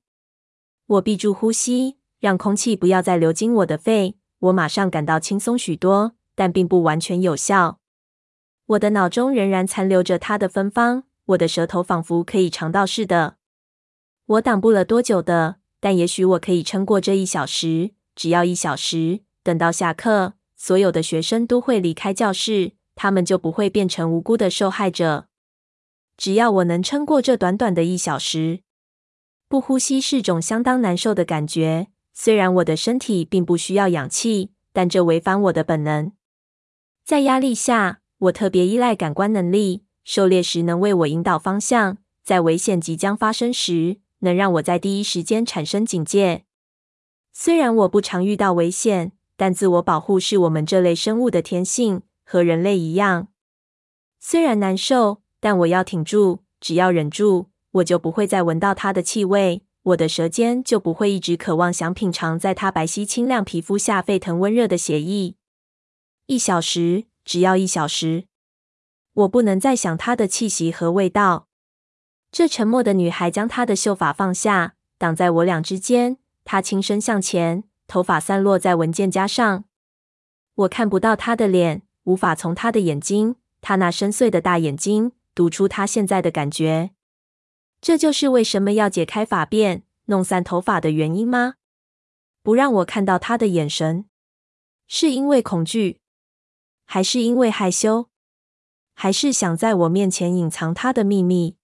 [0.87, 4.17] 我闭住呼吸，让空气不要再流进我的肺。
[4.41, 7.79] 我马上感到轻松许多，但并不完全有效。
[8.67, 13.37] 我的脑中仍然残留着它的芬芳，我的舌头仿佛可以尝到似的。
[14.27, 19.21] 我挡不了多久的，但也许我可以撑过这一小时，只要一小时。
[19.43, 25.27] 等到下课，所有的学生都会离开教室，他们就不会变成无辜的受害者。
[26.17, 28.61] 只要我能撑过这短短的一小时，
[29.49, 31.89] 不呼吸是种相当难受的感觉。
[32.13, 36.13] 虽然我的身体并不需要氧气，但这违反我的本能。
[37.05, 39.83] 在压力下，我特别依赖感官能力。
[40.05, 46.45] 狩猎时能为我引导方向，在危险即将发生时，能让我在第一时间产生警戒。
[47.33, 53.29] 虽然我不常遇到危险，但自我保护是我们这类生物的天性，和人类一样。
[54.21, 55.24] 虽然难受。
[55.45, 65.35] 但我要挺住，只要忍住，我就不会再闻到它的气味，我的舌尖就不会一直渴望想品尝在它白皙清亮皮肤下沸腾温热的血液。
[66.29, 68.25] 一小时，只要一小时，
[69.13, 71.47] 我不能再想它的气息和味道。
[72.33, 76.17] 这沉默的女孩将她的秀发放下，挡在我俩之间。
[76.47, 79.65] 她轻身向前，头发散落在文件夹上。
[80.55, 85.13] 我看不到她的脸，无法从她的眼睛，她那深邃的大眼睛。
[85.35, 86.93] 读出他现在的感觉，
[87.81, 91.55] 这就是为什么要解开发辫、弄散头发的原因吗？
[92.43, 94.05] 不让我看到他的眼神，
[94.87, 96.01] 是因为恐惧，
[96.85, 98.11] 还是因为害羞，
[98.95, 101.57] 还是想在我面前隐藏他的秘密？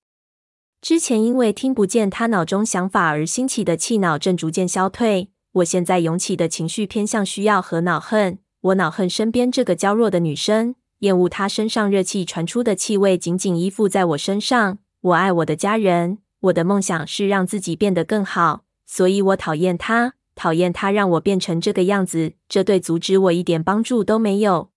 [0.81, 8.39] 之前因为听不见他脑中想法而兴起的气恼正逐渐消退，我现在涌起的情绪偏向需要和恼恨。
[8.63, 10.75] 我恼恨身边这个娇弱的女生。
[11.01, 14.79] 厌恶他身上热气传出的气味，紧紧依附在我身上。
[15.01, 22.35] 我爱我的家人，我的梦想是让自己变得更好，所以我讨厌他，讨厌他让我变成这个样子。
[22.49, 24.71] 这对阻止我一点帮助都没有。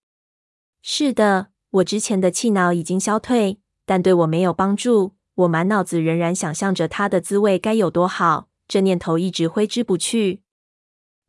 [0.81, 5.13] 是的，我之前的气恼已经消退，但对我没有帮助。
[5.35, 10.41] 我满脑子仍然想象着他的滋味该有多好，这念头一直挥之不去。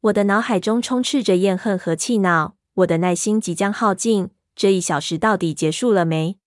[0.03, 4.29] 我的脑海中充斥着怨恨和气恼，我的耐心即将耗尽。
[4.57, 6.39] 这一小时到底结束了没？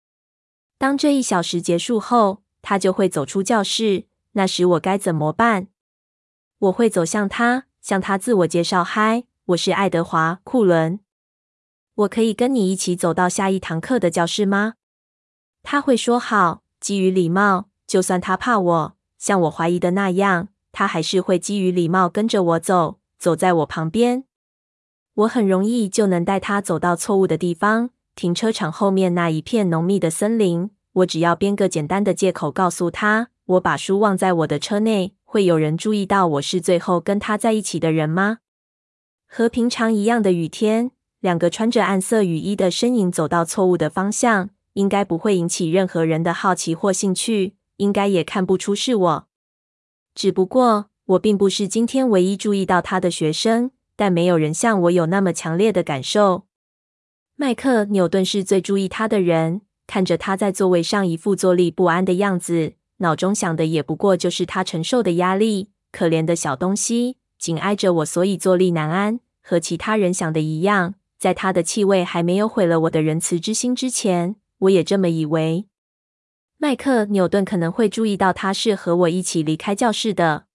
[0.77, 4.05] 当这一小时结束后，他就会走出教室。
[4.33, 5.67] 那时我该怎么办？
[6.59, 10.99] 我会走向他，向他自我介绍：“嗨，我是爱德华·库伦。
[11.95, 14.75] 我可以跟你一起走到下一堂课的教室吗？”
[15.63, 24.25] 他会说：“好。”基于礼貌，就算他怕我，像我怀疑的那样，他还是会基于礼貌跟着我走，走在我旁边。
[25.15, 30.71] 我很容易就能带他走到错误的地方，停车场后面那一片浓密的森林。
[30.91, 38.39] 我只要编个简单的借口，告诉他我把书忘在我的车内，会有人注意到我是最后跟他在一起的人吗？
[39.27, 40.89] 和平常一样的雨天，
[41.19, 49.27] 两个穿着暗色雨衣的身影走到错误的方向，应该不会引起任何人的好奇或兴趣，应该也看不出是我。
[50.15, 56.46] 只不过我并不是今天唯一注意到他的学生，但没有人像我有那么强烈的感受。
[57.39, 59.61] 麦克纽顿是最注意他的人。
[59.85, 65.69] 看着他在座位上一副坐立不安的样子，脑中想的也不过就是他承受的压力。
[65.91, 69.19] 可怜的小东西，紧挨着我，所以坐立难安。
[69.43, 75.67] 和其他人想的一样，在他的气味还没有毁了我的仁慈之心之前，我也这么以为。
[76.57, 80.47] 麦克纽顿可能会注意到他是和我一起离开教室的。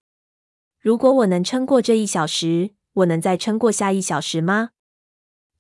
[0.80, 4.70] 如果我能撑过这一小时，我能再撑过下一小时吗？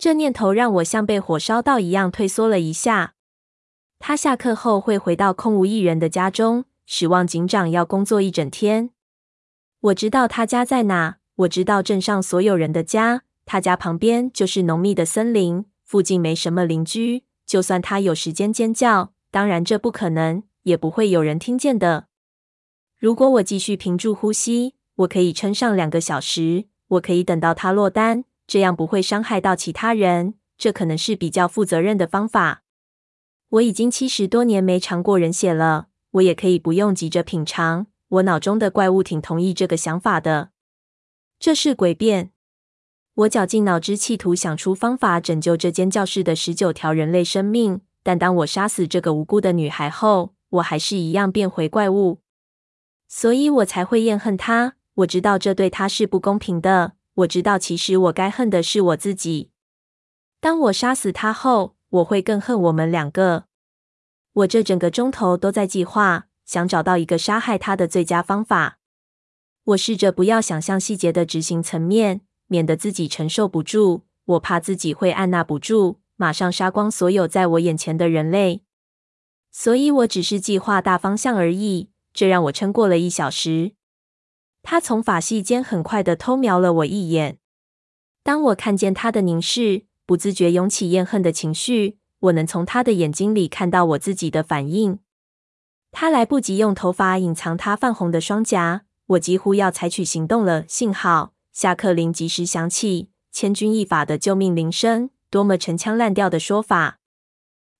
[0.02, 3.14] 这念头让我像被火烧到一样退缩了一下。
[4.00, 8.90] 他下课后会回到空无一人的家中，史望警长要工作一整天。
[9.78, 13.22] 我知道他家在哪，我知道镇上所有人的家。
[13.46, 17.22] 他家旁边就是浓密的森林，附近没什么邻居。
[17.46, 22.08] 就算他有时间尖叫，当然这不可能，也不会有人听见的。
[22.98, 26.64] 如果我继续屏住呼吸，我可以撑上两个小时。
[26.88, 30.34] 我可以等到他落单，这样不会伤害到其他人。
[30.58, 32.64] 这可能是比较负责任的方法。
[33.48, 37.86] 我已经七十多年没尝过人血了，我也可以不用急着品尝。
[38.08, 40.50] 我脑中的怪物挺同意这个想法的。
[41.38, 42.32] 这是诡辩。
[43.14, 47.80] 我绞尽脑汁，企图想出方法拯救这间教室的十九条人类生命。
[48.02, 52.20] 但当我杀死这个无辜的女孩后，我还是一样变回怪物。
[53.08, 54.74] 所以我才会厌恨她。
[54.96, 56.92] 我知道这对她是不公平的。
[57.14, 59.50] 我知道，其实我该恨的是我自己。
[60.40, 63.44] 当我杀死他后，我会更恨我们两个。
[64.32, 68.78] 我这整个钟头都在计划，想找到一个杀害他的最佳方法。
[69.64, 74.06] 我试着不要想象细节的执行层面，免得自己承受不住。
[74.24, 78.62] 我怕自己会按捺不住，马上杀光所有在我眼前的人类。
[79.50, 81.90] 所以我只是计划大方向而已。
[82.14, 83.72] 这让我撑过了一小时。
[84.62, 87.38] 他从法系间很快地偷瞄了我一眼。
[88.22, 95.00] 当我看见他的凝视，不自觉涌起厌恨的情绪，我能从他的眼睛里看到我自己的反应。
[95.90, 100.64] 他来不及用头发隐藏他泛红的双颊，我几乎要采取行动了。
[100.66, 107.00] 幸好下课铃及时响起，千钧一发的救命铃声，多么陈腔滥调的说法！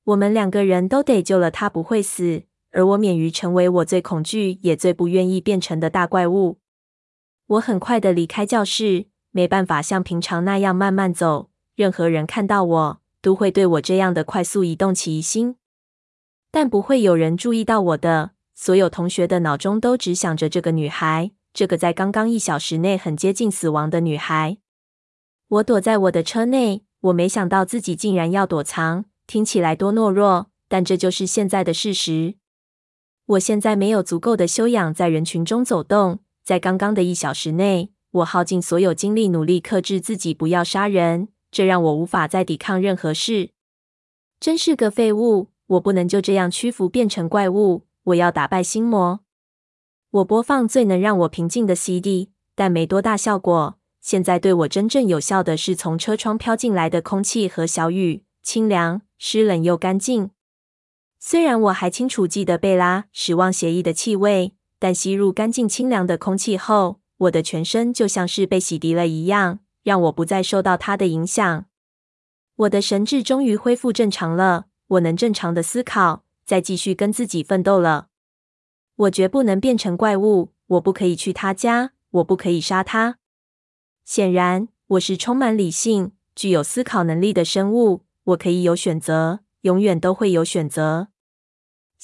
[0.05, 2.43] 我们两个人都得救了，他不会死，
[2.73, 6.59] 而我免于成为我最恐惧也最不愿意变成的大怪物。
[7.47, 11.51] 我很快的离开教室，没办法像平常那样慢慢走。
[11.75, 15.57] 任何人看到我，都会对我这样的快速移动起疑心，
[16.51, 18.33] 但不会有人注意到我的。
[18.55, 24.59] 所有同学的脑中都只想着这个女孩，这个在刚刚一小时内很接近死亡的女孩。
[25.49, 32.37] 我躲在我的车内，我没想到自己竟然要躲藏，听起来多懦弱，但这就是现在的事实。
[33.27, 41.29] 我现在没有足够的修养在人群中走动，在刚刚的一小时内，我耗尽所有精力，努力克制自己不要杀人。
[41.51, 43.51] 这让我无法再抵抗任何事，
[44.41, 45.51] 真是个废物！
[45.67, 49.21] 我不能就这样屈服变成怪物，我要打败心魔。
[50.11, 53.79] 我播放最能让我平静的 CD，但没多大效果。
[54.01, 60.31] 现在对我真正有效的是从车窗飘进来的空气和小雨，清凉、湿冷又干净。
[61.19, 69.61] 虽然我还清楚记得贝拉·史旺协议的气味，但吸入干净清凉的空气后，我的全身就像是被洗涤了一样。
[69.85, 71.67] 让我不再受到它的影响。
[72.57, 78.09] 我的神智终于恢复正常了，我能正常的思考，再继续跟自己奋斗了。
[78.97, 83.19] 我绝不能变成怪物，我不可以去他家，我不可以杀他。
[84.05, 91.12] 显然，我是充满理性、具有思考能力的生物，我可以有选择，永远都会有选择。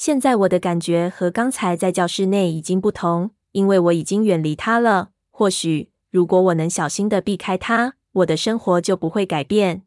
[0.01, 5.11] 现在我的感觉和刚才在教室内已经不同，因为我已经远离他了。
[5.29, 5.91] 或许。
[6.09, 9.83] 如果我能小心地避开他，我的生活就不会改变。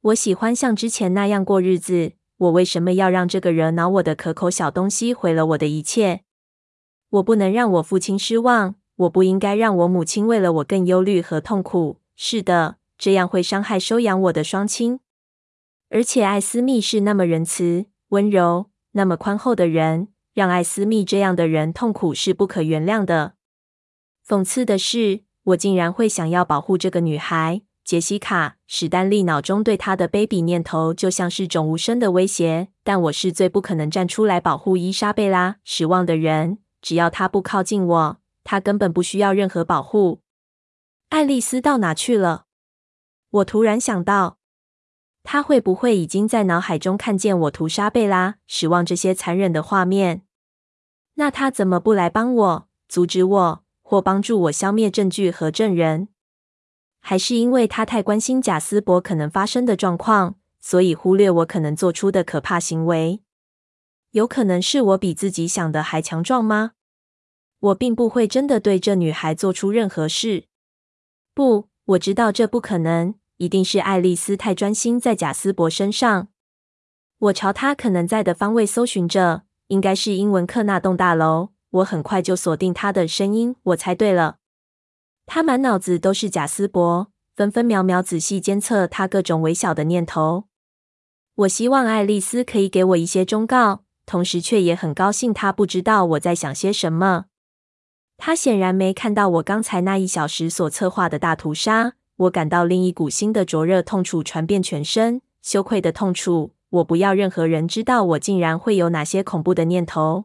[0.00, 2.12] 我喜欢像之前那样过日子。
[2.36, 6.20] 我为什么要让这个惹恼我的可口小东西毁了我的一切？
[7.10, 11.98] 我不能让我父亲失望，我不应该让我母亲为了我更忧虑和痛苦。
[12.14, 15.00] 是的，这样会伤害收养我的双亲。
[15.90, 23.34] 而且艾斯密是那么仁慈、温柔、那么宽厚的人，让艾斯密这样的人痛苦是不可原谅的。
[24.26, 27.60] 讽刺的是，我竟然会想要保护这个女孩。
[27.84, 32.68] 杰西卡，史丹利脑中对她的卑鄙念头就像是种无声的威胁。
[32.82, 36.58] 但我是最不可能站出来保护伊莎贝拉失望的人。
[36.80, 40.22] 只要她不靠近我，她根本不需要任何保护。
[41.10, 42.46] 爱丽丝到哪去了？
[43.28, 44.38] 我突然想到，
[45.28, 50.22] 他会不会已经在脑海中看见我屠杀贝拉、失望这些残忍的画面？
[51.14, 56.06] 那他怎么不来帮我，阻止我，或帮助我消灭证据和证人？
[57.00, 63.20] 还是因为他太关心贾斯伯可能发生的状况，所以忽略我可能做出的可怕行为？
[64.12, 66.74] 有可能是我比自己想的还强壮吗？
[67.58, 70.44] 我并不会真的对这女孩做出任何事。
[71.34, 76.28] 不，我知道这不可能，一定是爱丽丝太专心在贾斯伯身上。
[77.18, 81.50] 我朝他可能在的方位搜寻着，应该是英文课那栋大楼。
[81.70, 84.36] 我很快就锁定他的声音，我猜对了。
[85.26, 90.44] 他满脑子都是贾斯伯，分分秒秒仔细监测他各种微小的念头。
[91.34, 97.26] 我希望爱丽丝可以给我一些忠告，同时却也很高兴她不知道我在想些什么。
[98.16, 101.94] 她显然没看到我刚才那一小时所策划的大屠杀。
[102.16, 106.54] 我感到另一股新的灼热痛楚传遍全身，羞愧的痛楚。
[106.70, 110.24] 我不要任何人知道我竟然会有哪些恐怖的念头。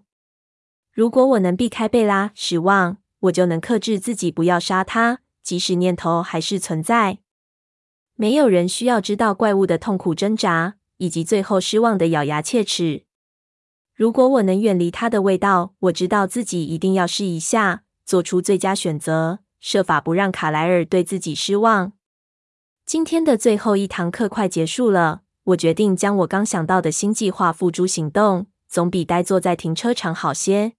[0.91, 2.97] 如果我能避开贝拉，失望。
[3.21, 7.19] 我就能克制自己，不要杀他，即使念头还是存在。
[8.15, 13.03] 没有人需要知道怪物的痛苦挣扎，以及最后失望的咬牙切齿。
[13.93, 21.93] 如果我能远离他的味道，我知道自己一定要试一下，做出最佳选择，设法不让卡莱尔对自己失望。
[22.85, 30.73] 今天的最后一堂课快结束了，我决定将我刚想到的新计划付诸行动，总比呆坐在停车场好些。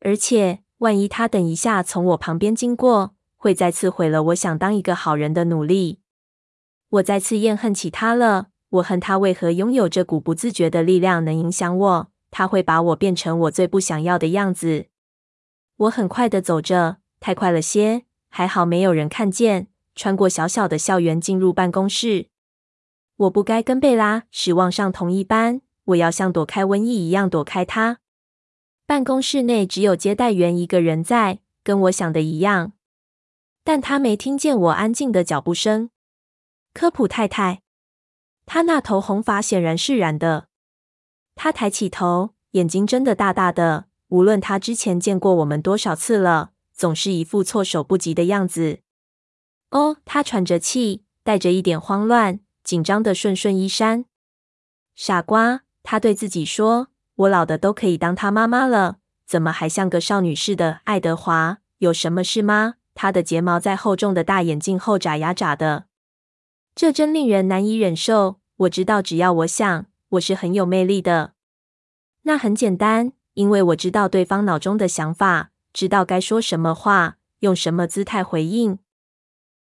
[0.00, 0.60] 而且。
[0.78, 5.98] 万一他等一下从我旁边经过，会再次毁了我想当一个好人的努力。
[6.90, 8.50] 我再次厌恨起他了。
[8.68, 12.10] 我恨他为何拥有这股不自觉的力量，能影响我。
[12.30, 14.86] 他会把我变成我最不想要的样子。
[15.78, 18.04] 我很快的走着，太快了些。
[18.28, 19.68] 还好没有人看见。
[19.94, 22.28] 穿过小小的校园，进入办公室。
[23.16, 25.60] 我不该跟贝拉失望上同一班。
[25.86, 27.98] 我要像躲开瘟疫一样躲开他。
[28.86, 32.72] 办公室内只有接待员一个人在，跟我想的一样，
[33.64, 35.90] 但他没听见我安静的脚步声。
[36.72, 37.62] 科普太太，
[38.46, 40.48] 他那头红发显然是染的。
[41.34, 43.86] 他抬起头，眼睛睁得大大的。
[44.08, 48.78] 无论他之前见过我们多少次了，总是一副措手不及的样子。
[49.72, 54.04] 哦，她喘着气，带着一点慌乱，紧张的顺顺衣衫。
[54.94, 56.88] 傻瓜，她对自己说。
[57.16, 60.80] 我老的都可以当她妈妈了，怎么还像个少女似的？
[60.84, 62.76] 爱德华，有什么事吗？
[62.94, 65.86] 她的睫毛在厚重的大眼镜后眨呀眨的，
[66.76, 68.38] 这真令人难以忍受。
[68.58, 71.32] 我知道，只要我想，我是很有魅力的。
[72.22, 78.78] 那很简单，因为我知道对方脑中的想法，知道该说什么话，用什么姿态回应。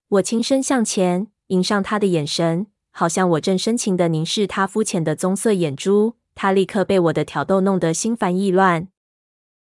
[0.09, 6.15] 我轻身向前，迎上他的眼神，好像我正深情地凝视他肤浅的棕色眼珠。
[6.35, 8.89] 他立刻被我的挑逗弄得心烦意乱。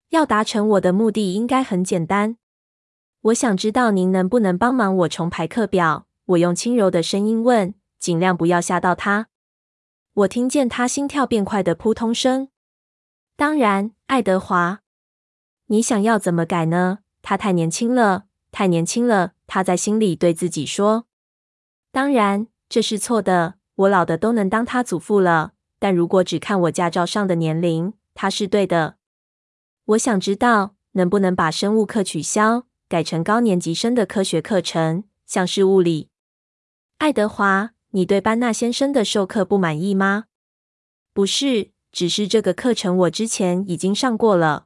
[0.10, 2.38] 要达成我的目的，应该很简单。
[3.22, 6.06] 我想知道您能不能帮忙我重排课表。
[6.26, 9.28] 我用轻柔的声音问，尽量不要吓到他。
[10.14, 12.50] 我听见他心跳变快的扑通声。
[13.36, 14.82] 当然，爱德华，
[15.72, 17.00] 你想要怎么改呢？
[17.22, 19.34] 他太年轻了，太年轻了。
[19.46, 21.06] 他在心里对自己说。
[21.92, 23.56] 当然，这是错的。
[23.76, 25.54] 我老的都能当他祖父了。
[25.78, 28.96] 但如果只看我驾照上的年龄，他是对的。
[29.86, 36.10] 我想知道能不能把生物课取消，改成高年级生的科学课程，像是物理。
[36.98, 40.26] 爱德华，你对班纳先生的授课不满意吗？
[41.14, 44.66] 不是，只是这个课程我之前已经上过了。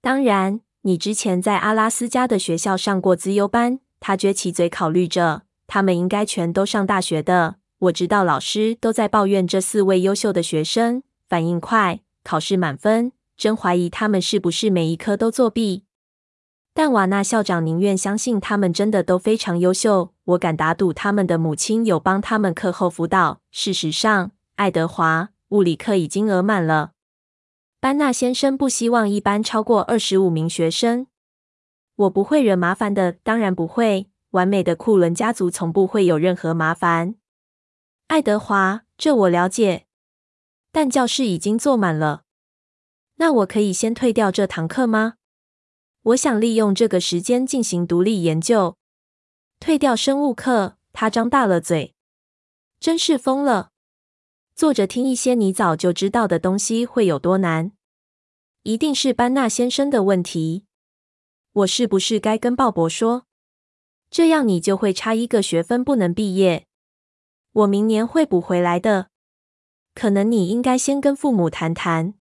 [0.00, 3.80] 当然，你之前在阿拉斯加的学校上过资优班。
[3.98, 7.56] 他撅起嘴，考虑着，他们应该全都上大学的。
[7.78, 15.84] 我知道老师都在抱怨这四位优秀的学生反应快，考试满分，真怀疑他们是不是每一科都作弊。
[16.72, 20.12] 但瓦纳校长宁愿相信他们真的都非常优秀。
[20.24, 23.40] 我敢打赌他们的母亲有帮他们课后辅导。
[23.50, 26.92] 事实上，爱德华，物理课已经额满了。
[27.86, 31.06] 班纳先生不希望一班超过二十五名学生。
[31.94, 34.10] 我不会惹麻烦的，当然不会。
[34.30, 37.14] 完美的库伦家族从不会有任何麻烦。
[38.08, 39.86] 爱德华，这我了解。
[40.72, 42.24] 但教室已经坐满了。
[43.18, 45.14] 那我可以先退掉这堂课吗？
[46.02, 48.76] 我想利用这个时间进行独立研究。
[49.60, 50.76] 退掉生物课？
[50.92, 51.94] 他张大了嘴。
[52.80, 53.70] 真是疯了！
[54.56, 57.70] 坐着听一些你早就知道的东西会有多难？
[58.66, 60.64] 一定是班纳先生的问题。
[61.52, 63.22] 我是不是该跟鲍勃说？
[64.10, 66.66] 这样你就会差一个学分不能毕业。
[67.52, 69.06] 我明年会补回来的。
[69.94, 72.14] 可能你应该先跟父母谈谈。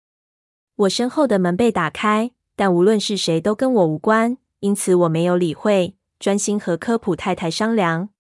[0.77, 8.11] 我身后的门被打开，但无论是谁都跟我无关，因此我没有理会，专心和科普太太商量。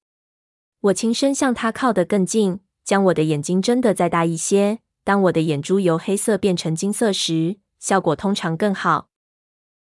[0.80, 4.78] 我轻声向她靠得更近，将我的眼睛睁得再大一些。
[5.04, 9.10] 当我的眼珠由黑色变成金色时，效果通常更好。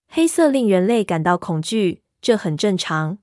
[0.07, 3.17] 黑色令人类感到恐惧，这很正常。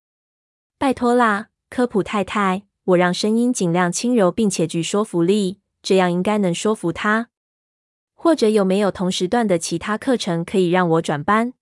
[0.76, 7.28] 拜托啦，科普太太，我让声音尽量轻柔，并且具说服力，这样应该能说服他。
[8.14, 11.52] 或者有没有同时段的其他课程可以让我转班？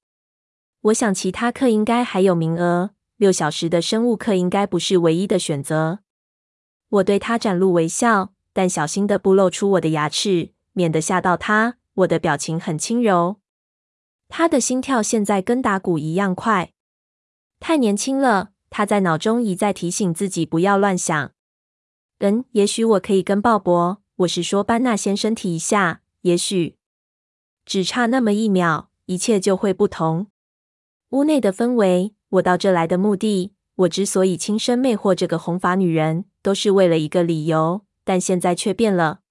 [0.85, 2.93] 我想其他课应该还有名额。
[3.19, 5.99] 六小时的生物课应该不是唯一的选择。
[6.89, 11.77] 我对他展露微笑，但小心的不露出我的牙齿，免得吓到他。
[11.95, 13.37] 我的表情很轻柔。
[14.29, 16.73] 他的心跳现在跟打鼓一样快。
[17.61, 18.51] 太年轻了。
[18.75, 21.33] 他在脑中一再提醒自己不要乱想。
[22.21, 26.01] 嗯，也许我可以跟鲍勃，我是说班纳先生提一下。
[26.23, 26.79] 也许
[27.67, 30.29] 只差那么一秒，一切就会不同。
[31.11, 37.85] 屋内的氛围，我到这来的目的，我之所以轻声魅惑这个红发女人，都是为了一个理由。
[38.05, 39.22] 但现在却变了。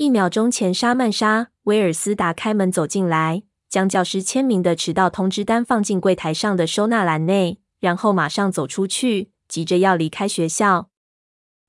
[0.00, 7.60] 一秒钟前，莎曼莎·威尔斯打开门走进来，将教师签名的迟到通知单放进柜台上的收纳篮内。
[7.80, 10.88] 然后马上走出去，急着要离开学校。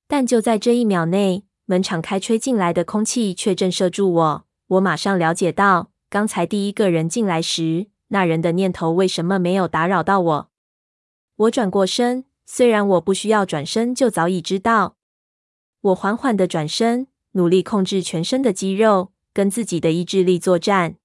[0.08, 4.44] 但就在这一秒内，门敞开，吹进来的空气却震慑住我。
[4.68, 10.50] 我马上了解到，刚才第一个人进来时，那人的念头为什么没有打扰到我。
[11.36, 14.96] 我转过身，虽然我不需要转身就早已知道。
[15.82, 20.96] 我缓缓的转身，努力控制全身的肌肉，跟自己的意志力作战。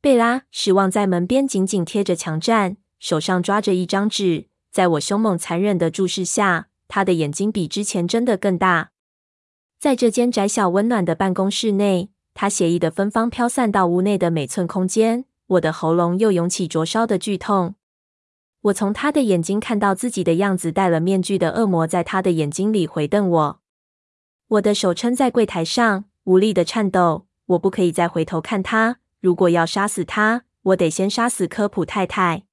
[0.00, 2.76] 贝拉失望在门边紧紧贴着墙站。
[2.98, 8.90] 手上抓着一张纸，在我凶猛残忍的注视下，他的眼睛比之前睁得更大。
[9.78, 15.26] 在这间窄小温暖的办公室内，他血液的芬芳飘散到屋内的每寸空间。
[15.48, 17.74] 我的喉咙又涌起灼烧的剧痛。
[18.62, 23.60] 我从他的眼睛看到自己的样子，戴了面具的恶魔在他的眼睛里回瞪我。
[24.48, 27.26] 我的手撑在柜台上，无力的颤抖。
[27.46, 28.98] 我不可以再回头看他。
[29.20, 32.44] 如果要杀死他，我得先杀死科普太太。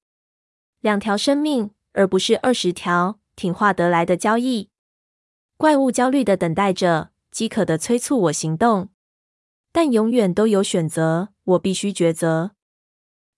[0.82, 4.70] 两条生命，而不是二十条，挺化得来的交易。
[5.58, 8.90] 怪物焦虑的等待着，饥渴的催促我行动，
[9.72, 12.52] 但永远都有选择，我必须抉择。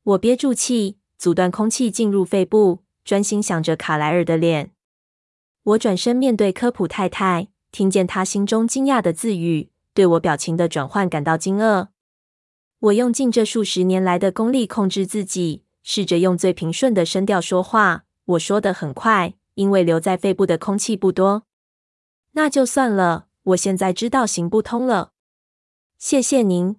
[0.03, 4.71] 我憋住气，阻断空气进入肺部，专心想着卡莱尔的脸。
[5.63, 11.89] 我转身面对科普太太，听见他心中惊讶的自语，对我表情的转换感到惊愕。
[12.79, 15.65] 我用尽这数十年来的功力控制自己。
[15.83, 18.05] 试着用最平顺的声调说话。
[18.23, 21.43] 我说的很快，因为留在肺部的空气不多。
[22.31, 25.11] 那就算了，我现在知道行不通了。
[25.97, 26.77] 谢谢您。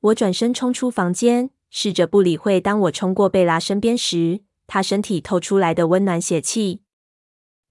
[0.00, 2.58] 我转身冲出房间，试着不理会。
[2.58, 6.80] 当我冲过贝拉身边时，她身体透出来的温暖血气。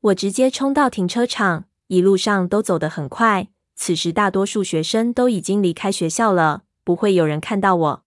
[0.02, 3.48] 我直接冲到停车场，一路上都走得很快。
[3.76, 8.04] 此时大多数学生都已经离开学校了，不会有人看到我。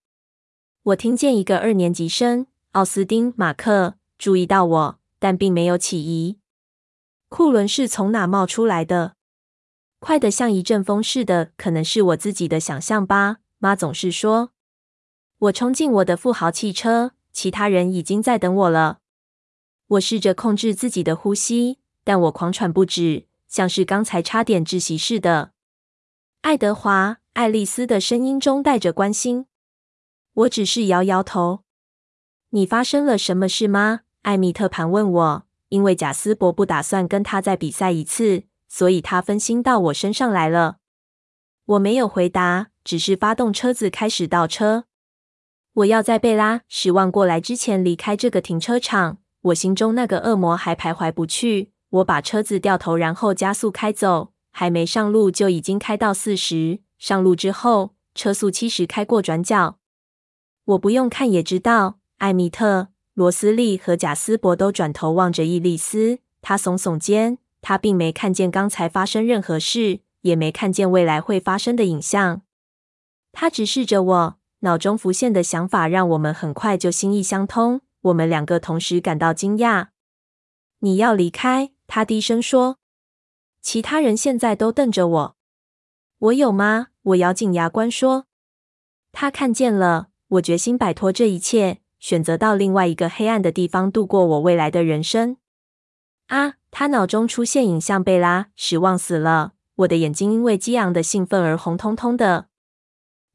[0.82, 6.39] 我听见一个二年级生奥斯丁·马克注意到我，但并没有起疑。
[7.28, 9.15] 库伦是从哪冒出来的？
[10.01, 13.36] 快得像一阵风似的，可能是我自己的想象吧。
[13.59, 14.51] 妈总是说。
[15.39, 18.98] 我冲进我的富豪汽车，其他人已经在等我了。
[19.86, 25.51] 我试着控制自己的呼吸，但我狂喘不止，像是刚才差点窒息似的。
[26.41, 29.45] 爱德华·爱丽丝的声音中带着关心。
[30.33, 31.65] 我只是摇摇头。
[32.51, 34.01] 你发生了什么事吗？
[34.23, 35.47] 艾米特盘问我。
[35.69, 40.79] 因为贾斯伯不打算跟他再比赛一次，所以他分心到我身上来了。
[41.65, 44.87] 我没有回答，只是发动车子开始倒车。
[45.75, 49.19] 我要在贝拉失望过来之前离开这个停车场。
[49.43, 51.71] 我心中那个恶魔还徘徊不去。
[51.91, 54.33] 我把车子掉头，然后加速开走。
[54.53, 56.81] 还没上路就已经开到四十。
[56.99, 57.95] 上路之后。
[58.12, 59.79] 车速七十开过转角。
[60.65, 66.19] 我不用看也知道，艾米特、罗斯利和贾斯伯都转头望着伊丽丝。
[66.43, 72.43] 他耸耸肩，他并没看见刚才发生任何事，也没看见未来会发生的影像。
[73.31, 77.81] 他直视着我，脑中浮现的想法让我们很快就心意相通。
[78.03, 79.89] 我们两个同时感到惊讶。
[80.81, 81.71] 你要离开？
[81.93, 82.79] 他低声说。
[83.61, 85.37] 其他人现在都瞪着我。
[86.19, 86.87] 我有吗？
[87.03, 88.27] 我咬紧牙关说。
[89.11, 90.11] 他看见了。
[90.29, 95.39] 我决心摆脱这一切，选择到另外一个黑暗的地方度过我未来的人生。
[96.29, 96.55] 啊！
[96.71, 99.55] 他脑中出现影像，贝拉失望死了。
[99.75, 102.47] 我的眼睛因为激昂的兴奋而红彤彤的。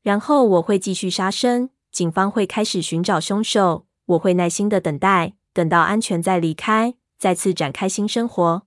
[0.02, 3.86] 然后我会继续杀生，警方会开始寻找凶手。
[4.06, 8.64] 我会耐心的等待，等到安全再离开，再次展开新生活。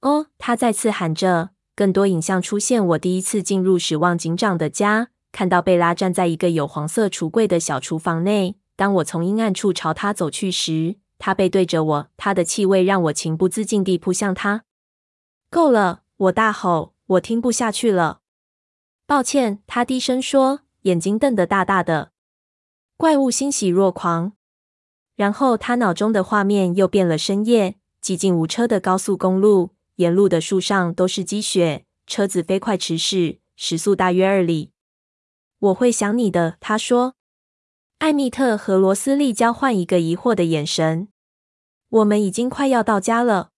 [0.00, 1.50] 哦，他再次喊着。
[1.74, 2.86] 更多影像出现。
[2.88, 8.56] 我第一次进入史旺警长的家，看到贝拉站在一个有黄色橱柜的小厨房内。
[8.76, 14.64] 当我从阴暗处朝他走去时，他背对着我，他的气味让我情不自禁地扑向他。
[15.50, 16.02] 够了！
[16.16, 18.20] 我大吼，我听不下去了。
[19.06, 22.12] 抱歉，他低声说，眼睛瞪得大大的。
[22.96, 24.32] 怪物欣喜若狂。
[25.22, 27.16] 然后他脑中的画面又变了。
[27.16, 34.72] 深夜，寂静无车的高速公路，沿路的树上都是积雪，车子飞快驰驶，时速大约二里。
[35.60, 37.14] 我会想你的，他说。
[37.98, 41.06] 艾米特和罗斯利交换一个疑惑的眼神。
[41.88, 43.50] 我们已经快要到家了。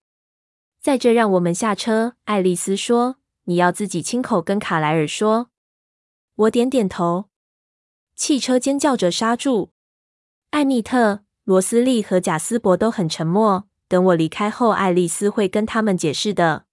[0.79, 2.13] 在这，让我们下车。
[2.25, 3.15] 爱丽丝说
[3.49, 5.49] ：“你要自己亲口跟卡莱尔说。”
[6.45, 7.25] 我点点头。
[8.15, 9.71] 汽车尖叫着刹住。
[10.51, 13.69] 艾米特、罗斯利和贾斯伯都很沉默。
[13.87, 16.65] 等我离开后，爱丽丝会跟他们解释的。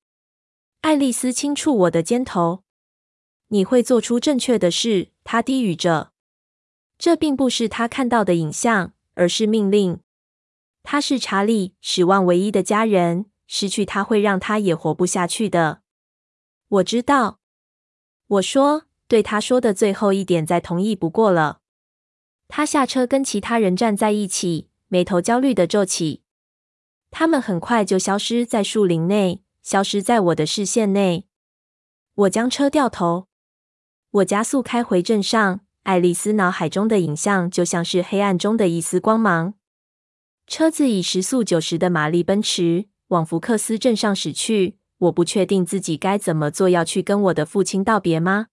[0.81, 2.65] 爱丽丝轻触我的肩头。
[3.49, 6.13] 你会做出正确的事，她低语着。
[6.99, 10.01] 这并不是她看到的影像，而是命令。
[10.83, 15.83] 他是查理史旺唯一的家人，失去他会让他也活不下去的。
[16.69, 17.39] 我知道。
[18.27, 21.61] 我说，对他说的最后一点再同意不过了。
[22.55, 26.21] 他下车跟其他人站在一起，眉头焦虑地皱起。
[27.11, 31.27] 他们很快就消失在树林内，消失在我的视线内。
[32.15, 33.27] 我将车掉头，
[34.11, 35.61] 我加速开回镇上。
[35.85, 39.55] 爱丽丝脑海中的影像就像是黑暗中的一丝光芒。
[40.47, 44.77] 车子以时速九十的马力奔驰，往福克斯镇上驶去。
[44.99, 48.49] 我不确定自己该怎么做，要去跟我的父亲道别吗？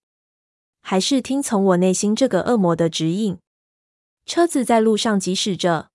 [0.81, 3.37] 还是听从我内心这个恶魔的指引？
[4.29, 5.89] 车子在路上疾驶着。